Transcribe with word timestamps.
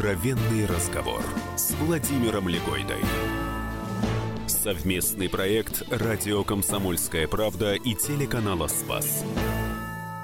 Откровенный 0.00 0.64
разговор 0.64 1.22
с 1.56 1.72
Владимиром 1.72 2.48
Легойдой. 2.48 2.96
Совместный 4.46 5.28
проект 5.28 5.82
«Радио 5.90 6.42
Комсомольская 6.42 7.28
правда» 7.28 7.74
и 7.74 7.94
телеканала 7.94 8.66
«Спас». 8.68 9.22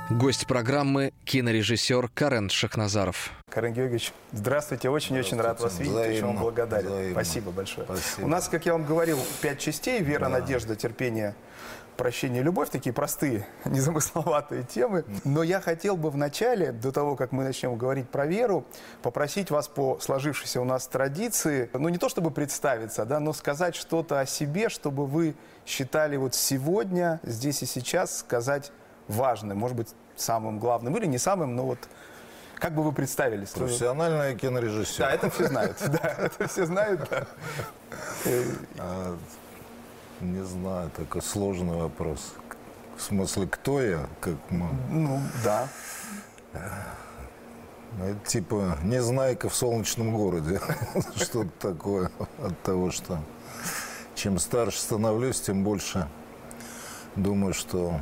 Гость 0.08 0.46
программы– 0.46 1.12
кинорежиссер 1.26 2.08
Карен 2.14 2.48
Шахназаров. 2.48 3.32
Карен 3.50 3.74
Георгиевич, 3.74 4.14
здравствуйте. 4.32 4.88
Очень-очень 4.88 5.38
рад 5.38 5.60
вас 5.60 5.78
видеть. 5.78 5.92
Взаимно, 5.92 6.14
Очень 6.14 6.26
вам 6.26 6.36
благодарен. 6.38 6.88
взаимно. 6.88 7.12
Спасибо 7.12 7.50
большое. 7.50 7.84
Спасибо. 7.84 8.24
У 8.24 8.28
нас, 8.28 8.48
как 8.48 8.64
я 8.64 8.72
вам 8.72 8.86
говорил, 8.86 9.18
пять 9.42 9.58
частей. 9.58 10.00
Вера, 10.00 10.30
надежда, 10.30 10.74
терпение, 10.74 11.34
прощение, 11.96 12.42
любовь. 12.42 12.70
Такие 12.70 12.92
простые, 12.92 13.46
незамысловатые 13.64 14.62
темы. 14.64 15.04
Но 15.24 15.42
я 15.42 15.60
хотел 15.60 15.96
бы 15.96 16.10
в 16.10 16.16
начале, 16.16 16.72
до 16.72 16.92
того, 16.92 17.16
как 17.16 17.32
мы 17.32 17.44
начнем 17.44 17.76
говорить 17.76 18.08
про 18.08 18.26
веру, 18.26 18.64
попросить 19.02 19.50
вас 19.50 19.68
по 19.68 19.98
сложившейся 20.00 20.60
у 20.60 20.64
нас 20.64 20.86
традиции, 20.86 21.70
ну 21.72 21.88
не 21.88 21.98
то 21.98 22.08
чтобы 22.08 22.30
представиться, 22.30 23.04
да, 23.04 23.20
но 23.20 23.32
сказать 23.32 23.74
что-то 23.74 24.20
о 24.20 24.26
себе, 24.26 24.68
чтобы 24.68 25.06
вы 25.06 25.34
считали 25.64 26.16
вот 26.16 26.34
сегодня, 26.34 27.20
здесь 27.22 27.62
и 27.62 27.66
сейчас 27.66 28.18
сказать 28.18 28.72
важным, 29.08 29.58
может 29.58 29.76
быть, 29.76 29.94
самым 30.16 30.58
главным 30.58 30.96
или 30.96 31.06
не 31.06 31.18
самым, 31.18 31.56
но 31.56 31.64
вот 31.64 31.78
как 32.58 32.74
бы 32.74 32.82
вы 32.82 32.92
представились? 32.92 33.50
Профессиональный 33.50 34.34
кинорежиссер. 34.34 34.98
Да, 34.98 35.10
это 35.12 35.30
все 35.30 35.46
знают. 35.46 35.76
Да, 35.86 36.14
это 36.18 36.48
все 36.48 36.66
знают. 36.66 37.00
не 40.20 40.44
знаю, 40.44 40.90
такой 40.90 41.22
сложный 41.22 41.76
вопрос. 41.76 42.34
В 42.96 43.02
смысле, 43.02 43.46
кто 43.46 43.80
я? 43.80 44.06
Как 44.20 44.36
мы? 44.50 44.68
Ну, 44.90 45.20
да. 45.44 45.68
Ну, 47.98 48.04
это 48.04 48.26
типа 48.26 48.78
Незнайка 48.82 49.48
в 49.48 49.54
солнечном 49.54 50.14
городе. 50.14 50.60
Что-то 51.16 51.50
такое 51.58 52.10
от 52.42 52.60
того, 52.62 52.90
что 52.90 53.18
чем 54.14 54.38
старше 54.38 54.78
становлюсь, 54.78 55.40
тем 55.40 55.62
больше 55.62 56.08
думаю, 57.16 57.54
что 57.54 58.00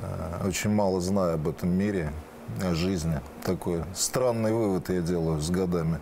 э, 0.00 0.46
очень 0.46 0.70
мало 0.70 1.00
знаю 1.00 1.34
об 1.34 1.48
этом 1.48 1.70
мире, 1.70 2.12
о 2.62 2.74
жизни. 2.74 3.20
Такой 3.42 3.84
странный 3.94 4.52
вывод 4.52 4.90
я 4.90 5.00
делаю 5.00 5.40
с 5.40 5.50
годами. 5.50 5.98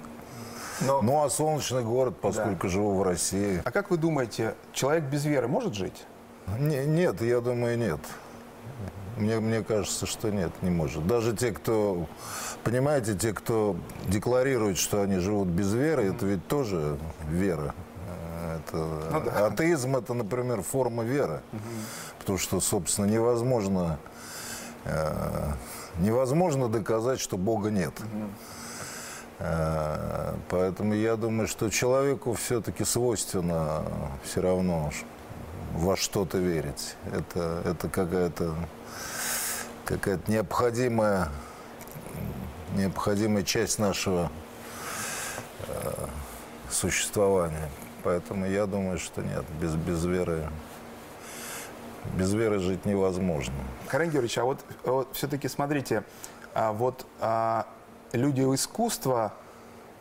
Но, 0.80 1.02
Ну, 1.02 1.22
а 1.22 1.30
солнечный 1.30 1.82
город, 1.82 2.14
поскольку 2.20 2.68
живу 2.68 2.94
в 2.96 3.02
России. 3.02 3.62
а 3.64 3.70
как 3.70 3.90
вы 3.90 3.96
думаете, 3.96 4.54
человек 4.72 5.04
без 5.04 5.24
веры 5.24 5.48
может 5.48 5.74
жить? 5.74 6.04
Не- 6.58 6.86
нет, 6.86 7.20
я 7.22 7.40
думаю, 7.40 7.78
нет. 7.78 8.00
Мне, 9.16 9.38
мне 9.40 9.62
кажется, 9.62 10.06
что 10.06 10.30
нет, 10.30 10.50
не 10.62 10.70
может. 10.70 11.06
Даже 11.06 11.36
те, 11.36 11.52
кто, 11.52 12.06
понимаете, 12.64 13.14
те, 13.14 13.32
кто 13.34 13.76
декларирует, 14.08 14.78
что 14.78 15.02
они 15.02 15.18
живут 15.18 15.48
без 15.48 15.72
веры, 15.74 16.04
это 16.14 16.24
ведь 16.24 16.46
тоже 16.48 16.96
вера. 17.28 17.74
Это, 18.68 19.46
Атеизм 19.46 19.96
это, 19.96 20.14
например, 20.14 20.62
форма 20.62 21.02
веры. 21.02 21.40
Потому 22.18 22.38
что, 22.38 22.60
собственно, 22.60 23.06
невозможно, 23.06 23.98
э, 24.84 25.52
невозможно 25.98 26.68
доказать, 26.68 27.20
что 27.20 27.36
Бога 27.36 27.70
нет. 27.70 27.92
Э, 28.00 28.26
Поэтому 30.50 30.94
я 30.94 31.16
думаю, 31.16 31.48
что 31.48 31.70
человеку 31.70 32.34
все-таки 32.34 32.84
свойственно 32.84 33.84
все 34.22 34.42
равно 34.42 34.90
во 35.72 35.96
что-то 35.96 36.38
верить. 36.38 36.96
Это, 37.12 37.62
это 37.64 37.88
какая-то 37.88 38.54
какая-то 39.86 40.30
необходимая, 40.30 41.30
необходимая 42.76 43.42
часть 43.42 43.78
нашего 43.78 44.30
э, 45.66 45.92
существования. 46.70 47.68
Поэтому 48.04 48.46
я 48.46 48.66
думаю, 48.66 48.98
что 48.98 49.22
нет, 49.22 49.44
без, 49.60 49.74
без 49.74 50.04
веры 50.04 50.48
без 52.14 52.32
веры 52.32 52.58
жить 52.58 52.86
невозможно. 52.86 53.54
Карен 53.88 54.10
Георгиевич, 54.10 54.38
а 54.38 54.44
вот, 54.44 55.08
все-таки 55.12 55.48
смотрите, 55.48 56.02
а 56.54 56.72
вот 56.72 57.06
а, 57.20 57.66
люди 58.12 58.40
искусства, 58.40 59.34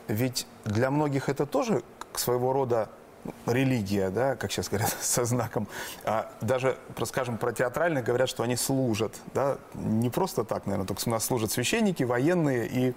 ведь 0.10 0.46
для 0.66 0.92
многих 0.92 1.30
это 1.30 1.46
тоже 1.46 1.84
своего 2.14 2.52
рода 2.52 2.90
ну, 3.24 3.34
религия, 3.46 4.10
да, 4.10 4.36
как 4.36 4.52
сейчас 4.52 4.68
говорят, 4.68 4.90
со 5.02 5.24
знаком. 5.24 5.68
А 6.04 6.32
даже, 6.42 6.78
скажем, 7.06 7.38
про 7.38 7.54
театральных 7.54 8.04
говорят, 8.04 8.28
что 8.28 8.44
они 8.44 8.56
служат, 8.56 9.16
да, 9.34 9.58
не 9.76 10.10
просто 10.10 10.44
так, 10.44 10.66
наверное, 10.66 10.88
только 10.88 11.02
у 11.06 11.10
нас 11.12 11.24
служат 11.26 11.52
священники, 11.52 12.04
военные 12.04 12.68
и 12.68 12.94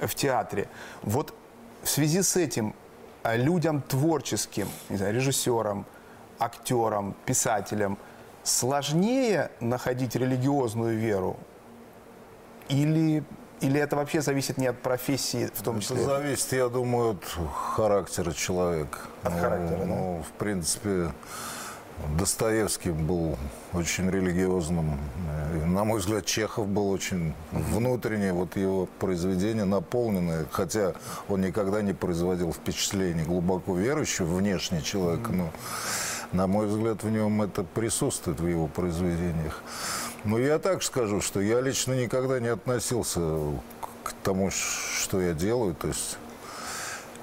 в 0.00 0.14
театре. 0.14 0.68
Вот 1.02 1.34
в 1.82 1.88
связи 1.88 2.22
с 2.22 2.36
этим 2.36 2.74
а, 3.22 3.36
людям 3.36 3.82
творческим, 3.82 4.68
не 4.88 4.96
знаю, 4.96 5.14
режиссерам, 5.14 5.86
актерам, 6.38 7.14
писателям 7.26 7.98
сложнее 8.42 9.50
находить 9.60 10.16
религиозную 10.16 10.98
веру 10.98 11.36
или, 12.68 13.24
или 13.64 13.80
это 13.80 13.96
вообще 13.96 14.20
зависит 14.20 14.58
не 14.58 14.66
от 14.66 14.78
профессии 14.78 15.50
в 15.54 15.62
том 15.62 15.76
Это 15.76 15.84
числе? 15.84 16.04
зависит, 16.04 16.52
я 16.52 16.68
думаю, 16.68 17.12
от 17.12 17.24
характера 17.76 18.32
человека. 18.32 18.98
От 19.22 19.32
Ну, 19.34 19.40
характера, 19.40 19.78
да. 19.78 19.84
Ну, 19.86 20.24
в 20.28 20.32
принципе, 20.38 21.10
Достоевский 22.18 22.90
был 22.90 23.38
очень 23.72 24.10
религиозным. 24.10 24.98
И, 25.54 25.64
на 25.64 25.84
мой 25.84 26.00
взгляд, 26.00 26.26
Чехов 26.26 26.66
был 26.66 26.90
очень 26.90 27.34
внутренний. 27.52 28.32
Вот 28.32 28.56
его 28.56 28.86
произведения 28.98 29.64
наполнены, 29.64 30.44
хотя 30.50 30.92
он 31.28 31.40
никогда 31.40 31.80
не 31.82 31.92
производил 31.94 32.52
впечатление 32.52 33.24
глубоко 33.24 33.74
верующего, 33.76 34.26
внешне 34.26 34.82
человека, 34.82 35.32
но, 35.32 35.50
на 36.32 36.46
мой 36.46 36.66
взгляд, 36.66 37.02
в 37.02 37.10
нем 37.10 37.40
это 37.42 37.62
присутствует 37.64 38.40
в 38.40 38.46
его 38.46 38.66
произведениях. 38.66 39.62
Но 40.24 40.38
я 40.38 40.58
так 40.58 40.82
скажу, 40.82 41.20
что 41.20 41.40
я 41.40 41.60
лично 41.60 41.92
никогда 41.92 42.40
не 42.40 42.48
относился 42.48 43.20
к 44.02 44.12
тому, 44.22 44.50
что 44.50 45.20
я 45.20 45.34
делаю. 45.34 45.74
То 45.74 45.88
есть 45.88 46.18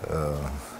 э, 0.03 0.35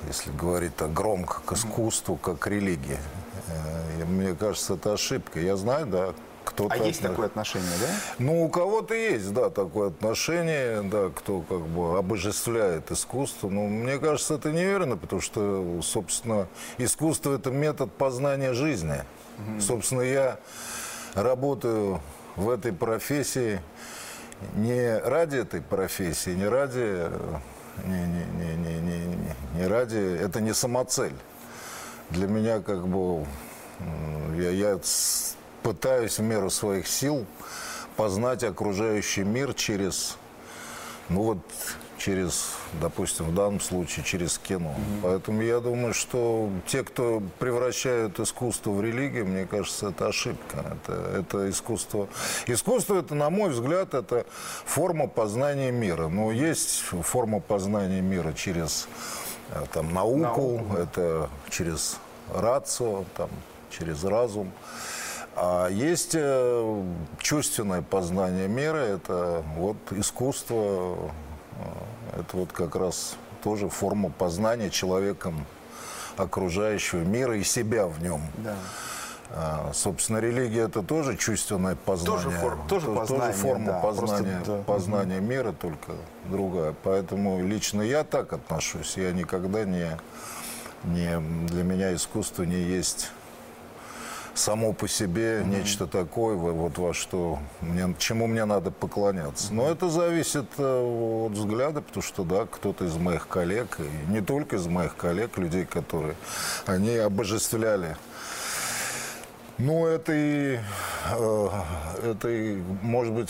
если 0.08 0.32
говорить 0.32 0.76
так 0.76 0.94
громко, 0.94 1.42
к 1.46 1.54
искусству, 1.54 2.16
как 2.18 2.40
к 2.40 2.48
религии. 2.48 3.00
Э, 3.48 4.06
мне 4.06 4.36
кажется, 4.36 4.76
это 4.76 4.94
ошибка. 4.94 5.40
Я 5.40 5.56
знаю, 5.56 5.88
да, 5.88 6.14
кто-то... 6.44 6.74
А 6.74 6.78
есть 6.78 7.02
такое 7.02 7.28
отношение, 7.28 7.72
да? 7.80 7.88
Ну, 8.20 8.46
у 8.46 8.50
кого-то 8.50 8.94
есть, 8.94 9.34
да, 9.34 9.50
такое 9.50 9.90
отношение, 9.90 10.82
да, 10.84 11.09
кто 11.16 11.42
как 11.42 11.62
бы 11.62 11.98
обожествляет 11.98 12.92
искусство. 12.92 13.50
Но 13.50 13.68
мне 13.68 13.98
кажется, 14.00 14.36
это 14.36 14.52
неверно, 14.52 14.98
потому 14.98 15.22
что, 15.22 15.80
собственно, 15.82 16.48
искусство– 16.78 17.34
это 17.36 17.52
метод 17.52 17.92
познания 17.92 18.53
жизни. 18.53 19.03
Собственно, 19.59 20.02
я 20.02 20.38
работаю 21.16 22.02
в 22.36 22.50
этой 22.50 22.74
профессии 22.74 23.60
не 24.56 24.98
ради 24.98 25.38
этой 25.38 25.62
профессии, 25.62 26.32
не 26.32 26.48
ради, 26.48 27.10
не, 27.86 28.00
не, 28.08 28.26
не, 28.26 28.56
не, 28.56 28.80
не, 28.80 29.36
не- 29.56 29.68
ради, 29.68 29.98
это 30.20 30.42
не 30.42 30.54
самоцель. 30.54 31.16
Для 32.10 32.28
меня 32.28 32.60
как 32.60 32.88
бы 32.88 33.26
я, 34.36 34.50
я 34.50 34.80
пытаюсь 35.64 36.18
в 36.18 36.24
меру 36.24 36.50
своих 36.50 36.88
сил 36.88 37.26
познать 37.96 38.44
окружающий 38.44 39.24
мир 39.24 39.54
через, 39.54 40.18
ну 41.10 41.22
вот, 41.22 41.38
через, 42.04 42.56
допустим, 42.82 43.26
в 43.26 43.36
данном 43.36 43.60
случае 43.60 44.04
через 44.04 44.38
кино. 44.40 44.74
Поэтому 45.04 45.42
я 45.42 45.60
думаю, 45.60 45.94
что 45.94 46.50
те, 46.66 46.84
кто 46.84 47.22
превращают 47.38 48.20
искусство 48.20 48.72
в 48.72 48.82
религию, 48.82 49.28
мне 49.28 49.46
кажется, 49.46 49.90
это 49.90 50.08
ошибка. 50.08 50.78
Это, 50.84 50.94
это 51.20 51.50
искусство. 51.50 52.08
Искусство 52.48 53.00
это, 53.00 53.14
на 53.14 53.30
мой 53.30 53.52
взгляд, 53.52 53.94
это 53.94 54.26
форма 54.66 55.08
познания 55.08 55.72
мира. 55.72 56.08
Но 56.08 56.32
есть 56.32 56.80
форма 56.80 57.40
познания 57.40 58.02
мира 58.02 58.34
через 58.34 58.88
э, 59.52 59.64
там, 59.72 59.94
науку, 59.94 60.62
это 60.78 61.30
через 61.50 61.97
рацию, 62.34 63.06
там, 63.16 63.30
через 63.70 64.04
разум. 64.04 64.52
А 65.36 65.70
есть 65.70 66.16
э, 66.16 66.84
чувственное 67.20 67.84
познание 67.84 68.47
мира, 68.47 68.78
это 68.78 69.44
вот 69.56 69.78
искусство, 69.92 71.12
это 72.13 72.37
вот 72.37 72.52
как 72.52 72.75
раз 72.75 73.16
тоже 73.43 73.69
форма 73.69 74.09
познания 74.09 74.69
человеком 74.69 75.46
окружающего 76.17 76.99
мира 77.02 77.37
и 77.37 77.43
себя 77.43 77.87
в 77.87 78.02
нем. 78.02 78.22
Да. 78.37 78.55
А, 79.34 79.72
собственно, 79.73 80.17
религия 80.17 80.63
это 80.63 80.84
тоже 80.84 81.16
чувственное 81.16 81.75
познание. 81.75 82.37
форма- 82.37 82.67
тоже 82.67 82.87
То- 82.87 82.96
познание, 82.96 83.34
форма 83.34 83.66
да, 83.67 83.79
просто, 83.79 84.02
познания, 84.02 84.41
да. 84.46 84.58
познания 84.63 85.19
мира, 85.22 85.52
только 85.53 85.93
другая. 86.25 86.75
Поэтому 86.84 87.41
лично 87.46 87.81
я 87.81 88.03
так 88.03 88.34
отношусь. 88.34 88.97
Я 88.97 89.13
никогда 89.13 89.63
не, 89.63 89.97
не 90.84 91.17
для 91.47 91.63
меня 91.63 91.96
искусство 91.96 92.43
не 92.43 92.59
есть 92.59 93.11
само 94.34 94.74
по 94.74 94.88
себе 94.88 95.44
нечто 95.46 95.88
такое, 95.88 96.36
вот 96.36 96.78
во 96.78 96.94
что 96.94 97.40
мне, 97.62 97.94
чему 97.98 98.28
мне 98.28 98.46
надо 98.46 98.72
поклоняться. 98.72 99.54
Но 99.54 99.70
это 99.70 99.90
зависит 99.90 100.48
э, 100.58 101.26
от 101.26 101.34
взгляда, 101.34 101.82
потому 101.82 102.04
что 102.04 102.24
да, 102.24 102.46
кто-то 102.46 102.86
из 102.86 102.96
моих 102.96 103.28
коллег, 103.28 103.80
и 103.80 104.12
не 104.12 104.22
только 104.22 104.56
из 104.56 104.68
моих 104.68 104.96
коллег, 104.96 105.38
людей, 105.38 105.66
которые 105.66 106.16
они 106.66 106.96
обожествляли. 106.96 107.98
Ну, 109.58 109.86
это 109.86 110.14
и, 110.14 110.60
э, 111.12 111.50
это 112.04 112.30
и, 112.30 112.62
может 112.82 113.14
быть, 113.14 113.30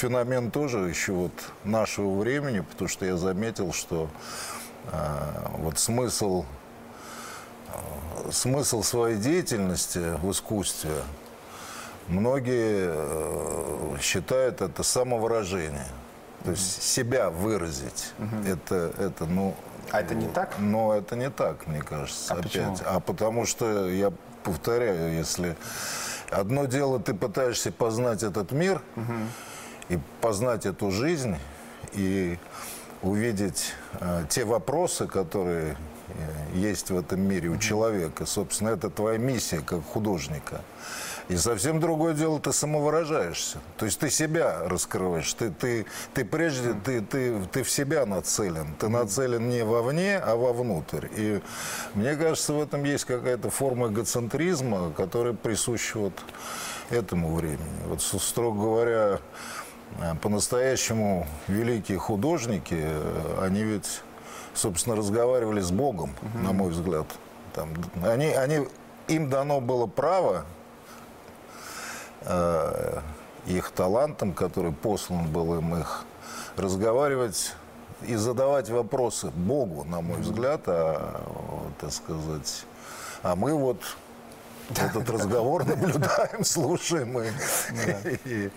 феномен 0.00 0.50
тоже 0.50 0.78
еще 0.78 1.12
вот 1.12 1.32
нашего 1.64 2.18
времени, 2.18 2.60
потому 2.60 2.88
что 2.88 3.04
я 3.04 3.16
заметил, 3.16 3.72
что 3.72 4.08
э, 4.92 4.98
вот 5.58 5.78
смысл, 5.78 6.44
смысл 8.30 8.82
своей 8.82 9.16
деятельности 9.16 10.16
в 10.22 10.30
искусстве 10.30 10.90
многие 12.08 12.90
э, 12.90 13.96
считают 14.00 14.60
это 14.60 14.82
самовыражение. 14.82 15.86
То 16.44 16.52
есть 16.52 16.82
себя 16.82 17.28
выразить. 17.30 18.12
Угу. 18.18 18.50
Это, 18.50 18.92
это, 18.98 19.26
ну... 19.26 19.54
А 19.90 20.00
это 20.00 20.14
не 20.14 20.28
так? 20.28 20.54
Но 20.58 20.94
это 20.94 21.14
не 21.14 21.28
так, 21.30 21.66
мне 21.66 21.82
кажется. 21.82 22.32
А 22.32 22.38
опять. 22.38 22.52
Почему? 22.52 22.76
А 22.86 23.00
потому 23.00 23.44
что 23.44 23.88
я 23.90 24.10
повторяю, 24.42 25.12
если 25.12 25.56
одно 26.30 26.64
дело 26.64 26.98
ты 26.98 27.12
пытаешься 27.12 27.70
познать 27.70 28.22
этот 28.22 28.52
мир, 28.52 28.82
угу 28.96 29.12
и 29.90 29.98
познать 30.20 30.66
эту 30.66 30.90
жизнь, 30.90 31.36
и 31.92 32.38
увидеть 33.02 33.74
э, 34.00 34.24
те 34.28 34.44
вопросы, 34.44 35.06
которые 35.06 35.76
есть 36.54 36.90
в 36.90 36.98
этом 36.98 37.20
мире 37.20 37.48
у 37.48 37.56
человека. 37.56 38.26
Собственно, 38.26 38.70
это 38.70 38.90
твоя 38.90 39.18
миссия 39.18 39.60
как 39.60 39.84
художника. 39.84 40.62
И 41.28 41.36
совсем 41.36 41.78
другое 41.78 42.14
дело, 42.14 42.40
ты 42.40 42.52
самовыражаешься. 42.52 43.58
То 43.76 43.86
есть 43.86 44.00
ты 44.00 44.10
себя 44.10 44.62
раскрываешь. 44.64 45.32
Ты, 45.34 45.50
ты, 45.50 45.86
ты 46.12 46.24
прежде, 46.24 46.74
ты, 46.74 47.00
ты, 47.00 47.40
ты 47.52 47.62
в 47.62 47.70
себя 47.70 48.04
нацелен. 48.04 48.74
Ты 48.78 48.88
нацелен 48.88 49.48
не 49.48 49.64
вовне, 49.64 50.18
а 50.18 50.34
вовнутрь. 50.34 51.06
И 51.16 51.40
мне 51.94 52.16
кажется, 52.16 52.52
в 52.52 52.60
этом 52.60 52.82
есть 52.82 53.04
какая-то 53.04 53.50
форма 53.50 53.88
эгоцентризма, 53.88 54.92
которая 54.96 55.34
присуща 55.34 55.98
вот 55.98 56.14
этому 56.90 57.36
времени. 57.36 57.80
Вот, 57.86 58.02
строго 58.02 58.60
говоря, 58.60 59.20
Э, 59.98 60.14
по-настоящему 60.20 61.26
великие 61.48 61.98
художники, 61.98 62.76
э, 62.78 63.38
они 63.42 63.62
ведь, 63.62 64.02
собственно, 64.54 64.96
разговаривали 64.96 65.60
с 65.60 65.70
Богом, 65.70 66.14
угу. 66.22 66.38
на 66.44 66.52
мой 66.52 66.70
взгляд. 66.70 67.06
Там, 67.52 67.68
они, 68.02 68.26
они, 68.26 68.68
им 69.08 69.28
дано 69.28 69.60
было 69.60 69.86
право 69.86 70.44
э, 72.22 73.00
их 73.46 73.70
талантом, 73.70 74.32
который 74.32 74.72
послан 74.72 75.28
был 75.28 75.58
им 75.58 75.74
их, 75.76 76.04
разговаривать 76.56 77.54
и 78.02 78.14
задавать 78.14 78.70
вопросы 78.70 79.30
Богу, 79.30 79.84
на 79.84 80.00
мой 80.00 80.20
взгляд, 80.20 80.62
а, 80.66 81.20
так 81.80 81.92
сказать, 81.92 82.64
а 83.22 83.36
мы 83.36 83.54
вот 83.54 83.82
этот 84.78 85.08
разговор 85.10 85.64
наблюдаем, 85.66 86.44
слушаем. 86.44 87.18
И, 88.24 88.50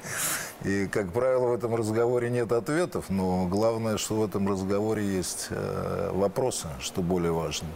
и, 0.63 0.87
как 0.87 1.11
правило, 1.11 1.47
в 1.47 1.53
этом 1.53 1.75
разговоре 1.75 2.29
нет 2.29 2.51
ответов, 2.51 3.05
но 3.09 3.45
главное, 3.45 3.97
что 3.97 4.15
в 4.15 4.23
этом 4.23 4.49
разговоре 4.49 5.05
есть 5.05 5.47
э, 5.49 6.11
вопросы, 6.13 6.67
что 6.79 7.01
более 7.01 7.31
важно. 7.31 7.67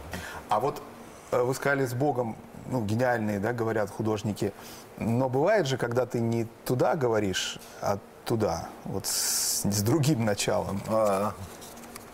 А 0.48 0.60
вот 0.60 0.82
э, 1.30 1.42
вы 1.42 1.54
сказали 1.54 1.86
с 1.86 1.94
Богом, 1.94 2.36
ну, 2.70 2.84
гениальные, 2.84 3.40
да, 3.40 3.52
говорят 3.52 3.90
художники, 3.90 4.52
но 4.98 5.28
бывает 5.28 5.66
же, 5.66 5.76
когда 5.76 6.06
ты 6.06 6.20
не 6.20 6.46
туда 6.64 6.94
говоришь, 6.94 7.58
а 7.80 7.98
туда, 8.24 8.68
вот 8.84 9.06
с, 9.06 9.62
с 9.64 9.82
другим 9.82 10.24
началом. 10.24 10.80
А, 10.88 11.32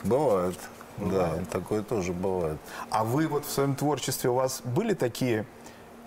бывает. 0.02 0.56
Бывает. 0.96 1.40
Да, 1.40 1.58
такое 1.58 1.82
тоже 1.82 2.12
бывает. 2.12 2.58
А 2.90 3.04
вы 3.04 3.26
вот 3.26 3.44
в 3.44 3.50
своем 3.50 3.74
творчестве, 3.74 4.30
у 4.30 4.34
вас 4.34 4.60
были 4.64 4.94
такие 4.94 5.44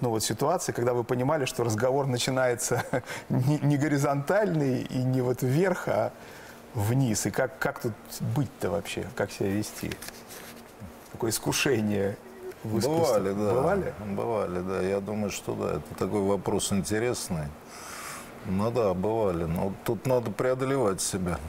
ну, 0.01 0.09
вот 0.09 0.23
ситуации, 0.23 0.71
когда 0.71 0.93
вы 0.93 1.03
понимали, 1.03 1.45
что 1.45 1.63
разговор 1.63 2.07
начинается 2.07 2.83
не, 3.29 3.59
не 3.59 3.77
горизонтальный 3.77 4.81
и 4.81 4.97
не 4.97 5.21
вот 5.21 5.41
вверх, 5.41 5.87
а 5.87 6.11
вниз. 6.73 7.25
И 7.25 7.31
как, 7.31 7.57
как 7.59 7.79
тут 7.79 7.93
быть-то 8.35 8.69
вообще? 8.69 9.07
Как 9.15 9.31
себя 9.31 9.49
вести? 9.49 9.91
Такое 11.11 11.31
искушение 11.31 12.17
в 12.63 12.79
искусстве. 12.79 13.33
Бывали, 13.33 13.33
да. 13.33 13.53
Бывали? 13.53 13.93
Бывали, 14.05 14.59
да. 14.61 14.81
Я 14.81 14.99
думаю, 14.99 15.31
что 15.31 15.55
да, 15.55 15.77
это 15.77 15.95
такой 15.97 16.21
вопрос 16.21 16.71
интересный. 16.71 17.47
Ну 18.45 18.71
да, 18.71 18.93
бывали. 18.93 19.45
Но 19.45 19.73
тут 19.83 20.05
надо 20.05 20.31
преодолевать 20.31 21.01
себя. 21.01 21.39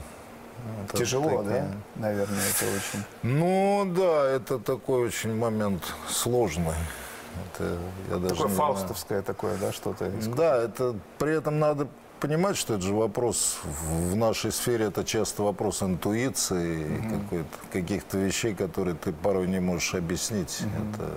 Это 0.85 0.97
Тяжело, 0.97 1.43
такие... 1.43 1.61
да? 1.61 1.67
Наверное, 1.95 2.41
это 2.49 2.65
очень. 2.65 3.05
Ну 3.23 3.93
да, 3.95 4.29
это 4.29 4.59
такой 4.59 5.07
очень 5.07 5.35
момент 5.35 5.83
сложный. 6.09 6.73
Это, 7.53 7.77
я 8.09 8.17
даже 8.17 8.35
такое 8.35 8.47
фаустовское 8.49 9.21
такое, 9.21 9.57
да, 9.57 9.71
что-то? 9.71 10.11
Да, 10.35 10.57
это 10.57 10.95
при 11.17 11.37
этом 11.37 11.59
надо 11.59 11.87
понимать, 12.19 12.57
что 12.57 12.75
это 12.75 12.83
же 12.83 12.93
вопрос 12.93 13.59
в 13.63 14.15
нашей 14.15 14.51
сфере, 14.51 14.85
это 14.85 15.03
часто 15.03 15.43
вопрос 15.43 15.81
интуиции, 15.81 16.85
mm 16.85 17.45
каких-то 17.71 18.17
вещей, 18.17 18.55
которые 18.55 18.95
ты 18.95 19.13
порой 19.13 19.47
не 19.47 19.59
можешь 19.59 19.95
объяснить. 19.95 20.61
mm 20.61 20.93
Это, 20.93 21.13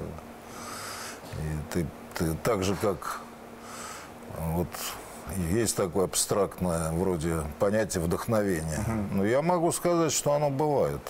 и 1.39 1.73
ты, 1.73 1.87
ты 2.15 2.35
так 2.43 2.63
же, 2.63 2.77
как 2.77 3.21
вот 4.39 4.69
есть 5.51 5.77
такое 5.77 6.05
абстрактное 6.05 6.93
вроде 6.93 7.43
понятие 7.59 8.03
вдохновения. 8.03 8.85
mm 8.87 9.15
Но 9.15 9.25
я 9.25 9.43
могу 9.43 9.73
сказать, 9.73 10.13
что 10.13 10.33
оно 10.33 10.51
бывает. 10.51 11.01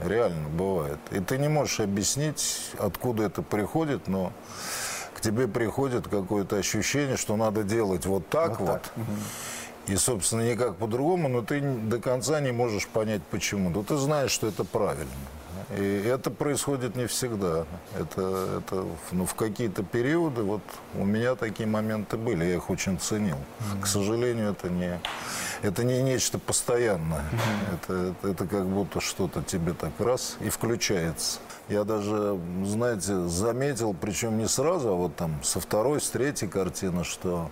Реально 0.00 0.48
бывает. 0.48 0.98
И 1.10 1.20
ты 1.20 1.38
не 1.38 1.48
можешь 1.48 1.80
объяснить, 1.80 2.70
откуда 2.78 3.24
это 3.24 3.42
приходит, 3.42 4.06
но 4.06 4.32
к 5.14 5.20
тебе 5.20 5.48
приходит 5.48 6.06
какое-то 6.06 6.56
ощущение, 6.56 7.16
что 7.16 7.36
надо 7.36 7.64
делать 7.64 8.06
вот 8.06 8.28
так 8.28 8.60
вот. 8.60 8.68
вот. 8.68 8.82
Так. 8.82 8.92
И, 9.88 9.96
собственно, 9.96 10.42
никак 10.42 10.76
по-другому, 10.76 11.28
но 11.28 11.42
ты 11.42 11.60
до 11.60 11.98
конца 11.98 12.40
не 12.40 12.52
можешь 12.52 12.86
понять, 12.86 13.22
почему. 13.30 13.70
Но 13.70 13.82
ты 13.82 13.96
знаешь, 13.96 14.30
что 14.30 14.46
это 14.46 14.62
правильно. 14.62 15.10
И 15.76 16.02
это 16.06 16.30
происходит 16.30 16.96
не 16.96 17.06
всегда. 17.06 17.66
Это, 17.98 18.60
это 18.60 18.86
ну, 19.12 19.26
в 19.26 19.34
какие-то 19.34 19.82
периоды, 19.82 20.42
вот 20.42 20.62
у 20.94 21.04
меня 21.04 21.34
такие 21.34 21.68
моменты 21.68 22.16
были, 22.16 22.44
я 22.44 22.54
их 22.54 22.70
очень 22.70 22.98
ценил. 22.98 23.36
Mm-hmm. 23.36 23.82
К 23.82 23.86
сожалению, 23.86 24.50
это 24.52 24.70
не, 24.70 24.98
это 25.60 25.84
не 25.84 26.02
нечто 26.02 26.38
постоянное. 26.38 27.20
Mm-hmm. 27.20 27.74
Это, 27.74 27.92
это, 27.92 28.28
это 28.28 28.46
как 28.46 28.66
будто 28.66 29.00
что-то 29.02 29.42
тебе 29.42 29.74
так 29.74 29.92
раз 29.98 30.38
и 30.40 30.48
включается. 30.48 31.40
Я 31.68 31.84
даже, 31.84 32.40
знаете, 32.64 33.28
заметил, 33.28 33.94
причем 33.94 34.38
не 34.38 34.48
сразу, 34.48 34.88
а 34.88 34.94
вот 34.94 35.16
там 35.16 35.38
со 35.42 35.60
второй, 35.60 36.00
с 36.00 36.08
третьей 36.08 36.48
картины, 36.48 37.04
что 37.04 37.50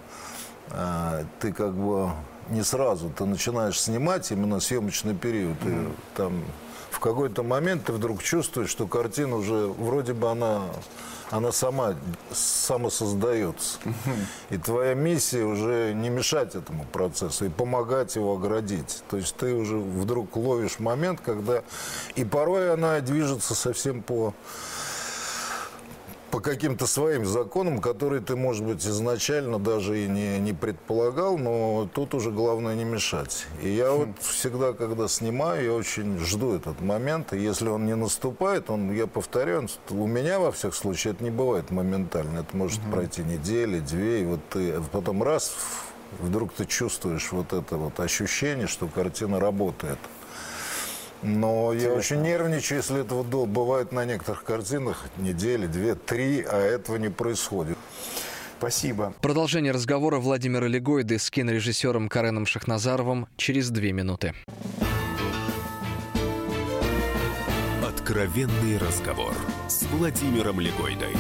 э, 0.71 1.25
ты 1.39 1.53
как 1.53 1.75
бы 1.75 2.11
не 2.49 2.63
сразу, 2.63 3.11
ты 3.11 3.27
начинаешь 3.27 3.79
снимать 3.79 4.31
именно 4.31 4.59
съемочный 4.59 5.15
период. 5.15 5.59
Mm-hmm. 5.59 5.93
И 5.93 6.17
там 6.17 6.43
в 6.91 7.01
какой-то 7.01 7.43
момент 7.43 7.85
ты 7.85 7.93
вдруг 7.93 8.23
чувствуешь, 8.23 8.71
что 8.71 8.87
картина 8.87 9.37
уже 9.37 9.67
вроде 9.67 10.13
бы 10.13 10.31
она, 10.31 10.63
она 11.31 11.53
сама 11.53 11.95
самосоздается. 12.33 13.79
И 14.51 14.59
твоя 14.59 14.95
миссия 14.95 15.45
уже 15.45 15.93
не 15.95 16.09
мешать 16.09 16.55
этому 16.55 16.85
процессу 16.85 17.47
и 17.47 17.49
помогать 17.49 18.17
его 18.17 18.35
оградить. 18.35 19.03
То 19.11 19.17
есть 19.17 19.37
ты 19.37 19.55
уже 19.55 19.77
вдруг 19.77 20.37
ловишь 20.37 20.79
момент, 20.79 21.21
когда 21.25 21.63
и 22.15 22.25
порой 22.25 22.73
она 22.73 23.01
движется 23.01 23.55
совсем 23.55 24.03
по 24.03 24.35
по 26.31 26.41
каким-то 26.41 26.87
своим 26.87 27.25
законам, 27.25 27.81
которые 27.81 28.21
ты, 28.21 28.37
может 28.37 28.65
быть, 28.65 28.85
изначально 28.85 29.59
даже 29.59 30.05
и 30.05 30.09
не, 30.09 30.39
не 30.39 30.53
предполагал, 30.53 31.39
но 31.39 31.89
тут 31.93 32.15
уже 32.15 32.31
главное 32.31 32.75
не 32.75 32.85
мешать. 32.85 33.47
И 33.63 33.69
я 33.69 33.93
вот 33.93 34.09
всегда, 34.21 34.73
когда 34.73 35.09
снимаю, 35.09 35.65
я 35.65 35.73
очень 35.73 36.19
жду 36.19 36.55
этот 36.55 36.81
момент, 36.81 37.33
и 37.33 37.39
если 37.39 37.69
он 37.69 37.87
не 37.87 37.95
наступает, 37.95 38.71
он, 38.71 38.93
я 38.93 39.07
повторяю, 39.07 39.69
у 39.91 40.07
меня, 40.07 40.39
во 40.41 40.53
всех 40.53 40.75
случаях, 40.75 41.17
это 41.17 41.25
не 41.25 41.31
бывает 41.31 41.71
моментально, 41.71 42.41
это 42.41 42.57
может 42.57 42.81
mm-hmm. 42.81 42.93
пройти 42.93 43.23
недели, 43.23 43.81
две, 43.81 44.23
и 44.23 44.25
вот 44.25 44.41
ты 44.51 44.81
потом 44.93 45.23
раз, 45.23 45.57
вдруг 46.21 46.53
ты 46.53 46.65
чувствуешь 46.67 47.33
вот 47.33 47.53
это 47.53 47.77
вот 47.77 47.99
ощущение, 48.01 48.67
что 48.67 48.89
картина 48.89 49.41
работает. 49.41 49.99
Но 51.23 51.73
Интересно. 51.73 51.93
я 51.93 51.99
очень 51.99 52.23
нервничаю, 52.23 52.79
если 52.79 53.01
этого 53.01 53.25
долго. 53.25 53.51
Бывает 53.51 53.93
на 53.93 54.05
некоторых 54.05 54.45
картинах 54.45 55.05
недели, 55.17 55.67
две, 55.67 55.95
три, 55.95 56.43
а 56.43 56.59
этого 56.59 56.97
не 56.97 57.09
происходит. 57.09 57.79
Спасибо. 58.59 59.13
Продолжение 59.21 59.73
разговора 59.73 60.19
Владимира 60.19 60.67
Легойды 60.67 61.19
с 61.19 61.31
кинорежиссером 61.31 62.09
Кареном 62.09 62.47
Шахназаровым 62.47 63.29
через 63.37 63.71
две 63.71 63.93
минуты. 63.93 64.35
Откровенный 67.85 68.79
разговор 68.79 69.35
с 69.69 69.83
Владимиром 69.93 70.61
Легойдой. 70.61 71.15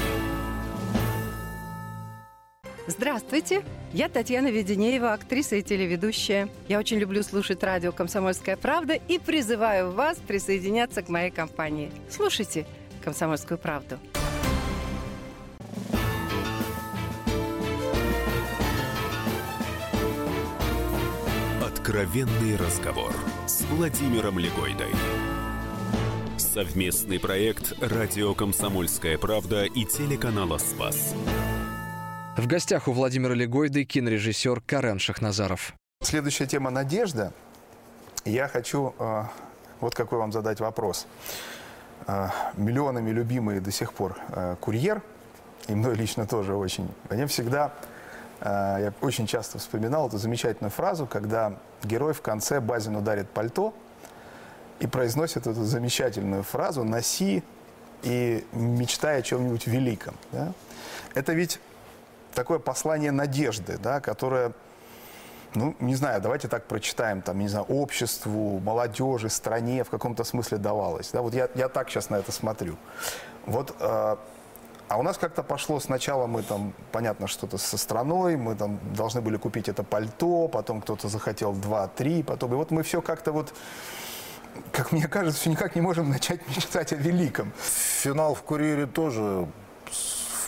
Здравствуйте, 2.88 3.64
я 3.92 4.08
Татьяна 4.08 4.46
Веденеева, 4.46 5.12
актриса 5.12 5.56
и 5.56 5.62
телеведущая. 5.62 6.48
Я 6.68 6.78
очень 6.78 6.98
люблю 6.98 7.24
слушать 7.24 7.64
радио 7.64 7.90
«Комсомольская 7.90 8.56
правда» 8.56 8.94
и 8.94 9.18
призываю 9.18 9.90
вас 9.90 10.18
присоединяться 10.18 11.02
к 11.02 11.08
моей 11.08 11.32
компании. 11.32 11.90
Слушайте 12.08 12.64
«Комсомольскую 13.02 13.58
правду». 13.58 13.98
Откровенный 21.64 22.56
разговор 22.56 23.12
с 23.46 23.62
Владимиром 23.62 24.38
Легойдой. 24.38 24.90
Совместный 26.36 27.18
проект 27.18 27.74
«Радио 27.80 28.34
Комсомольская 28.34 29.18
правда» 29.18 29.64
и 29.64 29.84
телеканала 29.84 30.58
«Спас». 30.58 31.14
В 32.36 32.46
гостях 32.46 32.86
у 32.86 32.92
Владимира 32.92 33.32
Легойды 33.32 33.84
кинорежиссер 33.84 34.60
Карен 34.60 34.98
Шахназаров. 34.98 35.72
Следующая 36.02 36.46
тема 36.46 36.68
«Надежда». 36.68 37.32
Я 38.26 38.46
хочу 38.46 38.94
э, 38.98 39.22
вот 39.80 39.94
какой 39.94 40.18
вам 40.18 40.32
задать 40.32 40.60
вопрос. 40.60 41.06
Э, 42.06 42.28
миллионами 42.58 43.10
любимый 43.10 43.60
до 43.60 43.70
сих 43.70 43.94
пор 43.94 44.18
э, 44.28 44.56
курьер, 44.60 45.00
и 45.66 45.74
мной 45.74 45.94
лично 45.94 46.26
тоже 46.26 46.54
очень, 46.54 46.90
они 47.08 47.24
всегда, 47.24 47.72
э, 48.42 48.44
я 48.44 48.92
очень 49.00 49.26
часто 49.26 49.58
вспоминал 49.58 50.08
эту 50.08 50.18
замечательную 50.18 50.70
фразу, 50.70 51.06
когда 51.06 51.54
герой 51.84 52.12
в 52.12 52.20
конце 52.20 52.60
Базину 52.60 53.00
дарит 53.00 53.30
пальто 53.30 53.72
и 54.78 54.86
произносит 54.86 55.46
эту 55.46 55.64
замечательную 55.64 56.42
фразу 56.42 56.84
«носи 56.84 57.42
и 58.02 58.44
мечтай 58.52 59.20
о 59.20 59.22
чем-нибудь 59.22 59.66
великом». 59.66 60.14
Да? 60.32 60.52
Это 61.14 61.32
ведь 61.32 61.60
такое 62.36 62.58
послание 62.58 63.10
надежды, 63.10 63.78
да, 63.78 64.00
которое, 64.00 64.52
ну, 65.54 65.74
не 65.80 65.96
знаю, 65.96 66.20
давайте 66.20 66.46
так 66.46 66.66
прочитаем, 66.66 67.22
там, 67.22 67.38
не 67.38 67.48
знаю, 67.48 67.64
обществу, 67.66 68.60
молодежи, 68.60 69.28
стране 69.30 69.82
в 69.82 69.90
каком-то 69.90 70.22
смысле 70.22 70.58
давалось. 70.58 71.10
Да, 71.12 71.22
вот 71.22 71.34
я, 71.34 71.48
я 71.54 71.68
так 71.68 71.90
сейчас 71.90 72.10
на 72.10 72.16
это 72.16 72.30
смотрю. 72.30 72.76
Вот, 73.46 73.74
э, 73.80 74.16
а 74.88 74.98
у 74.98 75.02
нас 75.02 75.16
как-то 75.18 75.42
пошло 75.42 75.80
сначала 75.80 76.26
мы 76.26 76.42
там, 76.42 76.74
понятно, 76.92 77.26
что-то 77.26 77.58
со 77.58 77.78
страной, 77.78 78.36
мы 78.36 78.54
там 78.54 78.78
должны 78.94 79.20
были 79.20 79.38
купить 79.38 79.68
это 79.68 79.82
пальто, 79.82 80.46
потом 80.48 80.82
кто-то 80.82 81.08
захотел 81.08 81.54
два-три, 81.54 82.22
потом, 82.22 82.52
и 82.52 82.56
вот 82.56 82.70
мы 82.70 82.82
все 82.82 83.00
как-то 83.00 83.32
вот 83.32 83.52
как 84.72 84.90
мне 84.92 85.06
кажется, 85.06 85.40
все 85.40 85.50
никак 85.50 85.74
не 85.74 85.82
можем 85.82 86.10
начать 86.16 86.40
мечтать 86.48 86.92
о 86.92 86.96
великом. 86.96 87.52
Финал 88.02 88.34
в 88.34 88.42
«Курьере» 88.42 88.86
тоже 88.86 89.46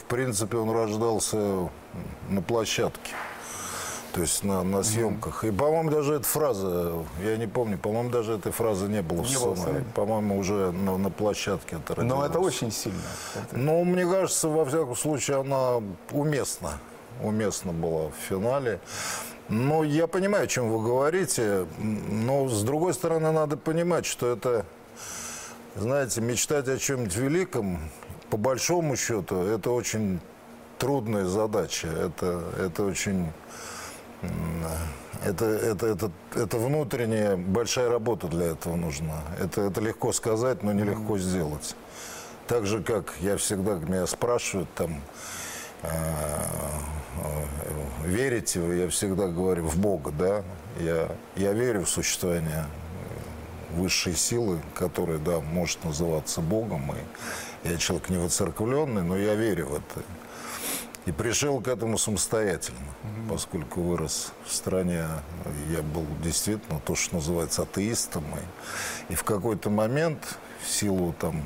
принципе, 0.08 0.56
он 0.56 0.70
рождался 0.70 1.68
на 2.28 2.42
площадке. 2.42 3.12
То 4.12 4.22
есть 4.22 4.42
на, 4.42 4.62
на 4.64 4.82
съемках. 4.82 5.44
И, 5.44 5.50
по-моему, 5.50 5.90
даже 5.90 6.14
эта 6.14 6.24
фраза, 6.24 7.04
я 7.22 7.36
не 7.36 7.46
помню, 7.46 7.78
по-моему, 7.78 8.10
даже 8.10 8.32
этой 8.32 8.52
фразы 8.52 8.86
не 8.86 9.02
было 9.02 9.22
в 9.22 9.28
сценарии. 9.28 9.84
По-моему, 9.94 10.38
уже 10.38 10.72
на, 10.72 10.96
на 10.96 11.10
площадке 11.10 11.76
это 11.76 11.94
родилось. 11.94 12.18
Но 12.18 12.26
это 12.26 12.40
очень 12.40 12.72
сильно. 12.72 12.98
Ну, 13.52 13.84
мне 13.84 14.06
кажется, 14.06 14.48
во 14.48 14.64
всяком 14.64 14.96
случае, 14.96 15.40
она 15.40 15.82
уместна. 16.10 16.78
Уместна 17.22 17.72
была 17.72 18.08
в 18.08 18.14
финале. 18.28 18.80
Но 19.48 19.84
я 19.84 20.06
понимаю, 20.06 20.44
о 20.44 20.46
чем 20.46 20.70
вы 20.70 20.84
говорите. 20.84 21.66
Но, 21.78 22.48
с 22.48 22.62
другой 22.62 22.94
стороны, 22.94 23.30
надо 23.30 23.56
понимать, 23.56 24.06
что 24.06 24.26
это, 24.32 24.64
знаете, 25.76 26.22
мечтать 26.22 26.66
о 26.68 26.78
чем-нибудь 26.78 27.16
великом 27.16 27.90
по 28.30 28.36
большому 28.36 28.96
счету, 28.96 29.42
это 29.42 29.70
очень 29.70 30.20
трудная 30.78 31.24
задача. 31.24 31.88
Это, 31.88 32.44
это 32.58 32.84
очень... 32.84 33.32
Это, 35.24 35.44
это, 35.46 35.86
это, 35.86 36.10
это 36.34 36.58
внутренняя 36.58 37.36
большая 37.36 37.90
работа 37.90 38.28
для 38.28 38.46
этого 38.46 38.76
нужна. 38.76 39.22
Это, 39.40 39.62
это 39.62 39.80
легко 39.80 40.12
сказать, 40.12 40.62
но 40.62 40.72
нелегко 40.72 41.18
сделать. 41.18 41.74
Так 42.46 42.66
же, 42.66 42.82
как 42.82 43.14
я 43.20 43.36
всегда, 43.36 43.74
меня 43.74 44.06
спрашивают, 44.06 44.72
там, 44.74 45.00
э, 45.82 45.88
э, 45.88 48.06
верите 48.06 48.60
вы, 48.60 48.76
я 48.76 48.88
всегда 48.88 49.26
говорю 49.26 49.66
в 49.66 49.76
Бога, 49.76 50.12
да? 50.12 50.42
Я, 50.80 51.08
я 51.36 51.52
верю 51.52 51.84
в 51.84 51.90
существование 51.90 52.64
высшей 53.70 54.14
силы, 54.14 54.60
которая, 54.74 55.18
да, 55.18 55.40
может 55.40 55.84
называться 55.84 56.40
Богом, 56.40 56.92
и 56.92 56.96
я 57.64 57.76
человек 57.76 58.08
не 58.08 58.18
воцерквленный, 58.18 59.02
но 59.02 59.16
я 59.16 59.34
верю 59.34 59.66
в 59.66 59.74
это. 59.74 60.04
И 61.06 61.12
пришел 61.12 61.60
к 61.62 61.68
этому 61.68 61.96
самостоятельно, 61.96 62.78
угу. 63.02 63.32
поскольку 63.34 63.80
вырос 63.80 64.32
в 64.44 64.52
стране, 64.52 65.06
я 65.70 65.82
был 65.82 66.04
действительно 66.22 66.80
то, 66.84 66.94
что 66.94 67.16
называется 67.16 67.62
атеистом. 67.62 68.24
И, 69.08 69.12
и 69.12 69.16
в 69.16 69.24
какой-то 69.24 69.70
момент, 69.70 70.38
в 70.62 70.68
силу 70.68 71.14
там, 71.18 71.42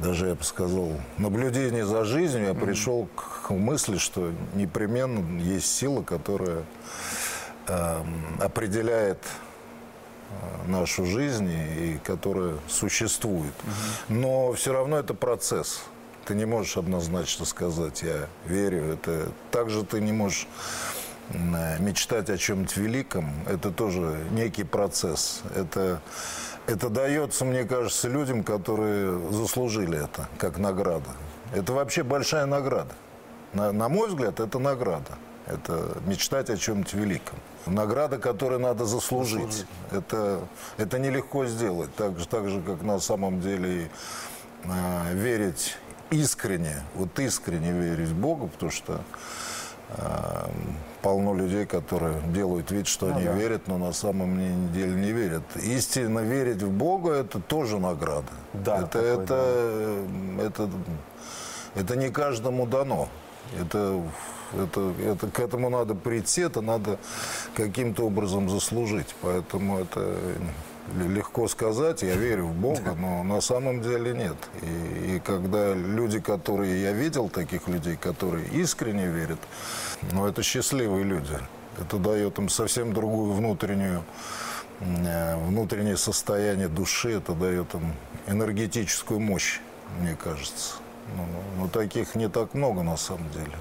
даже 0.00 0.28
я 0.28 0.34
бы 0.34 0.42
сказал, 0.42 0.90
наблюдения 1.16 1.86
за 1.86 2.04
жизнью, 2.04 2.46
я 2.46 2.54
пришел 2.54 3.08
к 3.14 3.50
мысли, 3.50 3.98
что 3.98 4.32
непременно 4.54 5.40
есть 5.40 5.72
сила, 5.72 6.02
которая 6.02 6.64
э, 7.68 8.04
определяет 8.40 9.18
нашу 10.66 11.04
жизнь 11.06 11.50
и 11.50 12.00
которая 12.04 12.54
существует. 12.68 13.54
Но 14.08 14.52
все 14.52 14.72
равно 14.72 14.98
это 14.98 15.14
процесс. 15.14 15.82
Ты 16.24 16.34
не 16.34 16.44
можешь 16.44 16.76
однозначно 16.76 17.44
сказать, 17.44 18.02
я 18.02 18.28
верю. 18.46 18.92
Это 18.92 19.28
также 19.50 19.84
ты 19.84 20.00
не 20.00 20.12
можешь 20.12 20.46
мечтать 21.78 22.30
о 22.30 22.36
чем-нибудь 22.36 22.76
великом. 22.76 23.32
Это 23.48 23.70
тоже 23.70 24.18
некий 24.30 24.64
процесс. 24.64 25.42
Это, 25.54 26.00
это 26.66 26.88
дается, 26.90 27.44
мне 27.44 27.64
кажется, 27.64 28.08
людям, 28.08 28.44
которые 28.44 29.32
заслужили 29.32 30.04
это 30.04 30.28
как 30.38 30.58
награда. 30.58 31.10
Это 31.54 31.72
вообще 31.72 32.02
большая 32.02 32.46
награда. 32.46 32.94
На, 33.52 33.72
на 33.72 33.88
мой 33.88 34.08
взгляд, 34.08 34.40
это 34.40 34.58
награда. 34.58 35.18
Это 35.46 35.98
мечтать 36.06 36.50
о 36.50 36.56
чем-нибудь 36.56 36.92
великом. 36.94 37.38
Награда, 37.66 38.18
которую 38.18 38.60
надо 38.60 38.84
заслужить. 38.84 39.40
заслужить. 39.40 39.66
Это, 39.90 40.40
это 40.78 40.98
нелегко 40.98 41.46
сделать. 41.46 41.94
Так 41.94 42.18
же, 42.18 42.26
так 42.26 42.48
же, 42.48 42.60
как 42.60 42.82
на 42.82 42.98
самом 43.00 43.40
деле 43.40 43.90
э, 44.64 45.14
верить 45.14 45.76
искренне, 46.10 46.82
вот 46.94 47.18
искренне 47.18 47.72
верить 47.72 48.08
в 48.08 48.16
Бога, 48.16 48.46
потому 48.48 48.70
что 48.70 49.00
э, 49.90 50.46
полно 51.02 51.34
людей, 51.34 51.66
которые 51.66 52.20
делают 52.32 52.70
вид, 52.70 52.86
что 52.86 53.06
ну, 53.06 53.16
они 53.16 53.24
да. 53.24 53.32
верят, 53.32 53.68
но 53.68 53.78
на 53.78 53.92
самом 53.92 54.72
деле 54.72 54.94
не 54.94 55.12
верят. 55.12 55.42
Истинно 55.56 56.20
верить 56.20 56.62
в 56.62 56.70
Бога– 56.70 57.12
это 57.14 57.40
тоже 57.40 57.78
награда. 57.78 58.32
Да, 58.52 58.78
это, 58.78 58.86
такой, 58.86 59.08
это, 59.08 60.04
да. 60.36 60.42
это, 60.44 60.62
это, 60.64 60.70
это 61.74 61.96
не 61.96 62.10
каждому 62.10 62.66
дано. 62.66 63.08
Это 63.60 64.02
это, 64.54 64.92
это, 65.02 65.28
к 65.28 65.40
этому 65.40 65.70
надо 65.70 65.94
прийти, 65.94 66.42
это 66.42 66.60
надо 66.60 66.98
каким-то 67.54 68.04
образом 68.04 68.50
заслужить. 68.50 69.14
Поэтому 69.22 69.78
это 69.78 70.18
легко 71.08 71.48
сказать, 71.48 72.02
я 72.02 72.16
верю 72.16 72.46
в 72.46 72.54
Бога, 72.54 72.94
но 72.98 73.22
на 73.22 73.40
самом 73.40 73.82
деле 73.82 74.12
нет. 74.12 74.36
И, 74.62 75.16
и 75.16 75.20
когда 75.20 75.74
люди, 75.74 76.20
которые 76.20 76.82
я 76.82 76.92
видел, 76.92 77.28
таких 77.28 77.68
людей, 77.68 77.96
которые 77.96 78.46
искренне 78.48 79.06
верят, 79.06 79.38
ну, 80.12 80.26
это 80.26 80.42
счастливые 80.42 81.04
люди. 81.04 81.38
Это 81.80 81.96
дает 81.96 82.38
им 82.38 82.48
совсем 82.48 82.92
другую 82.92 83.32
внутреннюю 83.32 84.04
э, 84.80 85.46
внутреннее 85.46 85.96
состояние 85.96 86.68
души, 86.68 87.12
это 87.12 87.32
дает 87.32 87.74
им 87.74 87.94
энергетическую 88.26 89.20
мощь, 89.20 89.60
мне 90.00 90.14
кажется. 90.14 90.81
Но, 91.16 91.24
ну, 91.26 91.62
но 91.62 91.68
таких 91.68 92.14
не 92.14 92.28
так 92.28 92.54
много 92.54 92.82
на 92.82 92.96
самом 92.96 93.30
деле. 93.30 93.56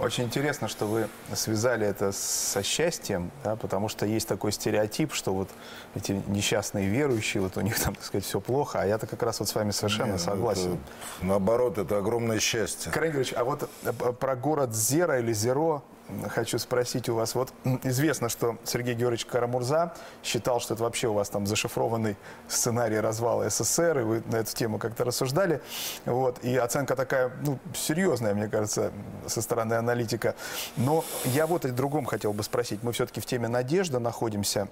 Очень 0.00 0.24
интересно, 0.24 0.68
что 0.68 0.86
вы 0.86 1.08
связали 1.34 1.86
это 1.86 2.12
со 2.12 2.62
счастьем, 2.62 3.30
да, 3.42 3.56
потому 3.56 3.88
что 3.88 4.06
есть 4.06 4.28
такой 4.28 4.52
стереотип, 4.52 5.12
что 5.12 5.32
вот 5.32 5.48
эти 5.94 6.12
несчастные 6.26 6.88
верующие, 6.88 7.42
вот 7.42 7.56
у 7.56 7.60
них 7.62 7.80
там, 7.80 7.94
так 7.94 8.04
сказать, 8.04 8.24
все 8.24 8.40
плохо, 8.40 8.80
а 8.80 8.86
я-то 8.86 9.06
как 9.06 9.22
раз 9.22 9.40
вот 9.40 9.48
с 9.48 9.54
вами 9.54 9.70
совершенно 9.70 10.12
Нет, 10.12 10.20
согласен. 10.20 10.74
Это, 10.74 11.26
наоборот, 11.26 11.78
это 11.78 11.98
огромное 11.98 12.38
счастье. 12.40 12.92
Карен 12.92 13.10
Григорьевич, 13.10 13.34
а 13.36 13.44
вот 13.44 13.68
э, 13.84 13.92
про 13.92 14.36
город 14.36 14.74
Зера 14.74 15.18
или 15.18 15.32
Зеро 15.32 15.82
хочу 16.28 16.58
спросить 16.58 17.08
у 17.08 17.14
вас. 17.14 17.34
Вот 17.34 17.52
известно, 17.82 18.28
что 18.28 18.56
Сергей 18.64 18.94
Георгиевич 18.94 19.26
Карамурза 19.26 19.94
считал, 20.22 20.60
что 20.60 20.74
это 20.74 20.82
вообще 20.82 21.08
у 21.08 21.12
вас 21.12 21.28
там 21.28 21.46
зашифрованный 21.46 22.16
сценарий 22.48 23.00
развала 23.00 23.48
СССР, 23.48 23.98
и 23.98 24.02
вы 24.02 24.22
на 24.26 24.36
эту 24.36 24.54
тему 24.54 24.78
как-то 24.78 25.04
рассуждали. 25.04 25.60
Вот. 26.04 26.42
И 26.44 26.56
оценка 26.56 26.96
такая, 26.96 27.32
ну, 27.42 27.58
серьезная, 27.74 28.34
мне 28.34 28.48
кажется, 28.48 28.92
со 29.26 29.42
стороны 29.42 29.74
аналитика. 29.74 30.34
Но 30.76 31.04
я 31.24 31.46
вот 31.46 31.64
о 31.64 31.68
другом 31.70 32.04
хотел 32.04 32.32
бы 32.32 32.42
спросить. 32.42 32.82
Мы 32.82 32.92
все-таки 32.92 33.20
в 33.20 33.26
теме 33.26 33.48
надежды 33.48 33.98
находимся. 33.98 34.68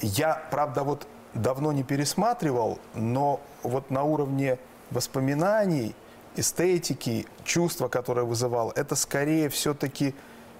Я, 0.00 0.42
правда, 0.50 0.82
вот 0.82 1.06
давно 1.34 1.72
не 1.72 1.82
пересматривал, 1.82 2.78
но 2.94 3.40
вот 3.62 3.90
на 3.90 4.02
уровне 4.02 4.58
воспоминаний 4.90 5.94
эстетики, 6.36 7.26
чувства, 7.44 7.88
которое 7.88 8.24
вызывал, 8.24 8.70
это 8.72 8.96
скорее 8.96 9.48
все-таки 9.48 10.14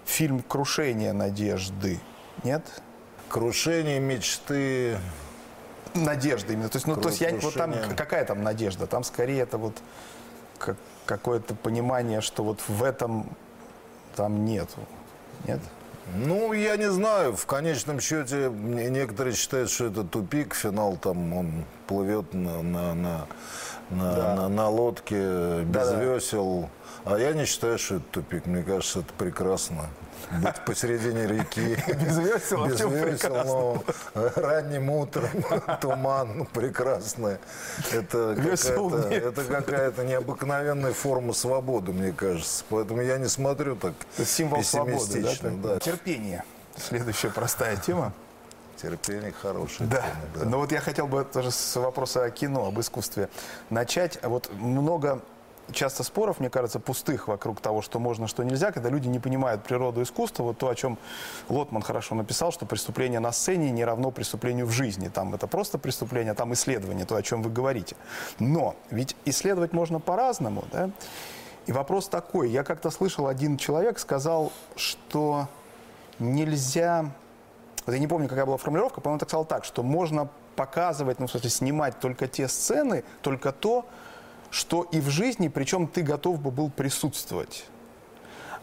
фильм 0.04 0.43
«Крушение 0.43 1.12
надежды». 1.12 2.00
Нет? 2.43 2.83
Крушение 3.28 4.00
мечты. 4.00 4.99
Надежда 5.95 6.52
именно. 6.52 6.69
То 6.69 6.76
есть, 6.76 6.87
ну, 6.87 6.97
то 6.97 7.09
есть 7.09 7.21
я, 7.21 7.31
вот 7.37 7.54
там, 7.54 7.73
Крушение. 7.73 7.97
какая 7.97 8.25
там 8.25 8.43
надежда? 8.43 8.87
Там 8.87 9.04
скорее 9.04 9.43
это 9.43 9.59
вот 9.59 9.75
как- 10.59 10.76
какое-то 11.07 11.54
понимание, 11.54 12.21
что 12.21 12.43
вот 12.43 12.61
в 12.66 12.83
этом 12.83 13.28
там 14.16 14.45
нету. 14.45 14.81
Нет? 15.47 15.61
Ну, 16.15 16.53
я 16.53 16.77
не 16.77 16.91
знаю. 16.91 17.35
В 17.35 17.47
конечном 17.47 17.99
счете, 18.01 18.51
некоторые 18.51 19.35
считают, 19.35 19.71
что 19.71 19.87
это 19.87 20.05
тупик. 20.05 20.55
Финал 20.55 20.97
там 20.97 21.33
он 21.33 21.65
плывет 21.87 22.35
на, 22.35 22.63
на, 22.63 22.95
на, 22.95 23.27
на, 23.91 24.15
Да. 24.15 24.35
на- 24.35 24.49
на 24.49 24.69
лодке 24.69 25.63
без 25.63 25.89
Да-да. 25.89 26.03
весел. 26.05 26.69
А 27.05 27.19
я 27.19 27.33
не 27.33 27.45
считаю, 27.47 27.79
что 27.79 27.97
это 27.97 28.05
тупик. 28.13 28.47
Мне 28.47 28.63
кажется, 28.63 29.01
это 29.01 29.13
прекрасно. 29.17 29.87
Быть 30.31 30.64
посередине 30.64 31.26
реки. 31.26 31.76
Без 32.04 32.19
весел, 32.19 32.66
Без 32.66 32.81
весел, 32.81 33.35
но 33.45 33.85
ранним 34.14 34.90
утром 34.90 35.28
туман 35.81 36.38
ну, 36.38 36.45
прекрасно. 36.45 37.38
Это 37.93 39.45
какая-то, 39.49 40.04
необыкновенная 40.04 40.93
форма 40.93 41.33
свободы, 41.33 41.93
мне 41.93 42.12
кажется. 42.12 42.64
Поэтому 42.69 43.02
я 43.02 43.19
не 43.19 43.28
смотрю 43.28 43.76
так 43.76 43.95
символ 44.25 44.62
свободы, 44.62 45.23
да? 45.23 45.50
да. 45.62 45.78
Терпение. 45.78 46.45
Следующая 46.76 47.31
простая 47.31 47.76
тема. 47.76 48.12
Терпение 48.76 49.33
хорошее. 49.33 49.88
Да. 49.88 49.99
тема, 49.99 50.16
да. 50.35 50.45
Но 50.45 50.59
вот 50.59 50.73
я 50.73 50.81
хотел 50.81 51.07
бы 51.07 51.25
тоже 51.25 51.50
с 51.50 51.76
вопроса 51.76 52.25
о 52.25 52.31
кино, 52.31 52.66
об 52.66 52.81
искусстве 52.81 53.28
начать. 53.71 54.19
Вот 54.23 54.50
много 54.52 55.23
часто 55.73 56.02
споров, 56.02 56.40
мне 56.40 56.50
кажется, 56.50 56.80
пустых 56.80 57.28
вокруг 57.28 57.61
того, 57.61 57.83
что 57.83 57.99
можно, 57.99 58.26
что 58.28 58.42
нельзя, 58.42 58.73
когда 58.73 58.90
люди 58.90 59.09
не 59.09 59.18
понимают 59.18 59.62
природу 59.62 60.02
искусства. 60.02 60.42
Вот 60.42 60.59
то, 60.59 60.68
о 60.68 60.75
чем 60.75 60.99
Лотман 61.49 61.83
хорошо 61.83 62.14
написал, 62.14 62.52
что 62.52 62.66
преступление 62.66 63.21
на 63.21 63.33
сцене 63.33 63.71
не 63.71 63.85
равно 63.85 64.11
преступлению 64.11 64.66
в 64.66 64.71
жизни. 64.71 65.09
Там 65.09 65.35
это 65.35 65.47
просто 65.47 65.78
преступление, 65.78 66.33
а 66.33 66.35
там 66.35 66.52
исследование, 66.52 67.04
то, 67.04 67.16
о 67.16 67.23
чем 67.23 67.42
вы 67.42 67.50
говорите. 67.50 67.97
Но 68.38 68.76
ведь 68.90 69.16
исследовать 69.25 69.73
можно 69.73 70.00
по-разному, 70.00 70.64
да? 70.73 70.90
И 71.66 71.73
вопрос 71.73 72.09
такой. 72.09 72.50
Я 72.50 72.62
как-то 72.62 72.90
слышал, 72.90 73.26
один 73.26 73.56
человек 73.56 73.99
сказал, 73.99 74.52
что 74.76 75.49
нельзя 76.18 77.11
вот 77.87 77.92
я 77.92 77.99
не 77.99 78.06
помню, 78.06 78.28
какая 78.28 78.47
была 78.47 78.56
формулировка, 78.56 79.00
по-моему, 79.00 79.18
так 79.18 79.28
сказал 79.28 79.44
так, 79.44 79.64
что 79.64 79.83
можно 79.83 80.28
показывать, 80.56 81.18
ну, 81.18 81.26
в 81.26 81.30
смысле, 81.30 81.50
снимать 81.50 81.99
только 82.00 82.28
те 82.28 82.49
сцены, 82.49 83.04
только 83.21 83.52
то, 83.52 83.85
что 84.55 84.83
и 84.93 85.01
в 85.01 85.11
жизни, 85.11 85.49
причем 85.49 85.89
ты 85.89 86.03
готов 86.03 86.41
бы 86.41 86.53
был 86.53 86.71
присутствовать. 86.71 87.65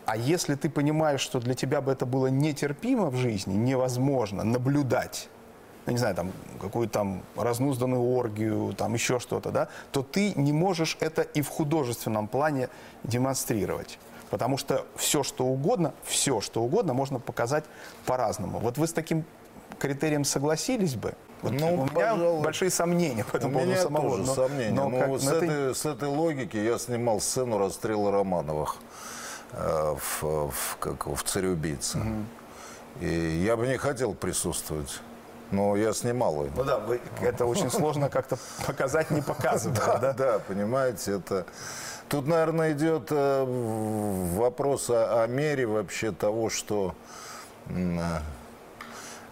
А 0.06 0.16
если 0.16 0.56
ты 0.56 0.70
понимаешь, 0.70 1.20
что 1.20 1.42
для 1.42 1.54
тебя 1.54 1.82
бы 1.82 1.92
это 1.92 2.06
было 2.06 2.28
нетерпимо 2.28 3.10
в 3.10 3.18
жизни, 3.18 3.56
невозможно 3.56 4.46
наблюдать, 4.46 5.28
ну, 5.86 5.92
не 5.92 5.98
знаю, 5.98 6.16
там, 6.16 6.32
какую-то 6.62 6.94
там 6.94 7.24
разнузданную 7.36 8.02
оргию, 8.02 8.74
там, 8.74 8.94
еще 8.94 9.20
что-то, 9.20 9.52
да, 9.52 9.68
то 9.92 10.02
ты 10.02 10.34
не 10.36 10.54
можешь 10.54 10.96
это 11.02 11.24
и 11.24 11.42
в 11.42 11.50
художественном 11.50 12.30
плане 12.30 12.70
демонстрировать. 13.04 14.00
Потому 14.30 14.58
что 14.58 14.86
все, 14.96 15.24
что 15.24 15.44
угодно, 15.44 15.94
все, 16.06 16.40
что 16.40 16.64
угодно 16.64 16.94
можно 16.94 17.20
показать 17.20 17.66
по-разному. 18.06 18.60
Вот 18.60 18.78
вы 18.78 18.88
с 18.88 18.94
таким 18.94 19.26
критерием 19.78 20.24
согласились 20.24 20.96
бы? 20.96 21.16
Вот 21.42 21.54
Ну, 21.54 21.74
у 21.74 21.78
меня 21.86 21.88
пожалуй. 22.12 22.44
большие 22.44 22.70
сомнения 22.70 23.24
по 23.24 23.36
У 23.36 23.38
этому 23.38 23.54
поводу 23.54 23.72
меня 23.72 23.82
самого. 23.82 24.10
тоже 24.12 24.24
но- 24.24 24.36
сомнения. 24.36 24.72
но 24.76 24.90
Но, 24.90 25.00
как- 25.00 25.08
вот 25.10 25.22
с, 25.22 25.28
это- 25.28 25.46
этой, 25.46 25.76
с 25.76 25.86
этой 25.86 26.08
логики 26.10 26.58
я 26.58 26.78
снимал 26.78 27.20
сцену 27.20 27.58
расстрела 27.58 28.12
Романовых 28.12 28.76
э, 29.54 29.96
в, 29.98 30.22
в, 30.52 30.78
как, 30.80 31.06
его, 31.06 31.16
в 31.16 31.24
«Царь-убийца». 31.24 32.00
И 33.00 33.08
я 33.46 33.56
бы 33.58 33.68
не 33.68 33.78
хотел 33.78 34.14
присутствовать, 34.14 35.02
но 35.50 35.76
я 35.76 35.94
снимал 35.94 36.44
ее. 36.46 36.52
Ну 36.56 36.64
да, 36.64 36.78
вы- 36.78 37.02
это 37.22 37.46
очень 37.46 37.72
сложно 37.72 38.10
как-то 38.10 38.38
показать, 38.68 39.10
не 39.10 39.22
показывая, 39.22 39.98
да? 40.00 40.14
Да, 40.14 40.40
понимаете, 40.40 41.14
это... 41.14 41.46
Тут, 42.10 42.28
наверное, 42.28 42.74
идет 42.74 43.08
э, 43.10 43.46
вопрос 44.36 44.90
о, 44.90 45.24
о 45.24 45.28
мере 45.28 45.66
вообще 45.66 46.12
того, 46.12 46.50
что... 46.50 46.94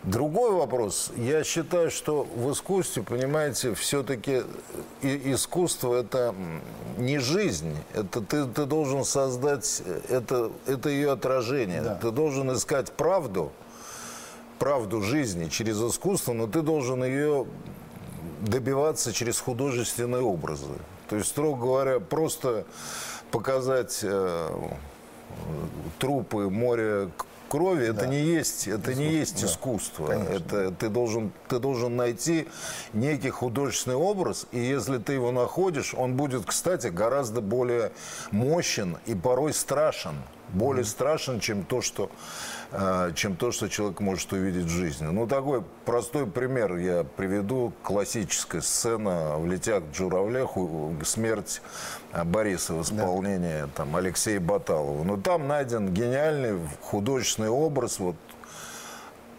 э, 0.03 0.09
Другой 0.09 0.51
вопрос. 0.51 1.11
Я 1.15 1.43
считаю, 1.43 1.91
что 1.91 2.23
в 2.23 2.51
искусстве, 2.51 3.03
понимаете, 3.03 3.73
все-таки 3.73 4.43
искусство 5.01 5.95
это 5.95 6.33
не 6.97 7.19
жизнь. 7.19 7.75
Это 7.93 8.21
ты, 8.21 8.45
ты 8.45 8.65
должен 8.65 9.03
создать, 9.03 9.81
э, 9.85 10.01
это, 10.09 10.51
это 10.65 10.89
ее 10.89 11.11
отражение. 11.11 11.81
Да. 11.81 11.95
Ты 11.95 12.11
должен 12.11 12.53
искать 12.53 12.91
правду, 12.91 13.51
правду 14.57 15.01
жизни 15.01 15.49
через 15.49 15.81
искусство, 15.81 16.33
но 16.33 16.47
ты 16.47 16.61
должен 16.61 17.03
ее 17.03 17.45
добиваться 18.41 19.13
через 19.13 19.39
художественные 19.39 20.21
образы. 20.21 20.67
То 21.09 21.15
есть, 21.15 21.29
строго 21.29 21.61
говоря, 21.61 21.99
просто 21.99 22.65
показать 23.31 23.99
э, 24.03 24.49
трупы, 25.97 26.49
море 26.49 27.09
крови, 27.49 27.87
это 27.87 28.07
не 28.07 28.21
есть, 28.21 28.67
это 28.67 28.93
не 28.93 29.09
есть 29.11 29.43
искусство. 29.43 30.11
Это 30.11 30.71
ты 30.71 30.87
должен, 30.87 31.33
ты 31.49 31.59
должен 31.59 31.97
найти 31.97 32.47
некий 32.93 33.29
художественный 33.29 33.97
образ, 33.97 34.47
и 34.51 34.59
если 34.59 34.97
ты 34.99 35.13
его 35.13 35.31
находишь, 35.31 35.93
он 35.93 36.15
будет, 36.15 36.45
кстати, 36.45 36.87
гораздо 36.87 37.41
более 37.41 37.91
мощен 38.31 38.97
и 39.05 39.15
порой 39.15 39.53
страшен, 39.53 40.15
более 40.53 40.85
страшен, 40.85 41.39
чем 41.39 41.63
то, 41.63 41.81
что 41.81 42.09
чем 43.15 43.35
то, 43.35 43.51
что 43.51 43.67
человек 43.67 43.99
может 43.99 44.31
увидеть 44.31 44.65
в 44.65 44.69
жизни. 44.69 45.05
Ну, 45.05 45.25
такой 45.25 45.63
простой 45.85 46.27
пример 46.27 46.75
я 46.75 47.03
приведу. 47.03 47.73
Классическая 47.81 48.61
сцена 48.61 49.37
в 49.37 49.47
«Летях 49.47 49.83
в 49.91 49.95
журавлях», 49.95 50.55
у- 50.55 50.93
смерть 51.03 51.61
э, 52.13 52.23
Бориса 52.23 52.75
в 52.75 52.83
исполнении 52.83 53.67
там, 53.75 53.95
Алексея 53.95 54.39
Баталова. 54.39 55.03
Но 55.03 55.17
там 55.17 55.47
найден 55.47 55.91
гениальный 55.91 56.59
художественный 56.81 57.49
образ. 57.49 57.97
Вот, 57.97 58.15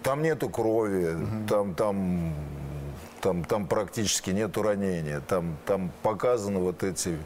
там 0.02 0.22
нету 0.22 0.48
крови, 0.48 1.16
там, 1.48 1.74
там, 1.74 2.34
там, 3.20 3.44
там 3.44 3.66
практически 3.68 4.30
нету 4.30 4.62
ранения. 4.62 5.20
Там, 5.20 5.56
там 5.66 5.92
показаны 6.02 6.58
вот 6.58 6.82
эти, 6.82 7.16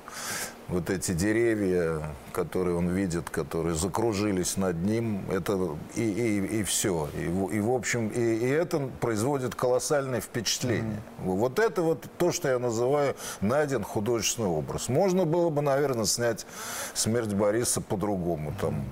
вот 0.68 0.90
эти 0.90 1.12
деревья, 1.12 2.02
которые 2.32 2.76
он 2.76 2.88
видит, 2.88 3.30
которые 3.30 3.74
закружились 3.74 4.56
над 4.56 4.76
ним. 4.82 5.24
Это 5.30 5.76
и, 5.94 6.02
и, 6.02 6.60
и 6.60 6.62
все. 6.62 7.08
И, 7.14 7.24
и 7.24 7.60
в 7.60 7.70
общем, 7.70 8.08
и, 8.08 8.20
и 8.20 8.48
это 8.48 8.90
производит 9.00 9.54
колоссальное 9.54 10.20
впечатление. 10.20 11.02
Вот 11.18 11.58
это 11.58 11.82
вот 11.82 12.06
то, 12.18 12.32
что 12.32 12.48
я 12.48 12.58
называю 12.58 13.14
найден 13.40 13.84
художественный 13.84 14.48
образ. 14.48 14.88
Можно 14.88 15.24
было 15.24 15.50
бы, 15.50 15.62
наверное, 15.62 16.06
снять 16.06 16.46
смерть 16.94 17.34
Бориса 17.34 17.80
по-другому. 17.80 18.54
Там, 18.60 18.84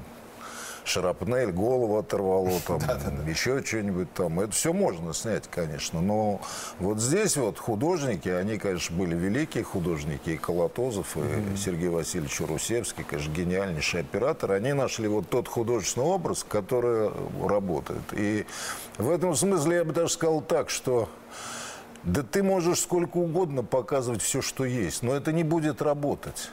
шрапнель, 0.84 1.52
голову 1.52 1.98
оторвало, 1.98 2.50
там, 2.66 2.80
еще 3.26 3.62
что-нибудь 3.62 4.12
там. 4.14 4.40
Это 4.40 4.52
все 4.52 4.72
можно 4.72 5.14
снять, 5.14 5.48
конечно. 5.50 6.00
Но 6.00 6.40
вот 6.78 7.00
здесь 7.00 7.36
вот 7.36 7.58
художники, 7.58 8.28
они, 8.28 8.58
конечно, 8.58 8.96
были 8.96 9.14
великие 9.14 9.64
художники, 9.64 10.30
и 10.30 10.36
Колотозов, 10.36 11.16
и 11.16 11.56
Сергей 11.56 11.88
Васильевич 11.88 12.40
Русевский, 12.40 13.04
конечно, 13.04 13.32
гениальнейший 13.32 14.00
оператор. 14.00 14.52
Они 14.52 14.72
нашли 14.72 15.08
вот 15.08 15.28
тот 15.28 15.48
художественный 15.48 16.06
образ, 16.06 16.44
который 16.48 17.10
работает. 17.42 18.02
И 18.12 18.46
в 18.98 19.10
этом 19.10 19.34
смысле 19.34 19.76
я 19.76 19.84
бы 19.84 19.92
даже 19.92 20.12
сказал 20.12 20.40
так, 20.40 20.70
что 20.70 21.08
да 22.04 22.22
ты 22.22 22.42
можешь 22.42 22.80
сколько 22.80 23.18
угодно 23.18 23.62
показывать 23.62 24.22
все, 24.22 24.42
что 24.42 24.64
есть, 24.64 25.02
но 25.02 25.14
это 25.14 25.32
не 25.32 25.44
будет 25.44 25.80
работать. 25.82 26.50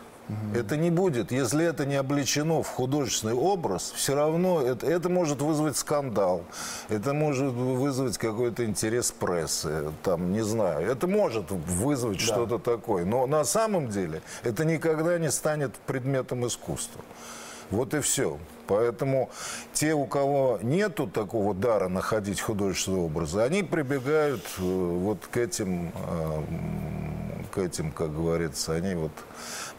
Это 0.54 0.78
не 0.78 0.92
будет, 0.92 1.32
если 1.32 1.66
это 1.66 1.86
не 1.86 1.96
облечено 1.96 2.62
в 2.62 2.68
художественный 2.68 3.34
образ, 3.34 3.92
все 3.96 4.16
равно 4.16 4.62
это, 4.62 4.86
это 4.86 5.10
может 5.10 5.42
вызвать 5.42 5.76
скандал, 5.76 6.44
это 6.88 7.14
может 7.14 7.54
вызвать 7.54 8.18
какой-то 8.18 8.66
интерес 8.66 9.12
прессы, 9.12 9.92
там, 10.04 10.32
не 10.32 10.42
знаю, 10.42 10.88
это 10.88 11.08
может 11.08 11.50
вызвать 11.50 12.20
что-то 12.20 12.60
такое, 12.60 13.06
но 13.06 13.26
на 13.26 13.44
самом 13.44 13.90
деле 13.90 14.22
это 14.44 14.66
никогда 14.66 15.18
не 15.18 15.32
станет 15.32 15.74
предметом 15.88 16.46
искусства. 16.46 17.02
Вот 17.72 17.94
и 17.94 18.00
все. 18.00 18.38
Поэтому 18.68 19.30
те, 19.74 19.94
у 19.94 20.06
кого 20.06 20.60
нету 20.62 21.08
такого 21.08 21.56
дара 21.56 21.88
находить 21.88 22.40
художественные 22.40 23.02
образы, 23.02 23.40
они 23.42 23.64
прибегают 23.64 24.44
э, 24.60 24.62
вот 24.62 25.26
к 25.26 25.38
этим, 25.38 25.92
э, 26.08 26.42
к 27.52 27.58
этим, 27.58 27.92
как 27.92 28.14
говорится, 28.14 28.74
они 28.74 28.94
вот 28.94 29.12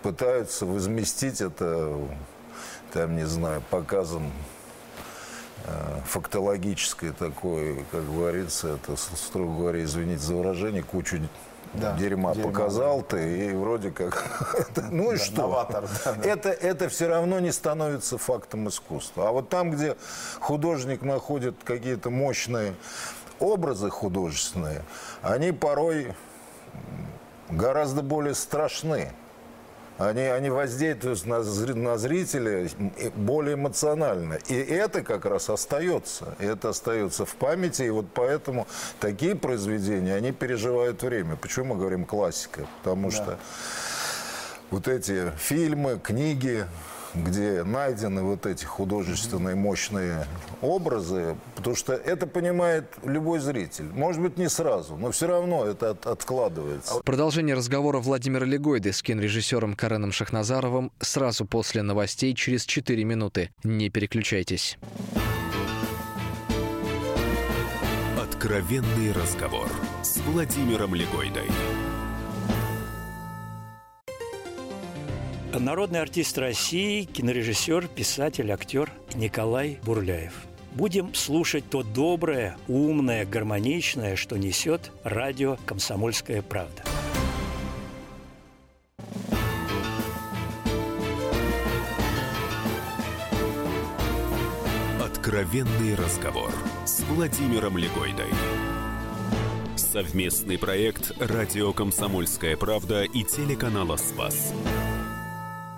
пытаются 0.03 0.67
возместить 0.67 1.41
это, 1.41 1.97
там, 2.93 3.17
не 3.17 3.27
знаю, 3.27 3.63
показом 3.71 4.33
э, 5.65 6.01
фактологической 6.07 7.13
такой, 7.13 7.85
как 7.91 8.05
говорится, 8.05 8.75
это, 8.75 8.97
строго 8.97 9.57
говоря, 9.59 9.85
извините 9.85 10.23
за 10.23 10.35
выражение, 10.35 10.83
кучу 10.83 11.19
Да, 11.75 11.97
дерьма, 11.97 12.35
дерьма, 12.35 12.49
показал 12.51 13.03
ты, 13.03 13.47
и 13.47 13.53
вроде 13.53 13.91
как... 13.91 14.25
ну 14.91 15.13
и 15.13 15.17
Да, 15.17 15.25
что? 15.25 15.43
новатор, 15.43 15.89
да, 16.05 16.13
да. 16.15 16.29
Это, 16.29 16.49
это 16.51 16.89
все 16.89 17.09
равно 17.09 17.39
не 17.41 17.53
становится 17.53 18.19
фактом 18.19 18.69
искусства. 18.69 19.29
А 19.29 19.33
вот 19.33 19.49
там, 19.49 19.71
где 19.71 19.97
художник 20.41 21.03
находит 21.03 21.57
какие-то 21.65 22.11
мощные 22.11 22.75
образы 23.39 23.89
художественные, 23.91 24.83
они 25.23 25.53
порой 25.53 26.15
гораздо 27.49 28.03
более 28.03 28.35
страшны. 28.35 29.13
Они, 30.01 30.23
они 30.23 30.49
воздействуют 30.49 31.27
на, 31.27 31.43
на 31.75 31.99
зрителя 31.99 32.67
более 33.17 33.55
эмоционально. 33.55 34.39
И 34.49 34.55
это 34.55 35.03
как 35.03 35.27
раз 35.27 35.51
остается. 35.51 36.35
Это 36.39 36.71
остается 36.71 37.27
в 37.27 37.35
памяти. 37.35 37.83
И 37.83 37.91
вот 37.91 38.07
поэтому 38.15 38.67
такие 38.99 39.35
произведения, 39.35 40.15
они 40.15 40.33
переживают 40.33 41.03
время. 41.03 41.37
Почему 41.37 41.75
мы 41.75 41.77
говорим 41.77 42.07
классика? 42.07 42.67
Потому 42.83 43.11
что 43.11 43.39
вот 44.71 44.89
эти 44.89 45.33
фильмы, 45.37 46.01
книги, 46.03 46.65
где 47.15 47.65
найдены 47.65 48.23
вот 48.23 48.47
эти 48.47 48.65
художественные 48.65 49.55
мощные 49.57 50.27
образы, 50.63 51.37
потому 51.57 51.75
что 51.77 51.93
это 51.93 52.27
понимает 52.27 52.85
любой 53.05 53.41
зритель. 53.41 53.87
Может 53.93 54.23
быть, 54.23 54.37
не 54.39 54.49
сразу, 54.49 54.97
но 54.97 55.11
все 55.11 55.27
равно 55.27 55.65
это 55.65 55.91
от- 55.91 56.07
откладывается. 56.07 57.01
Продолжение 57.05 57.55
разговора 57.55 57.99
Владимира 57.99 58.45
Легойды 58.47 58.93
с 58.93 59.03
кинорежиссером 59.03 59.75
Кареном 59.75 60.13
Шахназаровым 60.13 60.93
сразу 61.01 61.45
после 61.47 61.83
новостей 61.83 62.35
через 62.35 62.65
4 62.65 63.05
минуты. 63.05 63.51
Не 63.65 63.91
переключайтесь. 63.91 64.79
Откровенный 68.19 69.13
разговор 69.13 69.69
с 70.03 70.19
Владимиром 70.19 70.95
Легойдой. 70.95 71.49
Народный 75.59 76.01
артист 76.01 76.39
России, 76.39 77.03
кинорежиссер, 77.03 77.89
писатель, 77.89 78.51
актер 78.53 78.93
Николай 79.15 79.79
Бурляев. 79.85 80.33
Будем 80.73 81.13
слушать 81.13 81.69
то 81.69 81.83
доброе, 81.83 82.57
умное, 82.69 83.27
гармоничное, 83.27 84.15
что 84.15 84.37
несет 84.39 84.93
радио 85.03 85.59
«Комсомольская 85.67 86.43
правда». 86.43 86.85
Откровенный 95.03 95.97
разговор 95.97 96.53
с 96.85 97.01
Владимиром 97.01 97.77
Легойдой. 97.77 98.31
Совместный 99.75 100.57
проект 100.57 101.13
«Радио 101.19 101.73
Комсомольская 101.73 102.57
правда» 102.57 103.03
и 103.03 103.25
телеканала 103.25 103.97
«Спас». 103.97 104.55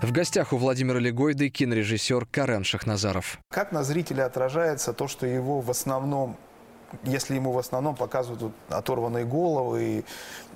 В 0.02 0.10
гостях 0.10 0.52
у 0.52 0.56
Владимира 0.56 0.98
Легойды 0.98 1.48
кинорежиссер 1.48 2.26
Карен 2.26 2.64
Шахназаров. 2.64 3.38
Как 3.50 3.70
на 3.70 3.84
зрителя 3.84 4.26
отражается 4.26 4.92
то, 4.92 5.06
что 5.06 5.28
его 5.28 5.60
в 5.60 5.70
основном, 5.70 6.36
если 7.04 7.36
ему 7.36 7.52
в 7.52 7.58
основном 7.58 7.94
показывают 7.94 8.42
вот 8.42 8.52
оторванные 8.68 9.24
головы 9.24 10.04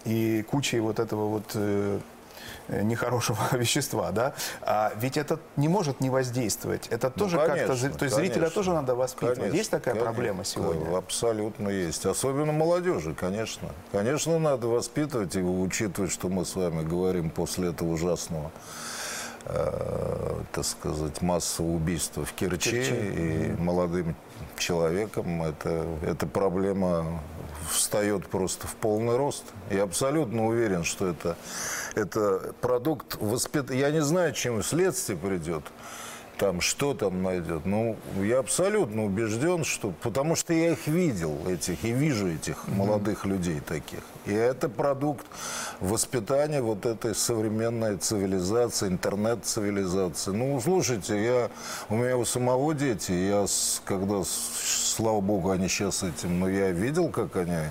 и, 0.05 0.39
и 0.39 0.43
кучей 0.43 0.81
вот 0.81 0.99
этого 0.99 1.29
вот 1.29 1.53
э, 1.55 2.01
э, 2.67 2.83
нехорошего 2.83 3.39
вещества, 3.53 4.11
да? 4.11 4.35
А 4.63 4.93
ведь 4.97 5.17
это 5.17 5.39
не 5.55 5.69
может 5.69 6.01
не 6.01 6.11
воздействовать. 6.11 6.89
Это 6.89 7.09
тоже 7.09 7.37
как-то... 7.37 7.53
конечно, 7.53 7.75
зри- 7.75 7.97
То 7.97 8.05
есть 8.07 8.17
зрителя 8.17 8.35
конечно. 8.35 8.55
тоже 8.57 8.73
надо 8.73 8.97
воспитывать. 8.97 9.39
Конечно, 9.39 9.57
есть 9.57 9.71
такая 9.71 9.95
конечно. 9.95 10.13
проблема 10.13 10.45
сегодня? 10.45 10.99
Абсолютно 10.99 11.69
есть. 11.69 12.05
Особенно 12.05 12.51
молодежи, 12.51 13.15
конечно. 13.15 13.69
Конечно, 13.93 14.41
надо 14.41 14.67
воспитывать 14.67 15.37
и 15.37 15.41
учитывать, 15.41 16.11
что 16.11 16.29
мы 16.29 16.45
с 16.45 16.57
вами 16.57 16.83
говорим 16.83 17.31
после 17.31 17.69
этого 17.69 17.91
ужасного 17.91 18.51
э, 19.47 20.41
так 20.53 20.65
сказать, 20.65 21.23
массового 21.23 21.73
убийства 21.73 22.25
в 22.25 22.33
Керчи, 22.33 22.71
Керчи. 22.71 22.95
и 22.95 23.55
молодым 23.59 24.15
человеком 24.59 25.43
это, 25.43 25.87
эта 26.03 26.27
проблема 26.27 27.21
встает 27.71 28.27
просто 28.29 28.67
в 28.67 28.75
полный 28.77 29.17
рост. 29.17 29.45
Я 29.71 29.83
абсолютно 29.83 30.47
уверен, 30.47 30.85
что 30.85 31.09
это, 31.09 31.37
это 31.95 32.55
продукт 32.61 33.17
воспитания. 33.21 33.81
Я 33.81 33.91
не 33.91 34.03
знаю, 34.03 34.33
чем 34.33 34.63
следствие 34.63 35.19
придет 35.19 35.65
там 36.39 36.61
что 36.61 36.95
там 36.95 37.23
найдет. 37.23 37.65
Ну, 37.65 37.97
я 38.21 38.39
абсолютно 38.39 39.05
убежден, 39.05 39.65
что... 39.65 39.93
Потому 40.03 40.37
что 40.37 40.53
я 40.53 40.73
их 40.73 40.87
видел, 40.87 41.37
этих, 41.49 41.85
и 41.85 41.93
вижу 41.93 42.29
этих 42.29 42.69
молодых 42.69 43.25
людей 43.25 43.61
таких. 43.61 44.01
И 44.27 44.33
это 44.33 44.69
продукт 44.69 45.27
воспитания 45.81 46.61
вот 46.61 46.85
этой 46.87 47.15
современной 47.15 47.97
цивилизации, 47.97 48.89
интернет-цивилизации. 48.89 50.33
Ну, 50.33 50.61
слушайте, 50.61 51.23
я, 51.23 51.51
у 51.89 51.97
меня 51.97 52.17
у 52.17 52.25
самого 52.25 52.75
дети, 52.75 53.13
я, 53.13 53.47
когда, 53.85 54.23
слава 54.25 55.21
богу, 55.21 55.51
они 55.51 55.69
сейчас 55.69 56.03
этим, 56.03 56.41
но 56.41 56.49
я 56.49 56.71
видел, 56.71 57.09
как 57.09 57.37
они 57.37 57.71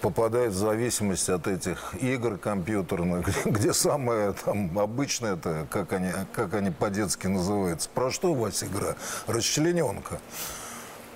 попадают 0.00 0.54
в 0.54 0.56
зависимость 0.56 1.28
от 1.28 1.46
этих 1.46 1.94
игр 2.00 2.36
компьютерных, 2.38 3.26
где, 3.46 3.72
самое 3.72 4.32
там 4.32 4.78
обычное, 4.78 5.34
это 5.34 5.66
как 5.70 5.92
они, 5.92 6.10
как 6.32 6.54
они 6.54 6.70
по-детски 6.70 7.26
называются. 7.26 7.88
Про 7.88 8.10
что 8.10 8.32
у 8.32 8.34
вас 8.34 8.62
игра? 8.62 8.96
Расчлененка. 9.26 10.20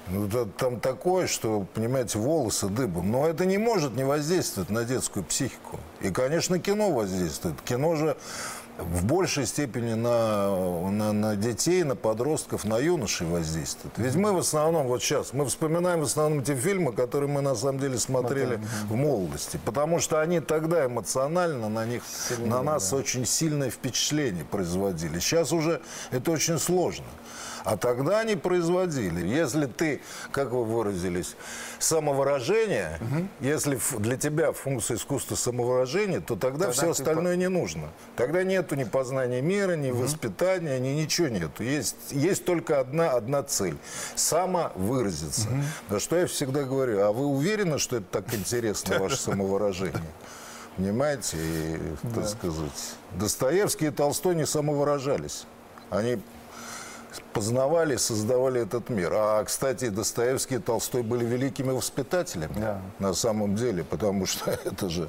Ну, 0.09 0.29
там 0.57 0.79
такое, 0.79 1.27
что, 1.27 1.67
понимаете, 1.75 2.19
волосы 2.19 2.69
дыбом. 2.69 3.11
Но 3.11 3.27
это 3.27 3.45
не 3.45 3.59
может 3.59 3.97
не 3.97 4.05
воздействовать 4.05 4.71
на 4.71 4.85
детскую 4.85 5.25
психику. 5.25 5.81
И, 6.01 6.11
конечно, 6.11 6.61
кино 6.61 6.93
воздействует. 6.93 7.61
Кино 7.63 7.97
же 7.97 8.17
в 8.79 9.05
большей 9.05 9.47
степени 9.47 9.95
на, 9.95 10.91
на, 10.91 11.13
на 11.13 11.37
детей, 11.37 11.83
на 11.83 11.97
подростков, 11.97 12.65
на 12.65 12.79
юношей 12.79 13.27
воздействует. 13.27 13.95
Ведь 13.97 14.15
мы 14.15 14.33
в 14.33 14.39
основном, 14.39 14.87
вот 14.87 15.03
сейчас, 15.03 15.33
мы 15.33 15.47
вспоминаем 15.47 16.01
в 16.01 16.05
основном 16.05 16.43
те 16.45 16.55
фильмы, 16.55 16.93
которые 16.93 17.31
мы 17.31 17.41
на 17.41 17.55
самом 17.55 17.81
деле 17.81 17.99
смотрели 17.99 18.61
в 18.89 18.95
молодости. 18.95 19.59
Потому 19.65 20.01
что 20.01 20.21
они 20.21 20.41
тогда 20.41 20.87
эмоционально 20.87 21.69
на 21.69 21.87
них, 21.87 22.03
на 22.39 22.63
нас 22.63 22.93
очень 22.93 23.25
сильное 23.25 23.71
впечатление 23.71 24.45
производили. 24.45 25.19
Сейчас 25.19 25.53
уже 25.53 25.81
это 26.11 26.31
очень 26.31 26.59
сложно. 26.59 27.07
А 27.67 27.77
тогда 27.77 28.21
они 28.21 28.37
производили. 28.37 29.27
Если 29.27 29.67
ты, 29.67 30.01
как 30.31 30.53
вы 30.53 30.65
выразились, 30.65 31.35
самовыражение, 31.81 33.01
если 33.41 33.75
ф- 33.75 33.97
для 33.99 34.17
тебя 34.17 34.53
функция 34.53 34.97
искусства 34.97 35.35
самовыражение, 35.35 36.21
то 36.21 36.37
тогда, 36.37 36.67
Тогда 36.67 36.71
все 36.73 36.91
остальное 36.93 37.35
не 37.35 37.49
нужно. 37.49 37.89
Тогда 38.15 38.45
нету 38.45 38.77
ни 38.77 38.85
познания 38.85 39.41
мира, 39.43 39.73
ни 39.75 39.91
воспитания, 39.91 40.79
ни 40.79 40.91
ничего 40.91 41.27
нету. 41.27 41.65
Есть, 41.65 41.97
есть 42.13 42.45
только 42.45 42.79
одна, 42.79 43.11
одна 43.11 43.43
цель– 43.43 43.77
самовыразиться. 44.15 45.49
Да 45.89 45.99
что 45.99 46.17
я 46.17 46.27
всегда 46.29 46.63
говорю, 46.63 47.01
а 47.03 47.11
вы 47.11 47.27
уверены, 47.27 47.79
что 47.81 47.97
это 47.97 48.07
так 48.23 48.33
интересно, 48.33 48.99
ваше 49.01 49.17
самовыражение? 49.17 50.01
Понимаете, 50.77 51.37
и, 51.41 51.79
так 52.15 52.29
сказать, 52.29 52.95
Достоевский 53.19 53.87
и 53.87 53.91
Толстой 53.91 54.37
не 54.37 54.47
самовыражались. 54.47 55.47
Они 55.91 56.19
познавали, 57.33 57.97
создавали 57.97 58.61
этот 58.63 58.89
мир. 58.91 59.13
А, 59.15 59.45
кстати, 59.45 59.89
Достоевский 59.89 60.57
и 60.57 60.59
Толстой 60.59 61.03
были 61.03 61.25
великими 61.25 61.71
воспитателями 61.71 62.53
Да. 62.57 62.81
на 62.99 63.15
самом 63.15 63.57
деле, 63.57 63.85
потому 63.85 64.27
что 64.27 64.51
это 64.65 64.89
же 64.89 65.09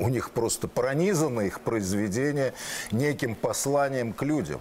у 0.00 0.08
них 0.08 0.30
просто 0.30 0.68
пронизано 0.68 1.40
их 1.42 1.60
произведение 1.60 2.54
неким 2.92 3.34
посланием 3.34 4.12
к 4.12 4.22
людям, 4.22 4.60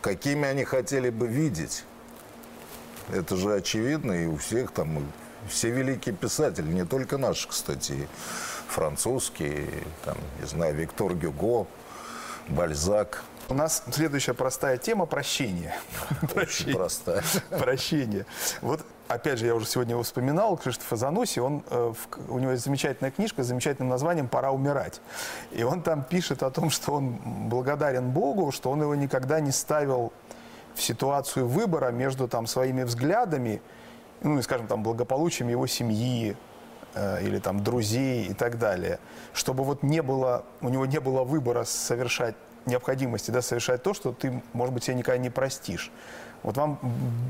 какими 0.00 0.46
они 0.48 0.64
хотели 0.64 1.10
бы 1.10 1.26
видеть. 1.26 1.84
Это 3.12 3.36
же 3.36 3.54
очевидно, 3.54 4.12
и 4.12 4.26
у 4.26 4.36
всех 4.36 4.70
там, 4.70 5.06
все 5.48 5.70
великие 5.70 6.14
писатели, 6.14 6.72
не 6.72 6.84
только 6.84 7.18
наши, 7.18 7.48
кстати, 7.48 8.08
французские, 8.68 9.68
там, 10.04 10.16
не 10.40 10.46
знаю, 10.46 10.74
Виктор 10.74 11.14
Гюго, 11.14 11.66
Бальзак. 12.48 13.22
У 13.48 13.54
нас 13.54 13.82
следующая 13.90 14.34
простая 14.34 14.78
тема– 14.78 15.06
прощение. 15.06 15.74
Очень 16.34 16.74
простая. 16.74 17.22
Прощение. 17.50 18.24
Вот, 18.60 18.80
опять 19.08 19.38
же, 19.38 19.46
я 19.46 19.54
уже 19.54 19.66
сегодня 19.66 19.92
его 19.92 20.02
вспоминал, 20.02 20.56
Криштофа 20.56 20.96
Зануси, 20.96 21.40
он, 21.40 21.62
э, 21.68 21.92
у 22.28 22.38
него 22.38 22.52
есть 22.52 22.64
замечательная 22.64 23.10
книжка 23.10 23.42
с 23.42 23.46
замечательным 23.46 23.88
названием 23.88 24.28
«Пора 24.28 24.52
умирать». 24.52 25.00
И 25.50 25.64
он 25.64 25.82
там 25.82 26.02
пишет 26.02 26.42
о 26.42 26.50
том, 26.50 26.70
что 26.70 26.94
он 26.94 27.18
благодарен 27.48 28.10
Богу, 28.10 28.52
что 28.52 28.70
он 28.70 28.80
его 28.80 28.94
никогда 28.94 29.40
не 29.40 29.50
ставил 29.50 30.12
в 30.74 30.82
ситуацию 30.82 31.46
выбора 31.46 31.90
между 31.90 32.28
там, 32.28 32.46
своими 32.46 32.84
взглядами, 32.84 33.60
ну, 34.22 34.38
и, 34.38 34.42
скажем, 34.42 34.66
там, 34.66 34.82
благополучием 34.82 35.48
его 35.48 35.66
семьи, 35.66 36.36
э, 36.94 37.22
или 37.22 37.38
там 37.38 37.62
друзей 37.62 38.26
и 38.26 38.34
так 38.34 38.58
далее, 38.58 38.98
чтобы 39.34 39.64
вот 39.64 39.82
не 39.82 40.00
было, 40.00 40.44
у 40.60 40.68
него 40.68 40.86
не 40.86 41.00
было 41.00 41.24
выбора 41.24 41.64
совершать 41.64 42.36
необходимости, 42.66 43.30
да, 43.30 43.42
совершать 43.42 43.82
то, 43.82 43.94
что 43.94 44.12
ты, 44.12 44.42
может 44.52 44.74
быть, 44.74 44.84
себе 44.84 44.96
никогда 44.96 45.18
не 45.18 45.30
простишь. 45.30 45.90
Вот 46.42 46.56
вам 46.56 46.80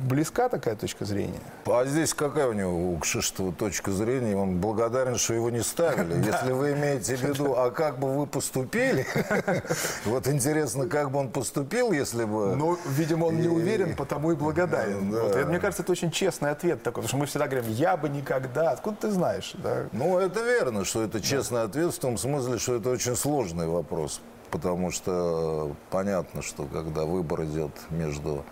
близка 0.09 0.49
такая 0.49 0.75
точка 0.75 1.05
зрения? 1.05 1.41
А 1.67 1.85
здесь 1.85 2.15
какая 2.15 2.49
у 2.49 2.55
него, 2.55 2.93
у 2.93 2.99
Кшиштова, 2.99 3.53
точка 3.53 3.91
зрения? 3.91 4.35
Он 4.35 4.59
благодарен, 4.59 5.17
что 5.17 5.35
его 5.35 5.51
не 5.51 5.61
ставили. 5.61 6.15
Если 6.27 6.53
вы 6.53 6.73
имеете 6.73 7.17
в 7.17 7.23
виду, 7.23 7.55
а 7.55 7.71
как 7.71 7.99
бы 7.99 8.09
вы 8.09 8.27
поступили? 8.27 9.07
Вот 10.05 10.27
интересно, 10.27 10.89
как 10.89 11.11
бы 11.11 11.19
он 11.19 11.31
поступил, 11.31 11.93
если 11.93 12.25
бы... 12.25 12.55
Ну, 12.57 12.79
видимо, 12.87 13.27
он 13.27 13.41
не 13.41 13.49
уверен, 13.49 13.95
потому 13.97 14.33
и 14.33 14.35
благодарен. 14.35 15.15
Мне 15.49 15.59
кажется, 15.59 15.83
это 15.83 15.93
очень 15.93 16.11
честный 16.11 16.51
ответ 16.51 16.83
такой, 16.83 17.03
потому 17.03 17.09
что 17.09 17.17
мы 17.19 17.27
всегда 17.27 17.47
говорим, 17.47 17.71
я 17.71 17.97
бы 17.97 18.09
никогда. 18.09 18.71
Откуда 18.71 18.97
ты 19.03 19.11
знаешь? 19.11 19.55
Ну, 19.93 20.19
это 20.19 20.43
верно, 20.43 20.85
что 20.85 21.03
это 21.03 21.21
честный 21.21 21.63
ответ 21.63 21.95
в 21.95 21.99
том 21.99 22.19
смысле, 22.19 22.59
что 22.59 22.77
это 22.77 22.91
очень 22.91 23.17
сложный 23.17 23.67
вопрос. 23.67 24.21
Потому 24.53 24.91
что 24.91 25.75
понятно, 25.89 26.43
что 26.43 26.67
когда 26.67 27.07
выбор 27.07 27.45
идет 27.45 27.73
между, 27.89 28.45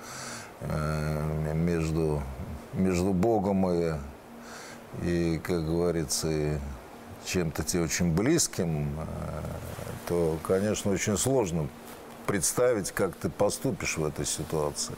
э, 0.62 1.52
между, 1.54 2.22
между 2.72 3.12
Богом 3.12 3.70
и, 3.70 3.92
и, 5.02 5.38
как 5.44 5.62
говорится, 5.62 6.58
чем-то 7.26 7.62
тебе 7.64 7.82
очень 7.82 8.14
близким, 8.14 8.98
э, 8.98 9.04
то, 10.08 10.38
конечно, 10.42 10.90
очень 10.90 11.18
сложно 11.18 11.68
представить, 12.26 12.92
как 12.92 13.14
ты 13.14 13.28
поступишь 13.28 13.98
в 13.98 14.04
этой 14.06 14.24
ситуации. 14.24 14.94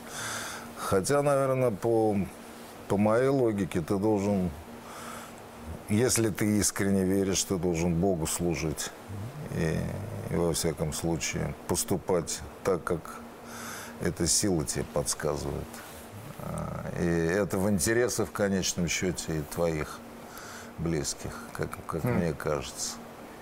Хотя, 0.77 1.21
наверное, 1.23 1.73
по, 1.73 2.17
по 2.87 2.97
моей 2.97 3.29
логике 3.29 3.81
ты 3.81 3.97
должен 3.99 4.51
если 5.88 6.31
ты 6.31 6.59
искренне 6.59 7.05
веришь, 7.05 7.43
ты 7.43 7.57
должен 7.57 7.95
Богу 7.95 8.27
служить. 8.29 8.91
И 9.57 9.77
во 10.37 10.53
всяком 10.53 10.92
случае 10.92 11.55
поступать 11.68 12.40
так, 12.64 12.83
как 12.85 13.01
эта 14.01 14.27
сила 14.27 14.64
тебе 14.64 14.85
подсказывает. 14.92 15.64
А, 16.40 16.85
И 17.01 17.07
это 17.07 17.59
в 17.59 17.71
интересах 17.71 18.29
в 18.29 18.33
конечном 18.33 18.88
счете 18.88 19.38
и 19.38 19.42
твоих 19.55 19.99
близких, 20.79 21.37
как, 21.53 21.68
как 21.87 22.05
мне 22.05 22.33
кажется. 22.33 22.97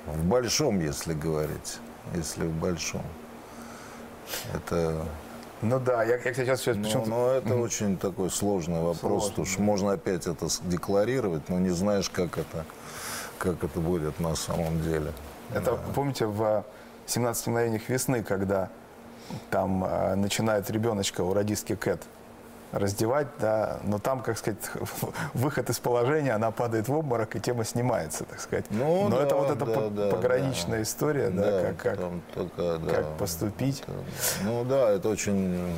В 0.06 0.24
большом, 0.24 0.80
если 0.80 1.14
говорить. 1.14 1.78
Если 2.14 2.44
в 2.44 2.52
большом. 2.52 3.02
Это 4.54 5.04
Ну 5.62 5.78
да, 5.78 6.02
я, 6.04 6.16
я 6.16 6.34
сейчас 6.34 6.60
сейчас 6.60 6.76
ну, 6.76 6.82
почему-то... 6.84 7.10
ну, 7.10 7.26
это 7.26 7.56
очень 7.56 7.96
такой 7.98 8.30
сложный 8.30 8.80
вопрос, 8.80 9.30
потому 9.30 9.46
что 9.46 9.60
можно 9.60 9.92
опять 9.92 10.26
это 10.26 10.46
декларировать, 10.64 11.48
но 11.48 11.58
не 11.58 11.70
знаешь, 11.70 12.08
как 12.08 12.38
это, 12.38 12.64
как 13.38 13.62
это 13.62 13.80
будет 13.80 14.18
на 14.20 14.34
самом 14.36 14.80
деле. 14.82 15.12
Это, 15.52 15.78
помните, 15.94 16.26
в 16.26 16.64
17 17.10 17.48
мгновениях 17.48 17.88
весны, 17.88 18.22
когда 18.22 18.68
там 19.50 19.84
э, 19.84 20.14
начинает 20.14 20.70
ребеночка 20.70 21.22
у 21.22 21.34
радистки 21.34 21.74
Кэт 21.74 22.02
раздевать, 22.72 23.26
да, 23.40 23.80
но 23.82 23.98
там, 23.98 24.20
как 24.22 24.38
сказать, 24.38 24.58
выход 25.34 25.68
из 25.70 25.80
положения, 25.80 26.32
она 26.32 26.52
падает 26.52 26.86
в 26.88 26.94
обморок, 26.94 27.34
и 27.34 27.40
тема 27.40 27.64
снимается, 27.64 28.24
так 28.24 28.40
сказать. 28.40 28.64
Ну, 28.70 29.08
но 29.08 29.16
да, 29.16 29.22
это 29.24 29.34
вот 29.34 29.50
эта 29.50 29.66
да, 29.66 29.72
по- 29.74 29.90
да, 29.90 30.10
пограничная 30.10 30.76
да. 30.78 30.82
история, 30.82 31.30
да, 31.30 31.62
как, 31.62 31.76
как, 31.78 31.96
там 31.98 32.22
такая, 32.32 32.78
да, 32.78 32.94
как 32.94 33.16
поступить. 33.18 33.80
это- 33.80 33.92
ну 34.44 34.64
да, 34.64 34.90
это 34.90 35.08
очень 35.08 35.74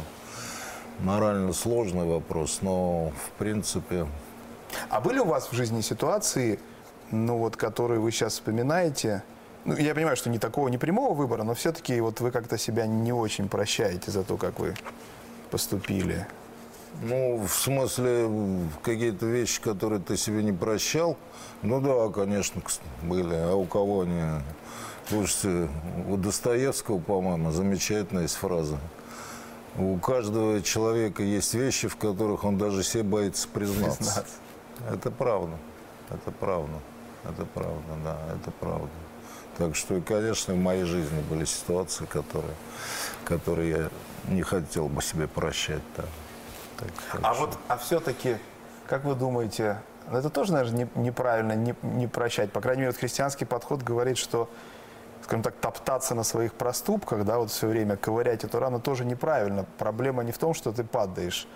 морально 1.00 1.54
сложный 1.54 2.04
вопрос, 2.06 2.58
но 2.60 3.10
в 3.26 3.30
принципе 3.38 4.06
А 4.90 5.00
были 5.00 5.18
у 5.18 5.24
вас 5.24 5.48
в 5.48 5.54
жизни 5.54 5.80
ситуации, 5.80 6.58
ну 7.10 7.38
вот, 7.38 7.56
которые 7.56 8.00
вы 8.00 8.10
сейчас 8.12 8.34
вспоминаете? 8.34 9.22
Ну, 9.64 9.76
я 9.76 9.94
понимаю, 9.94 10.16
что 10.16 10.28
не 10.28 10.38
такого 10.38 10.68
не 10.68 10.78
прямого 10.78 11.14
выбора, 11.14 11.44
но 11.44 11.54
все-таки 11.54 12.00
вот 12.00 12.20
вы 12.20 12.30
как-то 12.30 12.58
себя 12.58 12.86
не 12.86 13.12
очень 13.12 13.48
прощаете 13.48 14.10
за 14.10 14.24
то, 14.24 14.36
как 14.36 14.58
вы 14.58 14.74
поступили. 15.50 16.26
Ну, 17.00 17.36
в 17.38 17.52
смысле, 17.52 18.28
какие-то 18.82 19.26
вещи, 19.26 19.62
которые 19.62 20.00
ты 20.00 20.16
себе 20.16 20.42
не 20.42 20.52
прощал, 20.52 21.16
ну 21.62 21.80
да, 21.80 22.12
конечно, 22.12 22.60
были. 23.02 23.34
А 23.34 23.54
у 23.54 23.64
кого 23.64 24.02
они? 24.02 24.20
Слушайте, 25.08 25.68
у 26.08 26.16
Достоевского, 26.16 26.98
по-моему, 26.98 27.50
замечательная 27.50 28.22
есть 28.22 28.34
фраза. 28.34 28.78
У 29.78 29.96
каждого 29.98 30.60
человека 30.60 31.22
есть 31.22 31.54
вещи, 31.54 31.88
в 31.88 31.96
которых 31.96 32.44
он 32.44 32.58
даже 32.58 32.82
себе 32.82 33.04
боится 33.04 33.48
признаться. 33.48 33.96
Признаться. 33.96 34.34
Это 34.90 35.10
правда. 35.10 35.56
Это 36.10 36.30
правда. 36.30 36.74
Это 37.24 37.46
правда, 37.46 37.94
да, 38.04 38.18
это 38.34 38.50
правда. 38.50 38.90
Так 39.58 39.76
что, 39.76 40.00
конечно, 40.00 40.54
в 40.54 40.58
моей 40.58 40.84
жизни 40.84 41.20
были 41.28 41.44
ситуации, 41.44 42.06
которые, 42.06 42.54
которые 43.24 43.70
я 43.70 43.90
не 44.32 44.42
хотел 44.42 44.88
бы 44.88 45.02
себе 45.02 45.28
прощать. 45.28 45.82
Да. 45.96 46.04
Так- 46.78 46.88
так 47.12 47.20
А 47.22 47.34
что- 47.34 47.46
вот, 47.46 47.58
а 47.68 47.76
все-таки, 47.76 48.38
как 48.88 49.04
вы 49.04 49.14
думаете, 49.14 49.80
ну, 50.10 50.18
это 50.18 50.30
тоже, 50.30 50.52
наверное, 50.52 50.88
не- 50.94 51.02
неправильно 51.02 51.52
не, 51.52 51.74
не 51.82 52.06
прощать. 52.06 52.50
По 52.50 52.60
крайней 52.60 52.80
мере, 52.82 52.92
вот 52.92 52.98
христианский 53.00 53.44
подход 53.44 53.82
говорит, 53.82 54.16
что, 54.16 54.48
скажем 55.22 55.42
так, 55.42 55.54
топтаться 55.56 56.14
на 56.14 56.24
своих 56.24 56.54
проступках, 56.54 57.24
да, 57.24 57.38
вот 57.38 57.50
все 57.50 57.66
время 57.68 57.96
ковырять 57.96 58.44
эту 58.44 58.58
рану 58.58 58.80
тоже 58.80 59.04
неправильно. 59.04 59.66
Проблема 59.78 60.24
не 60.24 60.32
в 60.32 60.38
том, 60.38 60.54
что 60.54 60.72
ты 60.72 60.82
падаешь, 60.82 61.46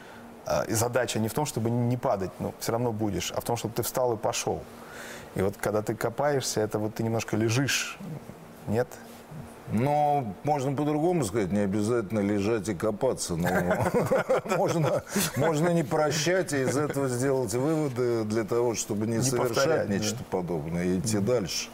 а, 0.44 0.62
и 0.64 0.74
задача 0.74 1.18
не 1.18 1.28
в 1.28 1.34
том, 1.34 1.46
чтобы 1.46 1.70
не 1.70 1.96
падать, 1.96 2.30
ну, 2.40 2.54
все 2.60 2.72
равно 2.72 2.92
будешь, 2.92 3.32
а 3.32 3.40
в 3.40 3.44
том, 3.44 3.56
чтобы 3.56 3.74
ты 3.74 3.82
встал 3.82 4.12
и 4.12 4.16
пошел. 4.16 4.62
И 5.36 5.42
вот 5.42 5.54
когда 5.60 5.82
ты 5.82 5.94
копаешься, 5.94 6.60
это 6.60 6.78
вот 6.78 6.94
ты 6.94 7.02
немножко 7.02 7.36
лежишь, 7.36 7.98
нет? 8.66 8.88
Но 9.72 10.32
можно 10.44 10.72
по-другому 10.74 11.24
сказать, 11.24 11.50
не 11.50 11.58
обязательно 11.60 12.20
лежать 12.20 12.68
и 12.68 12.74
копаться. 12.74 13.34
Но 13.36 13.48
можно, 14.56 15.02
можно 15.36 15.70
не 15.70 15.82
прощать 15.82 16.52
и 16.52 16.62
из 16.62 16.76
этого 16.76 17.08
сделать 17.08 17.52
выводы 17.52 18.24
для 18.24 18.44
того, 18.44 18.74
чтобы 18.74 19.06
не, 19.06 19.16
Не 19.16 19.22
совершать 19.22 19.88
нечто 19.88 20.22
подобное 20.30 20.84
и 20.84 20.98
идти 21.00 21.18
дальше. 21.18 21.68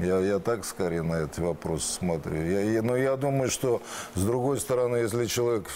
Я, 0.00 0.18
я 0.18 0.38
так 0.40 0.64
скорее 0.64 1.02
на 1.02 1.14
этот 1.14 1.38
вопрос 1.38 1.84
смотрю. 1.84 2.42
Я, 2.44 2.60
я- 2.60 2.82
но 2.82 2.96
я 2.96 3.16
думаю, 3.16 3.50
что 3.50 3.80
с 4.14 4.22
другой 4.22 4.60
стороны, 4.60 4.96
если 4.96 5.24
человек 5.26 5.68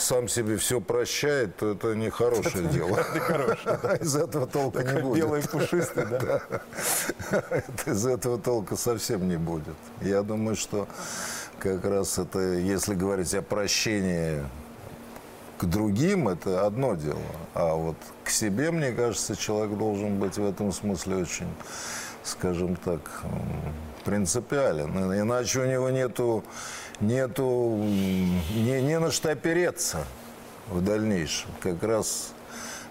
сам 0.00 0.28
себе 0.28 0.56
все 0.56 0.80
прощает, 0.80 1.56
то 1.56 1.72
это 1.72 1.94
нехорошее 1.94 2.68
дело. 2.68 2.98
Из 4.00 4.16
этого 4.16 4.46
толка 4.46 4.82
не 4.82 5.00
будет. 5.00 5.18
белый 5.18 5.42
пушистый, 5.42 6.06
да? 6.06 6.42
Из 7.86 8.06
этого 8.06 8.38
толка 8.38 8.76
совсем 8.76 9.28
не 9.28 9.36
будет. 9.36 9.76
Я 10.00 10.22
думаю, 10.22 10.56
что 10.56 10.88
как 11.58 11.84
раз 11.84 12.18
это, 12.18 12.38
если 12.40 12.94
говорить 12.94 13.34
о 13.34 13.42
прощении 13.42 14.42
к 15.60 15.66
другим, 15.66 16.28
это 16.28 16.66
одно 16.66 16.94
дело. 16.94 17.20
А 17.52 17.74
вот 17.74 17.96
к 18.24 18.30
себе, 18.30 18.70
мне 18.70 18.92
кажется, 18.92 19.36
человек 19.36 19.76
должен 19.76 20.18
быть 20.18 20.38
в 20.38 20.44
этом 20.44 20.72
смысле 20.72 21.16
очень, 21.16 21.52
скажем 22.24 22.76
так, 22.76 23.22
принципиален. 24.06 24.90
Иначе 25.20 25.60
у 25.60 25.66
него 25.66 25.90
нету, 25.90 26.44
нету 27.00 27.76
не, 27.76 28.80
не 28.80 28.98
на 28.98 29.10
что 29.10 29.32
опереться 29.32 30.04
в 30.70 30.82
дальнейшем. 30.82 31.50
Как 31.60 31.82
раз, 31.82 32.32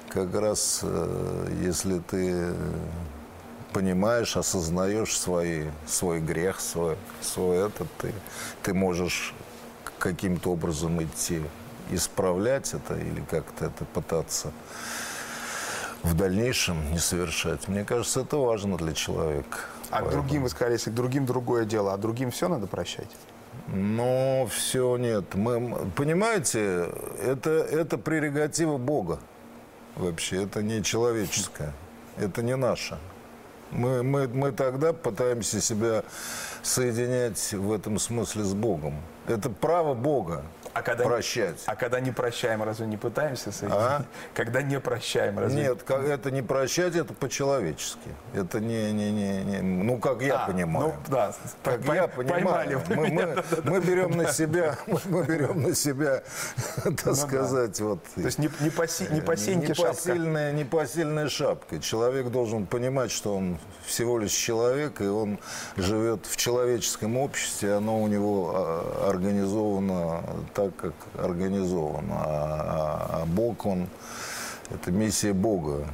как 0.10 0.36
раз 0.36 0.82
э, 0.84 1.48
если 1.64 1.98
ты 1.98 2.54
понимаешь, 3.74 4.38
осознаешь 4.38 5.18
свои, 5.18 5.70
свой 5.88 6.20
грех, 6.20 6.60
свой, 6.60 6.98
свой 7.22 7.66
этот, 7.66 7.88
ты, 7.98 8.14
ты 8.62 8.76
можешь 8.76 9.34
каким-то 9.98 10.52
образом 10.52 11.02
идти, 11.04 11.42
исправлять 11.90 12.74
это 12.74 12.96
или 12.96 13.22
как-то 13.30 13.66
это 13.66 13.86
пытаться 13.86 14.52
в 16.04 16.14
дальнейшем 16.16 16.92
не 16.92 17.00
совершать. 17.00 17.68
Мне 17.68 17.84
кажется, 17.84 18.22
это 18.22 18.38
важно 18.38 18.78
для 18.78 18.94
человека. 18.94 19.60
А 19.92 20.02
к 20.02 20.12
другим, 20.12 20.44
вы 20.44 20.50
сказали, 20.50 20.74
если 20.74 20.92
другим 20.92 21.26
другое 21.26 21.66
дело, 21.66 21.94
а 21.94 21.98
другим 21.98 22.32
все 22.32 22.48
надо 22.48 22.68
прощать? 22.68 23.10
Но 23.68 24.48
все 24.52 24.98
нет. 24.98 25.36
Мы, 25.36 25.90
понимаете, 25.96 26.90
это, 27.22 27.50
это 27.50 27.98
прерогатива 27.98 28.78
Бога. 28.78 29.20
Вообще, 29.96 30.44
это 30.44 30.62
не 30.62 30.84
человеческое. 30.84 31.74
Это 32.18 32.42
не 32.42 32.56
наше. 32.56 32.98
Мы, 33.72 34.04
мы, 34.04 34.28
мы 34.28 34.52
тогда 34.52 34.94
пытаемся 34.94 35.62
себя 35.62 36.04
соединять 36.62 37.54
в 37.54 37.72
этом 37.72 38.00
смысле 38.00 38.44
с 38.44 38.54
Богом. 38.54 38.96
Это 39.30 39.50
право 39.50 39.94
Бога 39.94 40.44
А 40.74 40.82
когда, 40.82 41.04
прощать. 41.04 41.62
А 41.68 41.76
когда 41.76 42.00
не 42.00 42.12
прощаем, 42.12 42.64
разве 42.64 42.88
не 42.88 42.98
пытаемся 42.98 43.52
соединить? 43.52 43.80
А? 43.82 44.06
Когда 44.34 44.62
не 44.64 44.80
прощаем, 44.80 45.38
разве 45.40 45.62
Нет, 45.64 45.84
как- 45.84 46.04
это 46.04 46.32
не 46.32 46.42
прощать, 46.42 46.96
это 46.96 47.14
по-человечески. 47.14 48.10
Это 48.34 48.60
не, 48.60 48.92
не, 48.92 49.12
не, 49.12 49.44
не- 49.44 49.62
ну 49.62 49.98
как 50.00 50.22
я 50.22 50.44
А, 50.44 50.48
понимаю. 50.48 50.88
Ну, 50.88 50.94
да, 51.12 51.34
Как 51.64 51.82
пой- 51.82 51.96
я 51.96 52.08
понимаю, 52.08 52.82
мы, 52.90 52.96
меня, 53.10 53.28
мы- 53.28 53.36
да-да-да. 53.36 53.70
мы 53.72 53.80
берем 53.82 54.12
на 54.18 54.32
себя, 54.32 54.78
мы 55.06 55.24
берем 55.24 55.62
на 55.62 55.76
себя, 55.76 56.24
так 56.84 57.04
да. 57.04 57.14
сказать, 57.16 57.80
вот. 57.82 58.04
То 58.16 58.22
есть 58.22 58.40
не, 58.40 58.50
не 58.60 58.66
не 58.66 59.22
по 59.22 59.36
сеньке 59.38 59.74
шапка. 59.74 59.92
непосильная, 59.92 60.52
непосильная 60.54 61.30
шапка. 61.30 61.80
Человек 61.80 62.30
должен 62.30 62.66
понимать, 62.66 63.12
что 63.12 63.36
он 63.36 63.60
всего 63.86 64.18
лишь 64.18 64.32
человек, 64.32 65.02
и 65.02 65.08
он 65.08 65.40
живет 65.78 66.26
в 66.26 66.38
человеческом 66.38 67.18
обществе, 67.18 67.74
оно 67.76 68.02
у 68.02 68.08
него 68.08 68.54
а, 68.56 69.10
организовано 69.20 70.24
так, 70.54 70.76
как 70.76 70.94
организовано. 71.18 72.16
А, 72.16 73.22
а 73.22 73.26
Бог, 73.26 73.66
он, 73.66 73.88
это 74.72 74.92
миссия 74.92 75.34
Бога. 75.34 75.86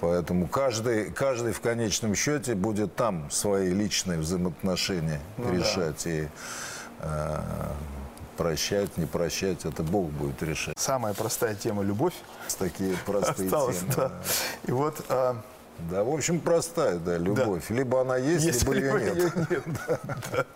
Поэтому 0.00 0.46
каждый, 0.46 1.10
каждый 1.10 1.52
в 1.52 1.60
конечном 1.60 2.14
счете 2.14 2.54
будет 2.54 2.94
там 2.94 3.30
свои 3.30 3.70
личные 3.70 4.18
взаимоотношения 4.18 5.20
ну, 5.36 5.52
решать. 5.52 6.02
Да. 6.04 6.10
И 6.10 6.28
э, 7.00 7.38
прощать, 8.36 8.96
не 8.96 9.06
прощать, 9.06 9.64
это 9.64 9.82
Бог 9.82 10.10
будет 10.10 10.42
решать. 10.42 10.78
Самая 10.78 11.14
простая 11.14 11.54
тема– 11.54 11.82
любовь. 11.84 12.14
Такие 12.58 12.96
простые 13.04 13.46
Осталось, 13.46 13.78
темы. 13.80 13.92
Да. 13.96 14.12
И 14.66 14.72
вот... 14.72 15.04
А... 15.08 15.42
Да, 15.90 16.04
в 16.04 16.08
общем, 16.08 16.40
простая, 16.40 16.96
да, 16.96 17.18
любовь. 17.18 17.66
Да. 17.68 17.74
Либо 17.74 18.00
она 18.00 18.16
есть, 18.16 18.46
есть 18.46 18.62
либо, 18.66 18.96
либо 18.96 18.98
ее 18.98 19.14
нет. 19.14 19.36
Ее 19.36 19.62
нет. 19.66 19.80
да. 20.32 20.46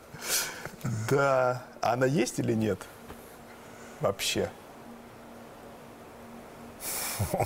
Да. 1.11 1.62
Она 1.81 2.07
есть 2.07 2.38
или 2.38 2.55
нет? 2.55 2.79
Вообще. 4.01 4.51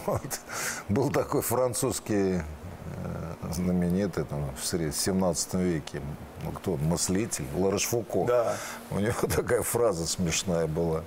Вот. 0.06 0.40
Был 0.88 1.10
такой 1.10 1.42
французский 1.42 2.40
э, 2.40 3.34
знаменитый 3.50 4.24
там, 4.24 4.54
в 4.54 4.64
17 4.64 5.54
веке, 5.54 6.00
ну 6.44 6.52
кто, 6.52 6.76
мыслитель, 6.76 7.44
Ларошфуко. 7.56 8.24
Да. 8.26 8.56
У 8.90 9.00
него 9.00 9.14
такая 9.34 9.62
фраза 9.62 10.06
смешная 10.06 10.66
была. 10.66 11.02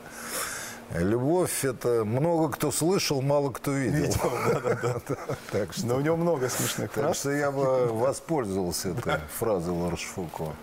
Любовь 0.93 1.65
это 1.65 2.05
много 2.05 2.49
кто 2.53 2.71
слышал, 2.71 3.21
мало 3.21 3.51
кто 3.51 3.71
видел. 3.71 4.05
видел 4.05 4.31
да, 4.53 4.59
да, 4.59 5.01
да. 5.07 5.15
так 5.51 5.73
что, 5.73 5.85
Но 5.85 5.97
у 5.97 6.01
него 6.01 6.15
много 6.15 6.49
смешных 6.49 6.91
фраз. 6.91 7.05
Так 7.05 7.15
что 7.15 7.31
я 7.31 7.51
бы 7.51 7.87
воспользовался 7.87 8.89
этой 8.89 9.19
фразой 9.37 9.73
Ларшфуко. 9.73 10.55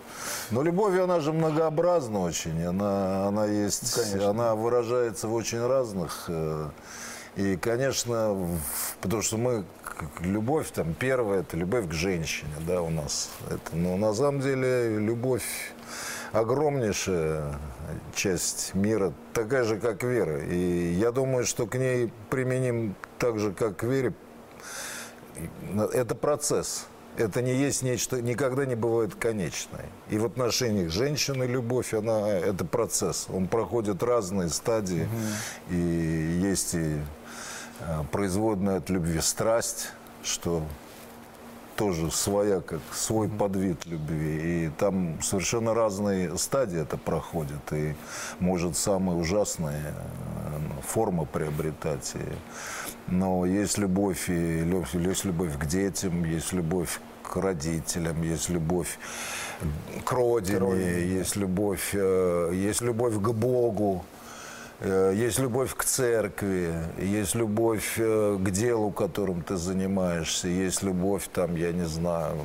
Но 0.51 0.63
любовь, 0.63 0.99
она 0.99 1.21
же 1.21 1.33
многообразна 1.33 2.21
очень. 2.21 2.65
Она, 2.65 3.29
она 3.29 3.47
есть, 3.47 3.95
Конечно. 3.95 4.31
она 4.31 4.55
выражается 4.55 5.29
в 5.29 5.35
очень 5.35 5.65
разных 5.67 6.25
э, 6.29 6.71
и, 7.37 7.57
конечно, 7.57 8.37
потому 9.01 9.23
что 9.23 9.37
мы, 9.39 9.65
любовь 10.21 10.71
там 10.71 10.95
первая, 10.95 11.41
это 11.41 11.57
любовь 11.57 11.89
к 11.89 11.93
женщине, 11.93 12.53
да, 12.61 12.81
у 12.81 12.91
нас. 12.91 13.31
Это, 13.49 13.75
но 13.77 13.97
на 13.97 14.15
самом 14.15 14.41
деле 14.41 14.99
любовь 14.99 15.73
огромнейшая 16.35 17.59
часть 18.15 18.75
мира, 18.75 19.13
такая 19.33 19.65
же, 19.65 19.79
как 19.79 20.03
вера. 20.03 20.45
И 20.45 20.93
я 20.93 21.13
думаю, 21.13 21.45
что 21.45 21.67
к 21.67 21.77
ней 21.77 22.13
применим 22.31 22.95
так 23.19 23.39
же, 23.39 23.53
как 23.53 23.77
к 23.77 23.83
вере. 23.85 24.13
Это 25.93 26.15
процесс. 26.15 26.87
Это 27.17 27.43
не 27.43 27.55
есть 27.55 27.83
нечто, 27.83 28.21
никогда 28.21 28.67
не 28.67 28.75
бывает 28.75 29.15
конечное. 29.15 29.87
И 30.11 30.19
в 30.19 30.25
отношениях 30.25 30.91
женщины 30.91 31.45
любовь, 31.45 31.95
она, 31.95 32.29
это 32.29 32.65
процесс. 32.65 33.27
Он 33.33 33.47
проходит 33.47 34.03
разные 34.03 34.49
стадии. 34.49 35.05
Угу. 35.05 35.77
И 35.77 36.41
есть 36.43 36.75
и 36.75 36.99
Э, 37.81 38.05
производная 38.11 38.79
от 38.79 38.89
любви 38.89 39.21
страсть, 39.21 39.89
что 40.23 40.63
тоже 41.77 42.11
своя, 42.11 42.61
как 42.61 42.81
свой 42.93 43.29
подвид 43.29 43.85
любви. 43.87 44.67
И 44.67 44.71
там 44.79 45.21
совершенно 45.23 45.75
разные 45.75 46.37
стадии 46.39 46.81
это 46.81 46.97
проходит. 46.97 47.73
И 47.73 47.95
может 48.41 48.77
самые 48.77 49.19
ужасные 49.19 49.83
э, 49.83 50.83
формы 50.87 51.27
приобретать. 51.27 52.13
И, 52.15 53.13
но 53.13 53.45
есть 53.47 53.79
любовь, 53.79 54.29
и 54.29 54.65
есть 54.95 55.25
любовь 55.25 55.59
к 55.59 55.67
детям, 55.67 56.25
есть 56.25 56.53
любовь 56.53 57.01
к 57.23 57.37
родителям, 57.37 58.23
есть 58.23 58.49
любовь 58.49 58.99
к 60.05 60.13
родине, 60.13 60.59
к 60.59 60.61
родине. 60.61 61.07
есть 61.07 61.37
любовь, 61.37 61.91
э, 61.93 62.51
есть 62.55 62.81
любовь 62.83 63.15
к 63.15 63.33
Богу. 63.33 64.05
Э, 64.81 65.13
есть 65.15 65.39
любовь 65.39 65.75
к 65.75 65.85
церкви, 65.85 66.73
есть 66.99 67.35
любовь 67.35 67.95
э, 67.97 68.39
к 68.41 68.51
делу, 68.51 68.91
которым 68.91 69.43
ты 69.43 69.57
занимаешься, 69.57 70.49
есть 70.49 70.83
любовь 70.83 71.29
там, 71.33 71.57
я 71.57 71.73
не 71.73 71.87
знаю, 71.87 72.37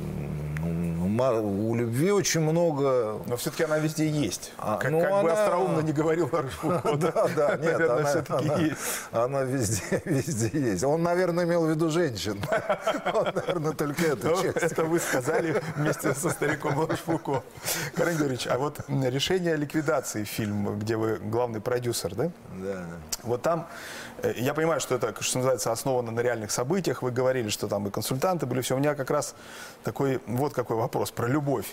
у 1.20 1.74
любви 1.74 2.12
очень 2.12 2.40
много... 2.40 3.20
Но 3.26 3.36
все-таки 3.36 3.64
она 3.64 3.78
везде 3.78 4.08
есть. 4.08 4.52
А, 4.58 4.76
как, 4.76 4.90
ну, 4.90 5.00
как 5.00 5.10
она... 5.10 5.22
бы 5.22 5.32
остроумно 5.32 5.80
не 5.80 5.92
говорил 5.92 6.28
Аршфуко. 6.32 6.96
Да, 7.00 7.28
да, 7.34 7.56
нет, 7.56 7.78
наверное, 7.78 8.04
все-таки 8.04 8.64
есть. 8.64 8.78
Она 9.12 9.42
везде, 9.42 10.02
везде 10.04 10.50
есть. 10.52 10.84
Он, 10.84 11.02
наверное, 11.02 11.44
имел 11.44 11.66
в 11.66 11.70
виду 11.70 11.90
женщин. 11.90 12.40
Он, 13.14 13.24
наверное, 13.34 13.72
только 13.72 14.02
эту 14.06 14.28
ну, 14.28 14.42
часть. 14.42 14.56
Это 14.56 14.84
вы 14.84 14.98
сказали 14.98 15.60
вместе 15.76 16.14
со 16.14 16.30
стариком 16.30 16.80
Аршфуко. 16.80 17.42
Карен 17.94 18.16
Георгиевич, 18.16 18.46
а 18.46 18.58
вот 18.58 18.80
решение 18.88 19.56
ликвидации 19.56 20.24
фильма, 20.24 20.72
где 20.72 20.96
вы 20.96 21.16
главный 21.16 21.60
продюсер, 21.60 22.14
да? 22.24 22.30
Да. 22.62 22.86
Вот 23.22 23.42
там, 23.42 23.68
э, 24.22 24.32
я 24.36 24.54
понимаю, 24.54 24.80
что 24.80 24.94
это, 24.94 25.14
что 25.22 25.38
называется, 25.38 25.72
основано 25.72 26.10
на 26.10 26.20
реальных 26.20 26.50
событиях. 26.50 27.02
Вы 27.02 27.10
говорили, 27.10 27.48
что 27.48 27.68
там 27.68 27.86
и 27.86 27.90
консультанты 27.90 28.46
были, 28.46 28.60
все. 28.60 28.76
У 28.76 28.78
меня 28.78 28.94
как 28.94 29.10
раз 29.10 29.34
такой, 29.82 30.20
вот 30.26 30.54
какой 30.54 30.76
вопрос 30.76 31.10
про 31.10 31.26
любовь. 31.26 31.66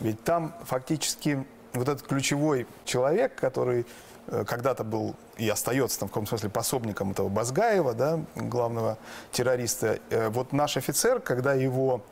Ведь 0.00 0.22
там 0.24 0.54
фактически 0.64 1.44
вот 1.72 1.88
этот 1.88 2.06
ключевой 2.06 2.66
человек, 2.84 3.34
который 3.34 3.86
э, 4.28 4.44
когда-то 4.46 4.84
был 4.84 5.16
и 5.36 5.48
остается 5.48 5.98
там 6.00 6.08
в 6.08 6.12
каком 6.12 6.26
смысле 6.26 6.50
пособником 6.50 7.10
этого 7.10 7.28
Базгаева, 7.28 7.94
да, 7.94 8.20
главного 8.34 8.98
террориста. 9.32 9.98
Э, 10.10 10.28
вот 10.28 10.52
наш 10.52 10.76
офицер, 10.76 11.20
когда 11.20 11.54
его, 11.54 12.02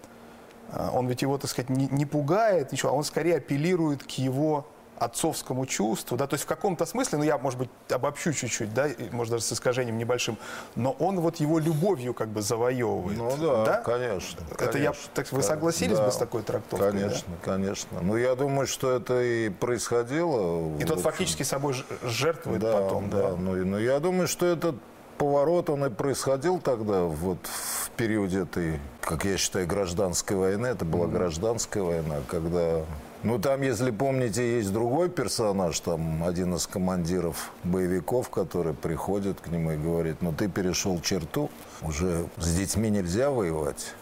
он 0.93 1.07
ведь 1.07 1.23
его, 1.23 1.37
так 1.39 1.51
сказать, 1.51 1.69
не, 1.69 1.87
не 1.89 2.07
пугает, 2.07 2.73
ничего, 2.73 2.91
а 2.91 2.95
он 2.95 3.05
скорее 3.05 3.37
апеллирует 3.37 4.03
к 4.05 4.11
его 4.13 4.67
отцовскому 5.05 5.67
чувству, 5.67 6.17
да, 6.17 6.27
то 6.27 6.35
есть 6.35 6.45
в 6.45 6.47
каком-то 6.47 6.87
смысле, 6.87 7.19
ну 7.19 7.25
я, 7.25 7.39
может 7.39 7.59
быть, 7.59 7.71
обобщу 7.91 8.33
чуть-чуть, 8.33 8.73
да, 8.73 8.89
может 9.11 9.33
даже 9.33 9.45
с 9.45 9.53
искажением 9.53 9.99
небольшим, 9.99 10.39
но 10.77 10.93
он 10.93 11.21
вот 11.21 11.37
его 11.37 11.59
любовью 11.59 12.15
как 12.15 12.29
бы 12.29 12.43
завоевывает. 12.43 13.19
Ну 13.19 13.37
да, 13.37 13.65
да? 13.65 13.77
конечно. 13.83 14.41
Это 14.51 14.73
конечно, 14.73 14.79
я, 14.79 14.93
так 15.15 15.31
вы 15.33 15.43
согласились 15.43 15.99
да, 15.99 16.07
бы 16.07 16.13
с 16.13 16.17
такой 16.17 16.43
трактовкой? 16.43 16.93
Конечно, 16.93 17.29
да? 17.29 17.53
конечно. 17.53 18.01
Ну 18.01 18.17
я 18.17 18.35
думаю, 18.35 18.67
что 18.67 18.93
это 18.93 19.21
и 19.23 19.49
происходило. 19.49 20.79
И 20.79 20.85
тот 20.85 21.01
фактически 21.01 21.43
собой 21.43 21.75
жертвует 22.03 22.61
да, 22.61 22.73
потом, 22.73 23.11
да? 23.11 23.31
Да, 23.31 23.37
ну, 23.37 23.57
ну 23.57 23.79
я 23.79 23.99
думаю, 23.99 24.29
что 24.29 24.47
этот 24.47 24.77
поворот, 25.19 25.71
он 25.71 25.85
и 25.85 25.91
происходил 25.91 26.61
тогда, 26.61 27.03
вот 27.03 27.39
в 27.47 27.91
периоде 27.91 28.43
этой, 28.43 28.81
как 29.01 29.25
я 29.25 29.37
считаю, 29.37 29.67
гражданской 29.67 30.37
войны. 30.37 30.67
Это 30.67 30.85
была 30.85 31.07
гражданская 31.07 31.83
война, 31.83 32.17
когда 32.29 32.83
ну, 33.23 33.39
там, 33.39 33.63
если 33.63 33.91
помните, 33.91 34.57
есть 34.57 34.73
другой 34.73 35.09
персонаж, 35.09 35.79
там 35.81 36.25
один 36.25 36.55
из 36.55 36.67
командиров 36.67 37.53
боевиков, 37.63 38.29
который 38.31 38.75
приходит 38.75 39.41
к 39.41 39.49
нему 39.49 39.73
и 39.73 39.77
говорит, 39.77 40.17
ну, 40.23 40.33
ты 40.33 40.49
перешел 40.49 41.01
черту, 41.01 41.51
уже 41.83 42.27
с 42.39 42.57
детьми 42.57 42.91
нельзя 42.91 43.31
воевать. 43.31 43.95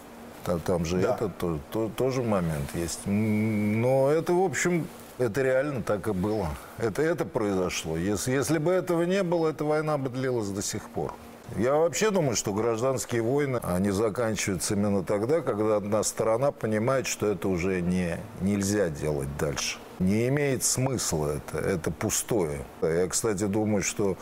Там, 0.43 0.59
там 0.59 0.85
же 0.85 0.97
да. 0.97 1.15
этот 1.15 1.37
тоже, 1.37 1.59
то, 1.71 1.91
тоже 1.95 2.23
момент 2.23 2.73
есть. 2.73 3.01
Но 3.05 4.09
это, 4.09 4.33
в 4.33 4.43
общем, 4.43 4.87
это 5.19 5.43
реально 5.43 5.83
так 5.83 6.07
и 6.07 6.13
было. 6.13 6.47
Это, 6.79 7.03
это 7.03 7.25
произошло. 7.25 7.95
Если, 7.97 8.31
если 8.31 8.57
бы 8.57 8.71
этого 8.71 9.03
не 9.03 9.21
было, 9.21 9.49
эта 9.49 9.63
война 9.63 9.99
бы 9.99 10.09
длилась 10.09 10.49
до 10.49 10.63
сих 10.63 10.89
пор. 10.89 11.13
Я 11.57 11.75
вообще 11.75 12.11
думаю, 12.11 12.35
что 12.35 12.53
гражданские 12.53 13.21
войны, 13.21 13.59
они 13.63 13.91
заканчиваются 13.91 14.73
именно 14.73 15.03
тогда, 15.03 15.41
когда 15.41 15.77
одна 15.77 16.03
сторона 16.03 16.51
понимает, 16.51 17.07
что 17.07 17.27
это 17.27 17.49
уже 17.49 17.81
не, 17.81 18.17
нельзя 18.39 18.89
делать 18.89 19.27
дальше. 19.37 19.77
Не 19.99 20.29
имеет 20.29 20.63
смысла 20.63 21.35
это, 21.37 21.59
это 21.59 21.91
пустое. 21.91 22.61
Я, 22.81 23.07
кстати, 23.07 23.43
думаю, 23.43 23.83
что 23.83 24.17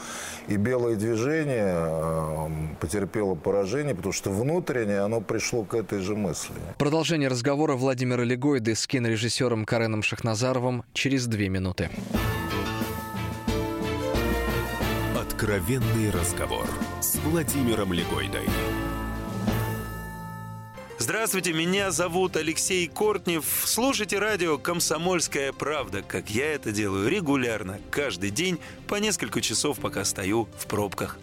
и 0.48 0.58
белое 0.58 0.96
движение 0.96 1.74
э, 1.78 2.48
потерпело 2.82 3.36
поражение, 3.36 3.96
потому 3.96 4.12
что 4.12 4.30
внутренне 4.30 5.00
оно 5.00 5.22
пришло 5.22 5.63
к 5.63 5.76
этой 5.76 6.00
же 6.00 6.18
мысли. 6.18 6.56
Продолжение 6.78 7.30
разговора 7.30 7.76
Владимира 7.76 8.24
Легойды 8.24 8.76
с 8.76 8.86
кинорежиссером 8.88 9.63
Кареном 9.63 10.04
Шахназаровым 10.04 10.84
через 10.94 11.28
две 11.28 11.48
минуты. 11.48 11.89
Откровенный 15.18 16.12
разговор 16.12 16.65
с 17.10 17.15
Владимиром 17.15 17.91
Легойдой. 17.91 18.48
Здравствуйте, 21.00 21.54
меня 21.54 21.89
зовут 21.89 22.38
Алексей 22.38 22.88
Кортнев. 22.88 23.45
Слушайте 23.65 24.19
радио 24.19 24.60
«Комсомольская 24.60 25.52
правда», 25.52 26.03
как 26.03 26.30
я 26.30 26.53
это 26.53 26.72
делаю 26.72 27.10
регулярно, 27.10 27.80
каждый 27.89 28.30
день, 28.30 28.60
по 28.88 28.95
несколько 28.95 29.41
часов, 29.41 29.80
пока 29.80 30.05
стою 30.05 30.47
в 30.60 30.68
пробках. 30.68 31.18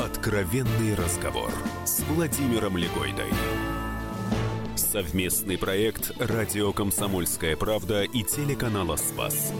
Откровенный 0.00 0.94
разговор 0.94 1.50
с 1.84 2.02
Владимиром 2.02 2.76
Легойдой. 2.76 3.32
Совместный 4.90 5.56
проект 5.56 6.10
«Радио 6.18 6.72
Комсомольская 6.72 7.56
правда» 7.56 8.02
и 8.02 8.24
телеканала 8.24 8.96
«Спас». 8.96 9.52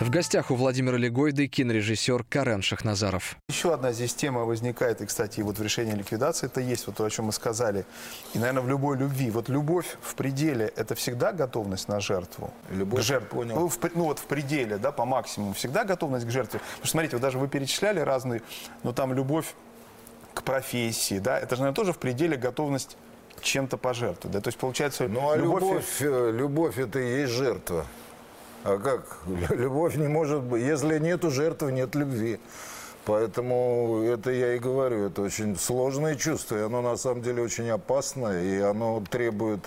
В 0.00 0.10
гостях 0.10 0.50
у 0.50 0.56
Владимира 0.56 0.96
Легойды 0.96 1.46
кинорежиссер 1.46 2.24
Карен 2.24 2.60
Шахназаров. 2.60 3.36
Еще 3.48 3.72
одна 3.72 3.92
здесь 3.92 4.14
тема 4.14 4.40
возникает, 4.40 5.00
и, 5.00 5.06
кстати, 5.06 5.42
вот 5.42 5.60
в 5.60 5.62
решении 5.62 5.92
ликвидации 5.92 6.46
это 6.46 6.60
есть, 6.60 6.88
вот 6.88 6.96
то, 6.96 7.04
о 7.04 7.10
чем 7.10 7.26
мы 7.26 7.32
сказали. 7.32 7.86
И, 8.34 8.40
наверное, 8.40 8.62
в 8.62 8.68
любой 8.68 8.96
любви. 8.96 9.30
Вот 9.30 9.48
любовь 9.48 9.96
в 10.02 10.16
пределе– 10.16 10.72
это 10.76 10.96
всегда 10.96 11.30
готовность 11.30 11.86
на 11.86 12.00
жертву? 12.00 12.52
Любовь, 12.72 13.02
к 13.02 13.04
жертве. 13.04 13.28
понял. 13.28 13.54
Ну, 13.54 13.68
в, 13.68 13.78
ну, 13.94 14.04
вот 14.06 14.18
в 14.18 14.26
пределе, 14.26 14.78
да, 14.78 14.90
по 14.90 15.04
максимуму. 15.04 15.52
Всегда 15.52 15.84
готовность 15.84 16.26
к 16.26 16.30
жертве? 16.30 16.58
Потому 16.58 16.84
что, 16.84 16.90
смотрите, 16.90 17.14
вот 17.14 17.22
даже 17.22 17.38
вы 17.38 17.46
перечисляли 17.46 18.00
разные, 18.00 18.42
но 18.82 18.92
там 18.92 19.14
любовь 19.14 19.54
к 20.34 20.42
профессии, 20.42 21.20
да, 21.20 21.38
это 21.38 21.54
же, 21.54 21.62
наверное, 21.62 21.76
тоже 21.76 21.92
в 21.92 21.98
пределе 21.98 22.36
готовность 22.36 22.98
чем-то 23.46 23.76
пожертвовать, 23.76 24.32
да, 24.32 24.40
то 24.40 24.48
есть 24.48 24.58
получается 24.58 25.08
Ну 25.08 25.30
а 25.30 25.36
любовь, 25.36 25.62
любовь, 25.62 25.96
э, 26.00 26.30
любовь 26.32 26.78
это 26.78 26.98
и 26.98 27.20
есть 27.20 27.32
жертва. 27.32 27.86
А 28.64 28.78
как? 28.78 29.18
Любовь 29.50 29.94
не 29.96 30.08
может 30.08 30.42
быть. 30.42 30.62
Если 30.62 30.98
нету 30.98 31.30
жертвы, 31.30 31.70
нет 31.70 31.94
любви. 31.94 32.40
Поэтому 33.06 34.02
это 34.02 34.32
я 34.32 34.56
и 34.56 34.58
говорю, 34.58 35.06
это 35.06 35.22
очень 35.22 35.56
сложное 35.56 36.16
чувство, 36.16 36.56
и 36.56 36.62
оно 36.62 36.82
на 36.82 36.96
самом 36.96 37.22
деле 37.22 37.40
очень 37.40 37.70
опасное, 37.70 38.42
и 38.42 38.58
оно 38.58 39.00
требует, 39.08 39.60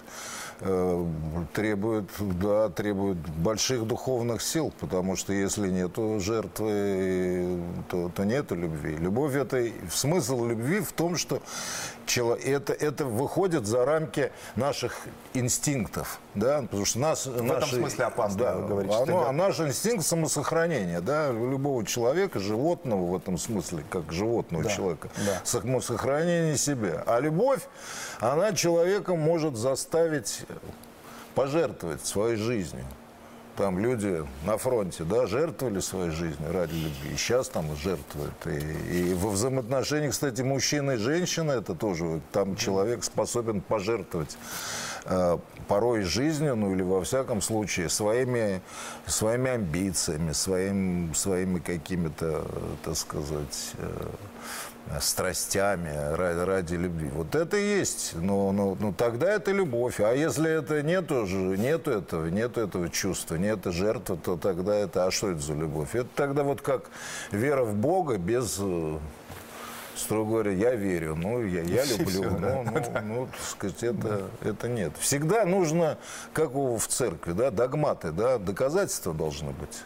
э, 0.60 1.06
требует, 1.54 2.10
да, 2.20 2.68
требует 2.68 3.18
больших 3.18 3.88
духовных 3.88 4.42
сил, 4.42 4.74
потому 4.82 5.16
что 5.16 5.32
если 5.32 5.70
нету 5.70 6.20
жертвы, 6.20 7.62
то, 7.90 8.12
то 8.14 8.26
нету 8.26 8.56
любви. 8.56 8.98
Любовь 8.98 9.34
это 9.38 9.66
смысл 9.90 10.46
любви 10.46 10.82
в 10.82 10.92
том, 10.92 11.16
что 11.16 11.42
это, 12.18 12.74
это 12.74 13.06
выходит 13.06 13.66
за 13.66 13.86
рамки 13.86 14.32
наших 14.56 14.98
инстинктов, 15.34 16.20
да, 16.36 16.62
потому 16.64 16.86
что 16.86 17.00
нас, 17.00 17.26
в 17.26 17.34
этом 17.36 17.48
наши- 17.48 17.76
смысле 17.76 18.06
опасно, 18.06 18.40
да, 18.40 18.56
вы 18.56 18.68
говорите, 18.68 18.96
оно- 18.96 19.28
а 19.28 19.32
наш 19.32 19.60
инстинкт 19.60 20.06
самосохранения, 20.06 21.02
да, 21.02 21.32
любого 21.32 21.86
человека, 21.86 22.40
животного 22.40 23.06
в 23.06 23.16
этом 23.16 23.38
смысле, 23.38 23.84
как 23.90 24.12
животного 24.12 24.64
Да, 24.64 24.70
человека, 24.70 25.10
да. 25.26 25.42
самосохранение 25.44 26.58
себя. 26.58 27.04
А 27.06 27.20
любовь, 27.20 27.62
она 28.20 28.54
человека 28.54 29.16
может 29.16 29.56
заставить 29.56 30.42
пожертвовать 31.36 32.06
своей 32.06 32.36
жизнью. 32.36 32.86
Там 33.60 33.78
люди 33.78 34.26
на 34.46 34.58
фронте, 34.58 35.04
да, 35.04 35.28
жертвовали 35.28 35.82
своей 35.82 36.12
жизнью 36.12 36.54
ради 36.54 36.76
любви. 36.76 37.14
И 37.14 37.18
сейчас 37.18 37.50
там 37.50 37.66
жертвуют. 37.76 38.48
И, 38.48 39.10
и 39.10 39.14
во 39.14 39.32
взаимоотношениях, 39.32 40.14
кстати, 40.14 40.42
мужчина 40.42 40.92
и 40.92 40.96
женщина, 40.96 41.52
это 41.52 41.76
тоже, 41.76 42.22
там 42.32 42.56
человек 42.56 43.04
способен 43.04 43.60
пожертвовать 43.60 44.38
э, 45.04 45.38
порой 45.68 46.04
жизнью, 46.04 46.56
ну 46.56 46.74
или 46.74 46.84
во 46.84 47.04
всяком 47.04 47.42
случае 47.42 47.90
своими, 47.90 48.62
своими 49.06 49.52
амбициями, 49.52 50.32
своим, 50.32 51.14
своими 51.14 51.60
какими-то, 51.60 52.46
э, 52.46 52.60
так 52.86 52.96
сказать, 52.96 53.74
э, 53.78 54.08
страстями 55.02 55.92
ради, 56.16 56.40
ради 56.40 56.76
любви. 56.76 57.10
Вот 57.14 57.36
это 57.36 57.58
и 57.58 57.64
есть. 57.80 58.14
Но, 58.16 58.52
но, 58.52 58.76
но 58.80 58.92
тогда 58.92 59.32
это 59.32 59.52
любовь. 59.52 60.00
А 60.00 60.14
если 60.14 60.52
это 60.52 60.82
нету, 60.82 61.26
нету 61.26 61.92
этого, 61.92 62.28
нету 62.28 62.62
этого 62.62 62.90
чувства, 62.90 63.36
нет 63.36 63.60
жертвы, 63.66 64.18
то 64.18 64.38
тогда 64.38 64.76
это, 64.76 65.06
а 65.06 65.12
что 65.12 65.32
это 65.32 65.42
за 65.42 65.54
любовь? 65.54 65.96
Это 65.96 66.10
тогда 66.16 66.44
вот 66.44 66.62
как 66.62 66.90
вера 67.32 67.64
в 67.64 67.76
Бога 67.76 68.18
без 68.18 68.58
э, 68.60 68.98
строго 69.96 70.30
говоря, 70.32 70.52
я 70.52 70.76
верю, 70.76 71.16
ну, 71.16 71.44
я, 71.44 71.62
я 71.62 71.86
люблю, 71.98 72.08
всё, 72.08 72.30
да. 72.32 72.64
ну, 72.64 72.72
ну, 72.72 73.02
ну, 73.04 73.28
так 73.28 73.42
сказать, 73.42 73.84
это, 73.84 74.30
это 74.42 74.68
нет. 74.68 74.94
Всегда 75.00 75.46
нужно, 75.46 75.98
как 76.34 76.54
в 76.54 76.80
церкви, 76.88 77.34
да, 77.34 77.52
догматы, 77.52 78.12
да, 78.12 78.38
доказательства 78.38 79.14
должны 79.14 79.52
быть. 79.52 79.84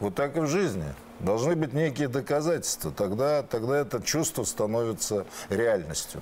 Вот 0.00 0.14
так 0.14 0.36
и 0.36 0.40
в 0.40 0.46
жизни. 0.46 0.86
Должны 1.20 1.54
быть 1.54 1.72
некие 1.72 2.08
доказательства. 2.08 2.90
Тогда, 2.90 3.42
тогда 3.42 3.78
это 3.78 4.02
чувство 4.02 4.44
становится 4.44 5.26
реальностью. 5.48 6.20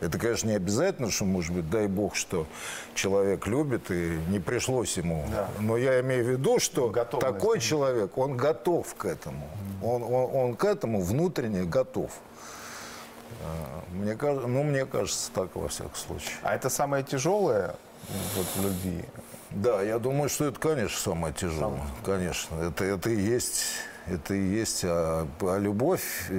Это, 0.00 0.18
конечно, 0.18 0.48
не 0.48 0.56
обязательно, 0.56 1.12
что, 1.12 1.24
может 1.24 1.54
быть, 1.54 1.70
дай 1.70 1.86
бог, 1.86 2.16
что 2.16 2.48
человек 2.94 3.46
любит 3.46 3.88
и 3.92 4.18
не 4.28 4.40
пришлось 4.40 4.96
ему. 4.96 5.24
Да. 5.30 5.48
Но 5.60 5.76
я 5.76 6.00
имею 6.00 6.24
в 6.24 6.28
виду, 6.28 6.58
что 6.58 6.90
Готовность. 6.90 7.32
такой 7.32 7.60
человек, 7.60 8.18
он 8.18 8.36
готов 8.36 8.92
к 8.96 9.04
этому. 9.04 9.48
Он, 9.80 10.02
он, 10.02 10.34
он 10.34 10.56
к 10.56 10.64
этому 10.64 11.00
внутренне 11.00 11.62
готов. 11.62 12.10
А, 13.44 13.84
Мне, 13.92 14.16
кажется, 14.16 14.48
ну, 14.48 14.64
мне 14.64 14.86
кажется, 14.86 15.30
так 15.32 15.54
во 15.54 15.68
всяком 15.68 15.94
случае. 15.94 16.34
А 16.42 16.56
это 16.56 16.68
самое 16.68 17.04
тяжелое 17.04 17.76
вот, 18.34 18.46
в 18.56 18.62
любви? 18.64 19.04
Да, 19.50 19.82
я 19.82 20.00
думаю, 20.00 20.28
что 20.28 20.46
это, 20.46 20.58
конечно, 20.58 20.98
самое 20.98 21.32
тяжелое. 21.32 21.80
Конечно, 22.04 22.56
это, 22.56 22.84
это 22.84 23.08
и 23.08 23.20
есть, 23.20 23.62
это 24.06 24.34
и 24.34 24.42
есть. 24.42 24.82
А, 24.84 25.26
а 25.40 25.58
любовь, 25.58 26.30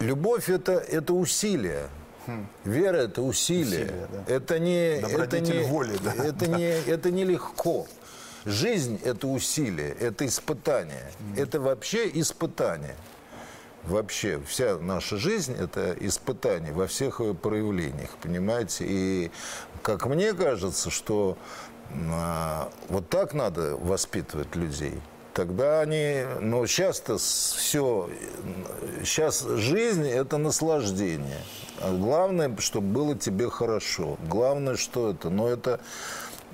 любовь 0.00 0.48
это, 0.48 0.72
это 0.72 1.12
усилие. 1.14 1.88
Вера 2.64 2.98
это 2.98 3.22
усилие. 3.22 3.86
Усилие, 3.86 4.08
да. 4.12 4.34
Это 4.34 4.58
не, 4.58 5.00
это 5.00 5.40
не, 5.40 5.60
воли, 5.62 5.96
да. 6.02 6.12
это 6.12 6.46
не, 6.46 6.64
это 6.86 7.10
не 7.10 7.24
легко. 7.24 7.86
Жизнь 8.44 9.00
это 9.04 9.26
усилие, 9.28 9.90
это 9.92 10.26
испытание. 10.26 11.10
Это 11.36 11.60
вообще 11.60 12.10
испытание. 12.12 12.96
Вообще 13.84 14.40
вся 14.46 14.78
наша 14.78 15.16
жизнь– 15.16 15.54
это 15.58 15.96
испытание 16.00 16.72
во 16.72 16.86
всех 16.86 17.20
ее 17.20 17.34
проявлениях, 17.34 18.10
понимаете? 18.22 18.84
И 18.86 19.30
как 19.82 20.06
мне 20.06 20.34
кажется, 20.34 20.90
что 20.90 21.38
а, 22.10 22.70
вот 22.88 23.08
так 23.08 23.32
надо 23.34 23.76
воспитывать 23.76 24.54
людей. 24.56 25.00
Тогда 25.38 25.82
они, 25.82 26.24
но 26.40 26.66
сейчас-то 26.66 27.16
все, 27.16 28.10
сейчас 29.04 29.42
жизнь– 29.42 30.04
это 30.08 30.36
наслаждение. 30.36 31.38
А 31.80 31.96
главное, 31.96 32.56
чтобы 32.58 32.88
было 32.88 33.14
тебе 33.14 33.48
хорошо. 33.48 34.16
Главное, 34.28 34.74
что 34.74 35.10
это, 35.10 35.30
но 35.30 35.46
это, 35.46 35.78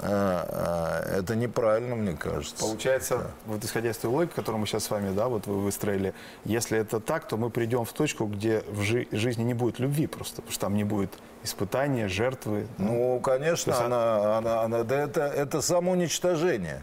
а, 0.01 1.03
а, 1.09 1.16
это 1.18 1.35
неправильно, 1.35 1.97
мне 1.97 2.12
кажется. 2.12 2.57
Получается, 2.62 3.30
вот 3.47 3.64
исходя 3.64 3.89
из 3.89 3.97
той 3.97 4.11
логики, 4.11 4.35
которую 4.35 4.61
мы 4.61 4.66
сейчас 4.66 4.85
с 4.85 4.91
вами, 4.91 5.14
да, 5.14 5.28
вот 5.28 5.47
вы 5.47 5.62
выстроили, 5.62 6.12
если 6.45 6.78
это 6.78 7.01
так, 7.01 7.26
то 7.26 7.39
мы 7.39 7.49
придем 7.49 7.87
в 7.87 7.93
точку, 7.95 8.26
где 8.26 8.64
в 8.68 8.82
жи- 8.82 9.09
жизни 9.12 9.45
не 9.45 9.55
будет 9.55 9.78
любви 9.78 10.07
просто, 10.07 10.43
потому 10.43 10.53
что 10.53 10.61
там 10.61 10.74
не 10.74 10.85
будет 10.85 11.14
испытания, 11.43 12.07
жертвы. 12.07 12.66
Ну, 12.76 13.18
конечно, 13.20 13.72
То 13.72 13.78
есть 13.78 13.87
она, 13.87 14.37
она, 14.37 14.61
она, 14.61 14.82
да 14.82 15.01
это, 15.01 15.22
это 15.22 15.62
самоуничтожение. 15.62 16.82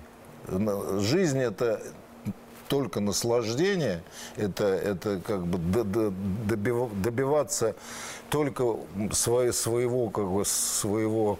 Жизнь 0.99 1.39
это 1.39 1.81
только 2.67 2.99
наслаждение, 3.01 4.01
это, 4.37 4.63
это 4.65 5.19
как 5.19 5.45
бы 5.45 5.57
добиваться 7.03 7.75
только 8.29 8.77
свое- 9.11 9.51
своего, 9.51 10.09
как 10.09 10.29
бы, 10.29 10.45
своего 10.45 11.37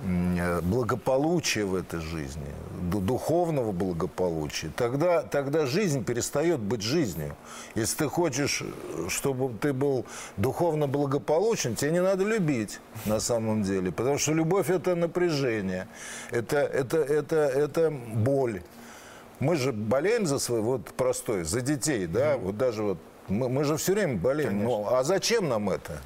благополучия 0.00 1.64
в 1.64 1.74
этой 1.74 2.00
жизни, 2.00 2.46
ду- 2.82 3.00
духовного 3.00 3.72
благополучия, 3.72 4.70
тогда, 4.76 5.22
тогда 5.22 5.66
жизнь 5.66 6.04
перестает 6.04 6.60
быть 6.60 6.82
жизнью. 6.82 7.34
Если 7.74 7.96
ты 7.98 8.08
хочешь, 8.08 8.62
чтобы 9.08 9.52
ты 9.58 9.72
был 9.72 10.06
духовно 10.36 10.86
благополучен, 10.86 11.74
тебе 11.74 11.90
не 11.92 12.02
надо 12.02 12.24
любить 12.24 12.80
на 13.06 13.18
самом 13.18 13.62
деле, 13.64 13.90
потому 13.90 14.18
что 14.18 14.32
любовь– 14.32 14.70
это 14.70 14.94
напряжение, 14.94 15.88
это, 16.30 16.58
это, 16.58 16.98
это, 16.98 17.36
это 17.36 17.90
боль. 17.90 18.62
Мы 19.40 19.56
же 19.56 19.72
болеем 19.72 20.26
за 20.26 20.38
свой, 20.38 20.60
вот 20.60 20.86
простой, 20.92 21.44
за 21.44 21.60
детей, 21.60 22.06
да, 22.06 22.36
вот 22.36 22.56
даже 22.56 22.82
вот, 22.82 22.98
мы, 23.28 23.48
мы 23.48 23.64
же 23.64 23.76
все 23.76 23.94
время 23.94 24.16
болеем. 24.16 24.64
Ну, 24.64 24.86
а 24.88 25.02
зачем 25.04 25.48
нам 25.48 25.70
это? 25.70 26.00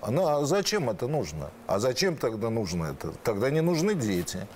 А, 0.00 0.10
ну, 0.10 0.26
а 0.26 0.44
зачем 0.44 0.90
это 0.90 1.06
нужно? 1.06 1.50
А 1.66 1.78
зачем 1.78 2.16
тогда 2.16 2.50
нужно 2.50 2.84
это? 2.86 3.12
Тогда 3.22 3.50
не 3.50 3.60
нужны 3.60 3.94
дети. 3.94 4.46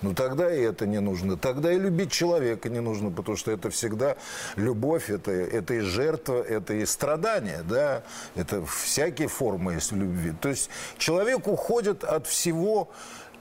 Ну 0.00 0.14
тогда 0.14 0.54
и 0.54 0.60
это 0.60 0.86
не 0.86 1.00
нужно. 1.00 1.36
Тогда 1.36 1.72
и 1.72 1.78
любить 1.78 2.12
человека 2.12 2.68
не 2.68 2.80
нужно, 2.80 3.10
потому 3.10 3.36
что 3.36 3.50
это 3.50 3.70
всегда 3.70 4.16
любовь, 4.56 5.10
это, 5.10 5.32
это 5.32 5.74
и 5.74 5.80
жертва, 5.80 6.40
это 6.42 6.74
и 6.74 6.86
страдание, 6.86 7.62
да, 7.68 8.02
это 8.36 8.64
всякие 8.64 9.28
формы 9.28 9.74
есть 9.74 9.92
любви. 9.92 10.32
То 10.40 10.50
есть 10.50 10.70
человек 10.98 11.48
уходит 11.48 12.04
от 12.04 12.26
всего, 12.26 12.90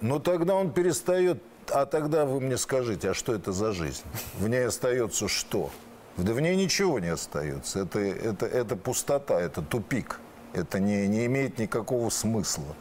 но 0.02 0.20
тогда 0.20 0.56
он 0.56 0.72
перестает, 0.72 1.42
а 1.70 1.86
тогда 1.86 2.26
вы 2.26 2.40
мне 2.40 2.58
скажите, 2.58 3.12
а 3.12 3.14
что 3.14 3.36
это 3.36 3.52
за 3.52 3.72
жизнь? 3.72 4.04
В 4.40 4.48
ней 4.48 4.66
остается 4.66 5.28
что? 5.28 5.70
Да 6.18 6.34
в 6.34 6.42
ней 6.42 6.56
ничего 6.56 7.00
не 7.00 7.10
остается. 7.10 7.82
Это, 7.82 8.00
это, 8.00 8.48
это 8.48 8.76
пустота, 8.76 9.40
это 9.40 9.62
тупик. 9.62 10.20
Это 10.54 10.80
не, 10.80 11.08
не 11.08 11.26
имеет 11.26 11.60
никакого 11.60 12.10
смысла. 12.10 12.76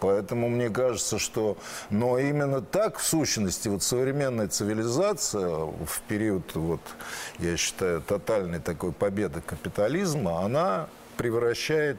Поэтому 0.00 0.48
мне 0.48 0.70
кажется, 0.70 1.18
что... 1.18 1.56
Но 1.90 2.18
именно 2.18 2.60
так, 2.60 2.98
в 2.98 3.04
сущности, 3.04 3.68
вот 3.68 3.82
современная 3.82 4.46
цивилизация 4.46 5.48
в 5.48 6.00
период, 6.06 6.54
вот, 6.54 6.80
я 7.38 7.56
считаю, 7.56 8.00
тотальной 8.00 8.60
такой 8.60 8.92
победы 8.92 9.40
капитализма, 9.40 10.44
она 10.44 10.88
превращает 11.16 11.98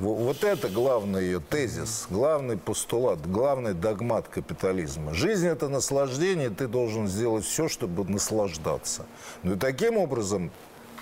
Вот 0.00 0.44
это 0.44 0.70
главный 0.70 1.24
ее 1.24 1.40
тезис, 1.40 2.06
главный 2.08 2.56
постулат, 2.56 3.20
главный 3.30 3.74
догмат 3.74 4.28
капитализма. 4.28 5.12
Жизнь– 5.12 5.46
это 5.48 5.68
наслаждение, 5.68 6.48
ты 6.48 6.68
должен 6.68 7.06
сделать 7.06 7.44
все, 7.44 7.68
чтобы 7.68 8.10
наслаждаться. 8.10 9.04
Ну 9.42 9.56
и 9.56 9.58
таким 9.58 9.98
образом 9.98 10.52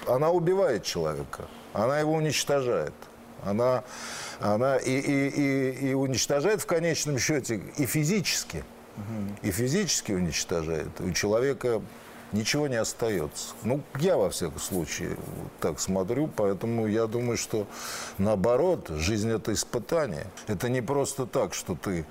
она 0.08 0.30
убивает 0.30 0.82
человека, 0.82 1.44
она 1.72 1.98
его 2.00 2.12
уничтожает. 2.14 2.94
Она, 3.44 3.84
она 4.40 4.76
и, 4.76 4.90
и, 4.90 5.28
и, 5.28 5.90
и 5.90 5.94
уничтожает 5.94 6.60
в 6.60 6.66
конечном 6.66 7.18
счете 7.18 7.60
и 7.76 7.86
физически. 7.86 8.64
И 9.42 9.52
физически 9.52 10.10
уничтожает. 10.10 11.00
У 11.00 11.12
человека 11.12 11.80
ничего 12.32 12.66
не 12.66 12.76
остается. 12.76 13.54
Ну, 13.62 13.80
я, 14.00 14.16
во 14.16 14.30
всяком 14.30 14.58
случае, 14.58 15.16
так 15.60 15.78
смотрю, 15.80 16.26
поэтому 16.26 16.86
я 16.86 17.06
думаю, 17.06 17.36
что 17.36 17.66
наоборот, 18.18 18.88
жизнь– 18.88 19.30
это 19.32 19.52
испытание. 19.52 20.26
Это 20.46 20.68
не 20.68 20.80
просто 20.80 21.26
так, 21.26 21.54
что 21.54 21.76
ты... 21.76 22.04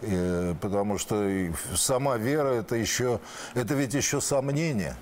Э, 0.00 0.54
потому 0.60 0.98
что 0.98 1.28
сама 1.74 2.16
вера– 2.16 2.48
это 2.60 2.74
еще... 2.74 3.20
Это 3.54 3.74
ведь 3.74 3.94
еще 3.94 4.20
сомнение. 4.20 4.96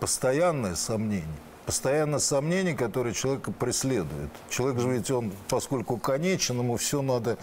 Постоянное 0.00 0.74
сомнение 0.74 1.26
постоянно 1.68 2.18
сомнения, 2.18 2.72
которые 2.72 3.12
человека 3.12 3.52
преследуют. 3.52 4.30
Человек 4.48 4.80
же 4.80 4.88
ведь 4.88 5.10
он, 5.10 5.30
поскольку 5.50 5.98
конечен, 5.98 6.58
ему 6.60 6.78
все 6.78 7.02
надо, 7.02 7.36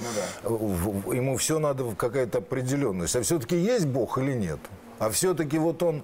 ну, 0.44 0.76
да. 1.06 1.16
ему 1.16 1.38
все 1.38 1.60
надо 1.60 1.84
какая-то 1.96 2.40
определенность. 2.40 3.16
А 3.16 3.22
все-таки 3.22 3.56
есть 3.56 3.86
Бог 3.86 4.18
или 4.18 4.34
нет? 4.34 4.58
А 4.98 5.12
все-таки 5.12 5.60
вот 5.60 5.84
он, 5.84 6.02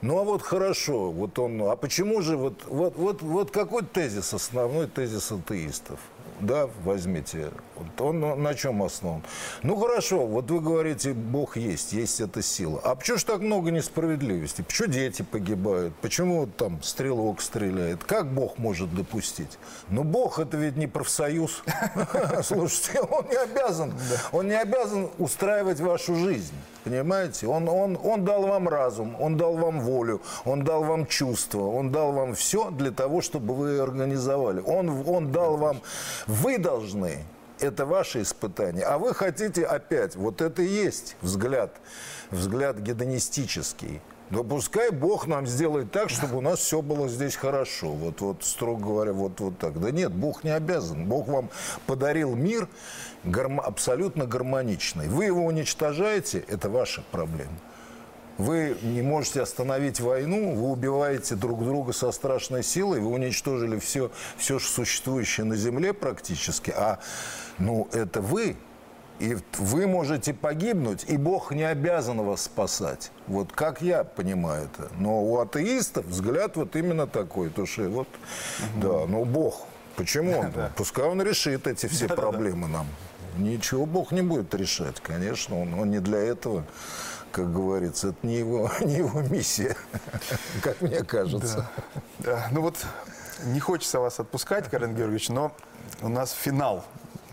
ну 0.00 0.18
а 0.18 0.24
вот 0.24 0.42
хорошо, 0.42 1.12
вот 1.12 1.38
он, 1.38 1.62
а 1.62 1.76
почему 1.76 2.22
же 2.22 2.36
вот, 2.36 2.64
вот, 2.66 2.96
вот, 2.96 3.22
вот 3.22 3.52
какой 3.52 3.84
тезис 3.84 4.34
основной 4.34 4.88
тезис 4.88 5.30
атеистов? 5.30 6.00
да, 6.40 6.68
возьмите. 6.84 7.50
Он 7.98 8.42
на 8.42 8.54
чем 8.54 8.82
основан? 8.82 9.22
Ну 9.62 9.76
хорошо, 9.76 10.26
вот 10.26 10.50
вы 10.50 10.60
говорите, 10.60 11.12
Бог 11.12 11.56
есть, 11.56 11.92
есть 11.92 12.20
эта 12.20 12.42
сила. 12.42 12.80
А 12.84 12.94
почему 12.94 13.18
же 13.18 13.24
так 13.24 13.40
много 13.40 13.70
несправедливости? 13.70 14.62
Почему 14.62 14.88
дети 14.88 15.22
погибают? 15.22 15.94
Почему 15.96 16.46
там 16.46 16.82
стрелок 16.82 17.40
стреляет? 17.40 18.04
Как 18.04 18.32
Бог 18.32 18.58
может 18.58 18.94
допустить? 18.94 19.58
Ну 19.88 20.04
Бог 20.04 20.38
это 20.38 20.56
ведь 20.56 20.76
не 20.76 20.86
профсоюз. 20.86 21.62
Слушайте, 22.42 23.00
он 23.00 23.26
не 23.28 23.36
обязан, 23.36 23.94
он 24.32 24.48
не 24.48 24.60
обязан 24.60 25.10
устраивать 25.18 25.80
вашу 25.80 26.14
жизнь. 26.14 26.54
Понимаете? 26.84 27.46
Он, 27.46 27.66
он, 27.68 27.98
он 28.02 28.24
дал 28.24 28.42
вам 28.42 28.68
разум, 28.68 29.16
он 29.18 29.38
дал 29.38 29.56
вам 29.56 29.80
волю, 29.80 30.20
он 30.44 30.64
дал 30.64 30.84
вам 30.84 31.06
чувства, 31.06 31.62
он 31.62 31.90
дал 31.90 32.12
вам 32.12 32.34
все 32.34 32.70
для 32.70 32.90
того, 32.90 33.22
чтобы 33.22 33.54
вы 33.54 33.78
организовали. 33.78 34.60
Он, 34.60 35.02
он 35.08 35.32
дал 35.32 35.56
вам... 35.56 35.80
Вы 36.26 36.58
должны 36.58 37.24
это 37.60 37.86
ваше 37.86 38.22
испытание. 38.22 38.84
А 38.84 38.98
вы 38.98 39.14
хотите 39.14 39.64
опять, 39.64 40.16
вот 40.16 40.40
это 40.40 40.62
и 40.62 40.66
есть 40.66 41.16
взгляд, 41.20 41.76
взгляд 42.30 42.78
гедонистический. 42.78 44.00
Но 44.30 44.42
пускай 44.42 44.90
Бог 44.90 45.26
нам 45.26 45.46
сделает 45.46 45.92
так, 45.92 46.08
чтобы 46.08 46.38
у 46.38 46.40
нас 46.40 46.58
все 46.58 46.80
было 46.80 47.08
здесь 47.08 47.36
хорошо. 47.36 47.90
Вот, 47.90 48.20
вот 48.20 48.42
строго 48.42 48.82
говоря, 48.82 49.12
вот, 49.12 49.38
вот 49.40 49.58
так. 49.58 49.78
Да 49.78 49.90
нет, 49.90 50.12
Бог 50.12 50.44
не 50.44 50.50
обязан. 50.50 51.04
Бог 51.04 51.28
вам 51.28 51.50
подарил 51.86 52.34
мир 52.34 52.68
гармо, 53.22 53.62
абсолютно 53.62 54.26
гармоничный. 54.26 55.08
Вы 55.08 55.26
его 55.26 55.44
уничтожаете, 55.44 56.42
это 56.48 56.70
ваша 56.70 57.02
проблема. 57.10 57.52
Вы 58.38 58.76
не 58.82 59.02
можете 59.02 59.42
остановить 59.42 60.00
войну, 60.00 60.54
вы 60.54 60.70
убиваете 60.70 61.36
друг 61.36 61.64
друга 61.64 61.92
со 61.92 62.10
страшной 62.10 62.62
силой, 62.62 63.00
вы 63.00 63.10
уничтожили 63.10 63.78
все, 63.78 64.10
все 64.36 64.58
существующее 64.58 65.44
на 65.44 65.56
Земле 65.56 65.92
практически, 65.92 66.72
а 66.76 66.98
ну, 67.58 67.88
это 67.92 68.20
вы 68.20 68.56
и 69.20 69.36
вы 69.58 69.86
можете 69.86 70.34
погибнуть, 70.34 71.04
и 71.06 71.16
Бог 71.16 71.52
не 71.52 71.62
обязан 71.62 72.20
вас 72.20 72.42
спасать. 72.42 73.12
Вот 73.28 73.52
как 73.52 73.80
я 73.80 74.02
понимаю 74.02 74.68
это. 74.72 74.90
Но 74.98 75.22
у 75.22 75.38
атеистов 75.38 76.04
взгляд 76.06 76.56
вот 76.56 76.74
именно 76.74 77.06
такой. 77.06 77.50
То 77.50 77.64
что 77.64 77.88
вот, 77.88 78.08
угу. 78.08 78.80
да, 78.82 79.06
но 79.06 79.24
Бог, 79.24 79.62
почему 79.96 80.38
он? 80.38 80.50
Да. 80.50 80.72
Пускай 80.76 81.04
он 81.04 81.22
решит 81.22 81.66
эти 81.66 81.86
все 81.86 82.08
да, 82.08 82.16
проблемы 82.16 82.66
да. 82.66 82.78
нам. 82.78 82.86
Ничего 83.36 83.86
Бог 83.86 84.12
не 84.12 84.22
будет 84.22 84.54
решать, 84.54 85.00
конечно. 85.00 85.60
Он, 85.60 85.74
он 85.74 85.90
не 85.90 86.00
для 86.00 86.18
этого, 86.18 86.64
как 87.34 87.52
говорится. 87.52 88.08
Это 88.08 88.26
не 88.26 88.36
его, 88.36 88.70
не 88.80 88.96
его 88.96 89.20
миссия, 89.22 89.76
как 90.62 90.80
мне 90.80 91.02
кажется. 91.02 91.68
Да. 92.18 92.24
Да. 92.36 92.48
Ну 92.50 92.62
вот 92.62 92.76
не 93.44 93.60
хочется 93.60 94.00
вас 94.00 94.20
отпускать, 94.20 94.70
Карен 94.70 94.94
Георгиевич, 94.94 95.28
но 95.28 95.52
у 96.00 96.08
нас 96.08 96.32
финал 96.32 96.84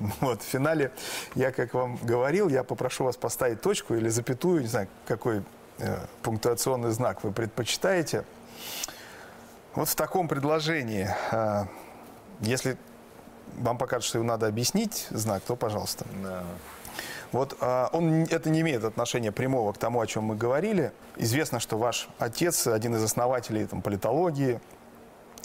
Вот, 0.21 0.41
в 0.41 0.45
финале 0.45 0.91
я, 1.35 1.51
как 1.51 1.73
вам 1.73 1.97
говорил, 2.01 2.49
я 2.49 2.63
попрошу 2.63 3.05
вас 3.05 3.17
поставить 3.17 3.61
точку 3.61 3.95
или 3.95 4.09
запятую, 4.09 4.61
не 4.61 4.67
знаю, 4.67 4.87
какой 5.07 5.43
э, 5.79 5.97
пунктуационный 6.21 6.91
знак 6.91 7.23
вы 7.23 7.31
предпочитаете. 7.31 8.25
Вот 9.75 9.87
в 9.87 9.95
таком 9.95 10.27
предложении, 10.27 11.09
э, 11.31 11.65
если 12.41 12.77
вам 13.57 13.77
покажется, 13.77 14.09
что 14.09 14.17
его 14.17 14.27
надо 14.27 14.47
объяснить, 14.47 15.07
знак, 15.11 15.43
то 15.43 15.55
пожалуйста. 15.55 16.05
Да. 16.23 16.43
Вот 17.31 17.57
э, 17.59 17.87
он, 17.93 18.23
это 18.23 18.49
не 18.49 18.61
имеет 18.61 18.83
отношения 18.83 19.31
прямого 19.31 19.73
к 19.73 19.77
тому, 19.77 20.01
о 20.01 20.07
чем 20.07 20.25
мы 20.25 20.35
говорили. 20.35 20.91
Известно, 21.15 21.59
что 21.59 21.77
ваш 21.77 22.09
отец 22.19 22.67
один 22.67 22.95
из 22.95 23.03
основателей 23.03 23.65
там, 23.65 23.81
политологии, 23.81 24.59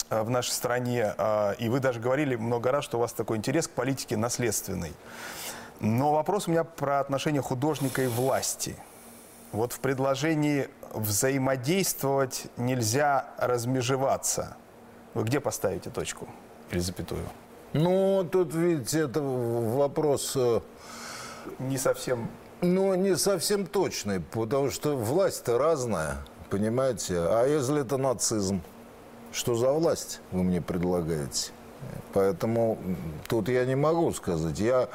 Э, 0.09 0.21
в 0.21 0.29
нашей 0.29 0.51
стране, 0.51 1.13
э, 1.17 1.55
и 1.59 1.69
вы 1.69 1.79
даже 1.79 1.99
говорили 1.99 2.35
много 2.35 2.71
раз, 2.71 2.85
что 2.85 2.97
у 2.97 3.01
вас 3.01 3.13
такой 3.13 3.37
интерес 3.37 3.67
к 3.67 3.71
политике 3.71 4.15
наследственной. 4.15 4.93
Но 5.79 6.13
вопрос 6.13 6.47
у 6.47 6.51
меня 6.51 6.63
про 6.63 6.99
отношения 6.99 7.41
художника 7.41 8.01
и 8.01 8.07
власти. 8.07 8.75
Вот 9.51 9.73
в 9.73 9.79
предложении 9.79 10.69
взаимодействовать 10.93 12.47
нельзя 12.57 13.27
размежеваться. 13.37 14.55
Вы 15.13 15.23
где 15.23 15.39
поставите 15.39 15.89
точку 15.89 16.27
или 16.71 16.79
запятую? 16.79 17.23
Ну, 17.73 18.27
тут, 18.29 18.53
видите, 18.53 19.01
это 19.01 19.21
вопрос... 19.21 20.37
Не 21.59 21.77
совсем... 21.77 22.29
Ну, 22.61 22.95
не 22.95 23.15
совсем 23.15 23.67
точный, 23.67 24.19
потому 24.19 24.71
что 24.71 24.95
власть-то 24.95 25.57
разная, 25.57 26.17
понимаете? 26.49 27.17
А 27.19 27.45
если 27.45 27.81
это 27.81 27.97
нацизм? 27.97 28.61
Что 29.31 29.55
за 29.55 29.71
власть 29.71 30.21
вы 30.31 30.43
мне 30.43 30.61
предлагаете? 30.61 31.51
Поэтому 32.13 32.79
тут 33.27 33.49
я 33.49 33.65
не 33.65 33.75
могу 33.75 34.11
сказать. 34.13 34.59
Я, 34.59 34.89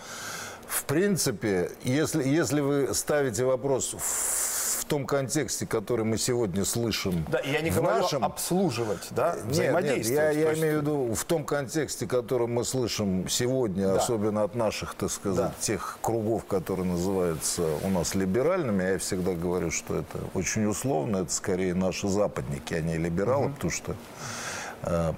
в 0.67 0.85
принципе, 0.85 1.71
если, 1.85 2.27
если 2.27 2.61
вы 2.61 2.95
ставите 2.95 3.45
вопрос 3.45 3.95
в 3.95 4.62
том 4.93 5.07
контексте, 5.07 5.65
который 5.65 6.05
мы 6.05 6.19
сегодня 6.19 6.67
слышим. 6.67 7.25
Да, 7.31 7.41
я 7.41 7.63
не 7.63 7.71
говорю 7.71 8.03
нашем... 8.03 8.23
обслуживать, 8.23 9.09
да, 9.13 9.37
нет, 9.47 9.83
нет, 9.83 10.05
я, 10.05 10.31
я 10.31 10.53
имею 10.53 10.81
в 10.81 10.83
виду 10.83 11.15
в 11.15 11.25
том 11.25 11.45
контексте, 11.45 12.07
который 12.07 12.47
мы 12.47 12.63
слышим 12.63 13.27
сегодня, 13.27 13.87
да. 13.87 13.97
особенно 13.97 14.43
от 14.43 14.55
наших, 14.55 14.95
так 14.95 15.11
сказать, 15.11 15.47
да. 15.47 15.55
тех 15.61 15.99
кругов, 16.03 16.45
которые 16.45 16.85
называются 16.85 17.63
у 17.83 17.89
нас 17.89 18.15
либеральными. 18.15 18.83
Я 18.83 18.99
всегда 18.99 19.33
говорю, 19.33 19.71
что 19.71 19.97
это 19.97 20.19
очень 20.35 20.67
условно, 20.67 21.19
это 21.19 21.33
скорее 21.33 21.73
наши 21.73 22.07
западники, 22.07 22.75
а 22.75 22.83
не 22.83 22.99
либералы, 22.99 23.47
угу. 23.47 23.55
потому 23.55 23.71
что 23.71 23.97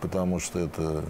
потому 0.01 0.41
что 0.41 0.59
это 0.59 1.03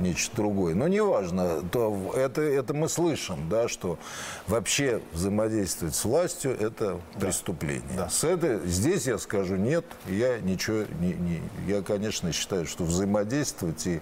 нечто 0.00 0.36
другое. 0.36 0.74
Но 0.74 0.88
неважно, 0.88 1.62
то 1.70 2.12
это, 2.14 2.42
это 2.42 2.74
мы 2.74 2.88
слышим, 2.88 3.48
да, 3.48 3.68
что 3.68 3.98
вообще 4.46 5.02
взаимодействовать 5.12 5.94
с 5.94 6.04
властью– 6.04 6.56
это 6.60 7.00
да. 7.14 7.20
преступление. 7.20 7.82
Да. 7.96 8.08
С 8.08 8.24
этой, 8.24 8.66
здесь 8.66 9.06
я 9.06 9.18
скажу 9.18 9.56
нет, 9.56 9.84
я 10.06 10.38
ничего 10.40 10.84
не, 11.00 11.14
не 11.14 11.42
я, 11.66 11.82
конечно, 11.82 12.32
считаю, 12.32 12.66
что 12.66 12.84
взаимодействовать 12.84 13.86
и, 13.86 14.00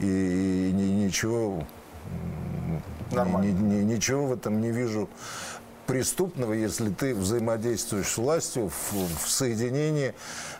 и, 0.00 0.68
и 0.68 0.72
ничего, 0.72 1.64
ни, 3.12 3.48
ни, 3.48 3.82
ничего 3.82 4.26
в 4.26 4.32
этом 4.32 4.60
не 4.60 4.70
вижу 4.70 5.08
преступного, 5.88 6.52
если 6.52 6.90
ты 6.90 7.14
взаимодействуешь 7.14 8.08
с 8.08 8.18
властью 8.18 8.68
в, 8.68 8.92
в 8.92 9.28
соединении 9.28 10.14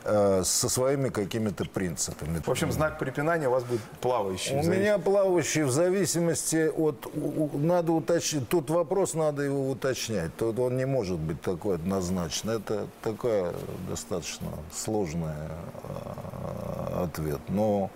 э, 0.05 0.43
со 0.43 0.69
своими 0.71 1.11
какими-то 1.11 1.67
принципами. 1.67 2.41
В 2.45 2.51
общем, 2.51 2.73
знак 2.73 2.99
препинания 2.99 3.47
у 3.47 3.51
вас 3.51 3.63
будет 3.63 3.83
плавающий. 4.01 4.59
У 4.59 4.63
меня 4.63 4.99
плавающий 4.99 5.65
в 5.65 5.71
зависимости 5.71 6.71
от... 6.75 7.07
У, 7.15 7.51
надо 7.59 7.93
уточнить. 7.93 8.49
Тут 8.49 8.71
вопрос 8.71 9.13
надо 9.13 9.43
его 9.43 9.69
уточнять. 9.69 10.35
Тут 10.37 10.59
он 10.59 10.79
не 10.79 10.87
может 10.87 11.19
быть 11.19 11.43
такой 11.43 11.75
однозначный. 11.75 12.57
Это 12.57 12.87
такая 13.03 13.53
достаточно 13.87 14.49
сложный 14.73 15.29
э, 15.29 17.03
ответ. 17.05 17.41
Но 17.49 17.91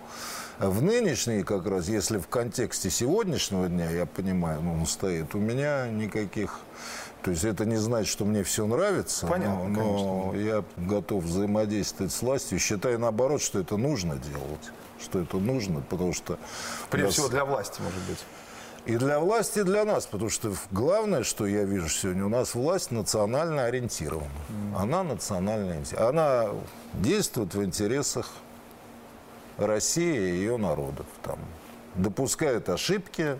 в 0.59 0.83
нынешней, 0.83 1.41
как 1.41 1.65
раз, 1.65 1.87
если 1.87 2.19
в 2.19 2.27
контексте 2.27 2.91
сегодняшнего 2.91 3.67
дня, 3.67 3.89
я 3.89 4.05
понимаю, 4.05 4.61
ну, 4.61 4.73
он 4.73 4.85
стоит, 4.85 5.33
у 5.33 5.39
меня 5.39 5.87
никаких 5.87 6.59
То 7.23 7.31
есть 7.31 7.45
это 7.45 7.65
не 7.65 7.77
значит, 7.77 8.11
что 8.11 8.25
мне 8.25 8.43
все 8.43 8.67
нравится, 8.67 9.25
Понятно, 9.27 9.69
но, 9.69 10.31
но 10.33 10.35
я 10.35 10.63
готов 10.75 11.23
взаимодействовать 11.23 12.11
с 12.11 12.21
властью. 12.21 12.59
Считаю 12.59 12.99
наоборот, 12.99 13.41
что 13.41 13.59
это 13.59 13.77
нужно 13.77 14.17
делать. 14.17 14.71
Что 15.01 15.19
это 15.19 15.37
нужно, 15.37 15.81
потому 15.81 16.13
что... 16.13 16.37
Прежде 16.89 17.07
нас- 17.07 17.13
всего 17.13 17.29
для 17.29 17.45
власти, 17.45 17.81
может 17.81 18.01
быть. 18.09 18.19
И 18.85 18.97
для 18.97 19.19
власти, 19.19 19.59
и 19.59 19.63
для 19.63 19.85
нас, 19.85 20.05
потому 20.05 20.29
что 20.29 20.53
главное, 20.71 21.23
что 21.23 21.45
я 21.45 21.63
вижу 21.63 21.87
сегодня, 21.87 22.25
у 22.25 22.29
нас 22.29 22.53
власть 22.53 22.91
национально 22.91 23.63
ориентирована. 23.63 24.27
Она 24.77 25.03
национально. 25.03 25.81
Она 25.97 26.49
действует 26.93 27.55
в 27.55 27.63
интересах 27.63 28.29
России 29.57 30.13
и 30.13 30.35
ее 30.35 30.57
народов. 30.57 31.05
Там, 31.23 31.39
допускает 31.95 32.67
ошибки, 32.67 33.39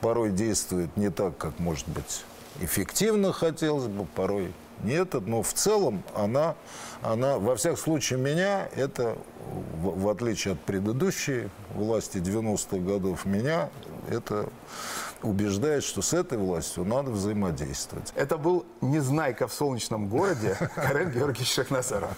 порой 0.00 0.30
действует 0.30 0.96
не 0.96 1.10
так, 1.10 1.36
как, 1.36 1.58
может 1.58 1.86
быть, 1.88 2.24
эффективно 2.60 3.32
хотелось 3.32 3.86
бы, 3.86 4.04
порой 4.04 4.52
нет. 4.82 5.14
Но 5.26 5.42
в 5.42 5.52
целом 5.52 6.02
она, 6.14 6.54
она 7.02 7.38
во 7.38 7.56
всяком 7.56 7.78
случае, 7.78 8.18
меня 8.18 8.68
это, 8.74 9.16
в, 9.74 10.02
в 10.02 10.08
отличие 10.08 10.54
от 10.54 10.60
предыдущей 10.60 11.48
власти 11.74 12.18
90-х 12.18 12.78
годов, 12.78 13.24
меня 13.24 13.70
это 14.08 14.48
убеждает, 15.22 15.84
что 15.84 16.02
с 16.02 16.12
этой 16.12 16.38
властью 16.38 16.84
надо 16.84 17.10
взаимодействовать. 17.10 18.12
Это 18.14 18.38
был 18.38 18.64
Незнайка 18.80 19.48
в 19.48 19.52
солнечном 19.52 20.08
городе 20.08 20.56
Карен 20.74 21.10
Георгиевич 21.10 21.52
Шахназаров. 21.52 22.16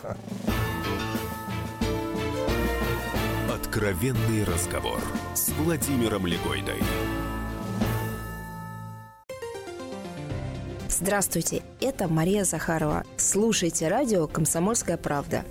Откровенный 3.52 4.44
разговор 4.44 5.00
с 5.34 5.48
Владимиром 5.50 6.26
Легойдой. 6.26 6.82
Здравствуйте, 11.00 11.62
это 11.80 12.08
Мария 12.08 12.44
Захарова. 12.44 13.04
Слушайте 13.16 13.88
радио 13.88 14.26
«Комсомольская 14.26 14.98
правда». 14.98 15.46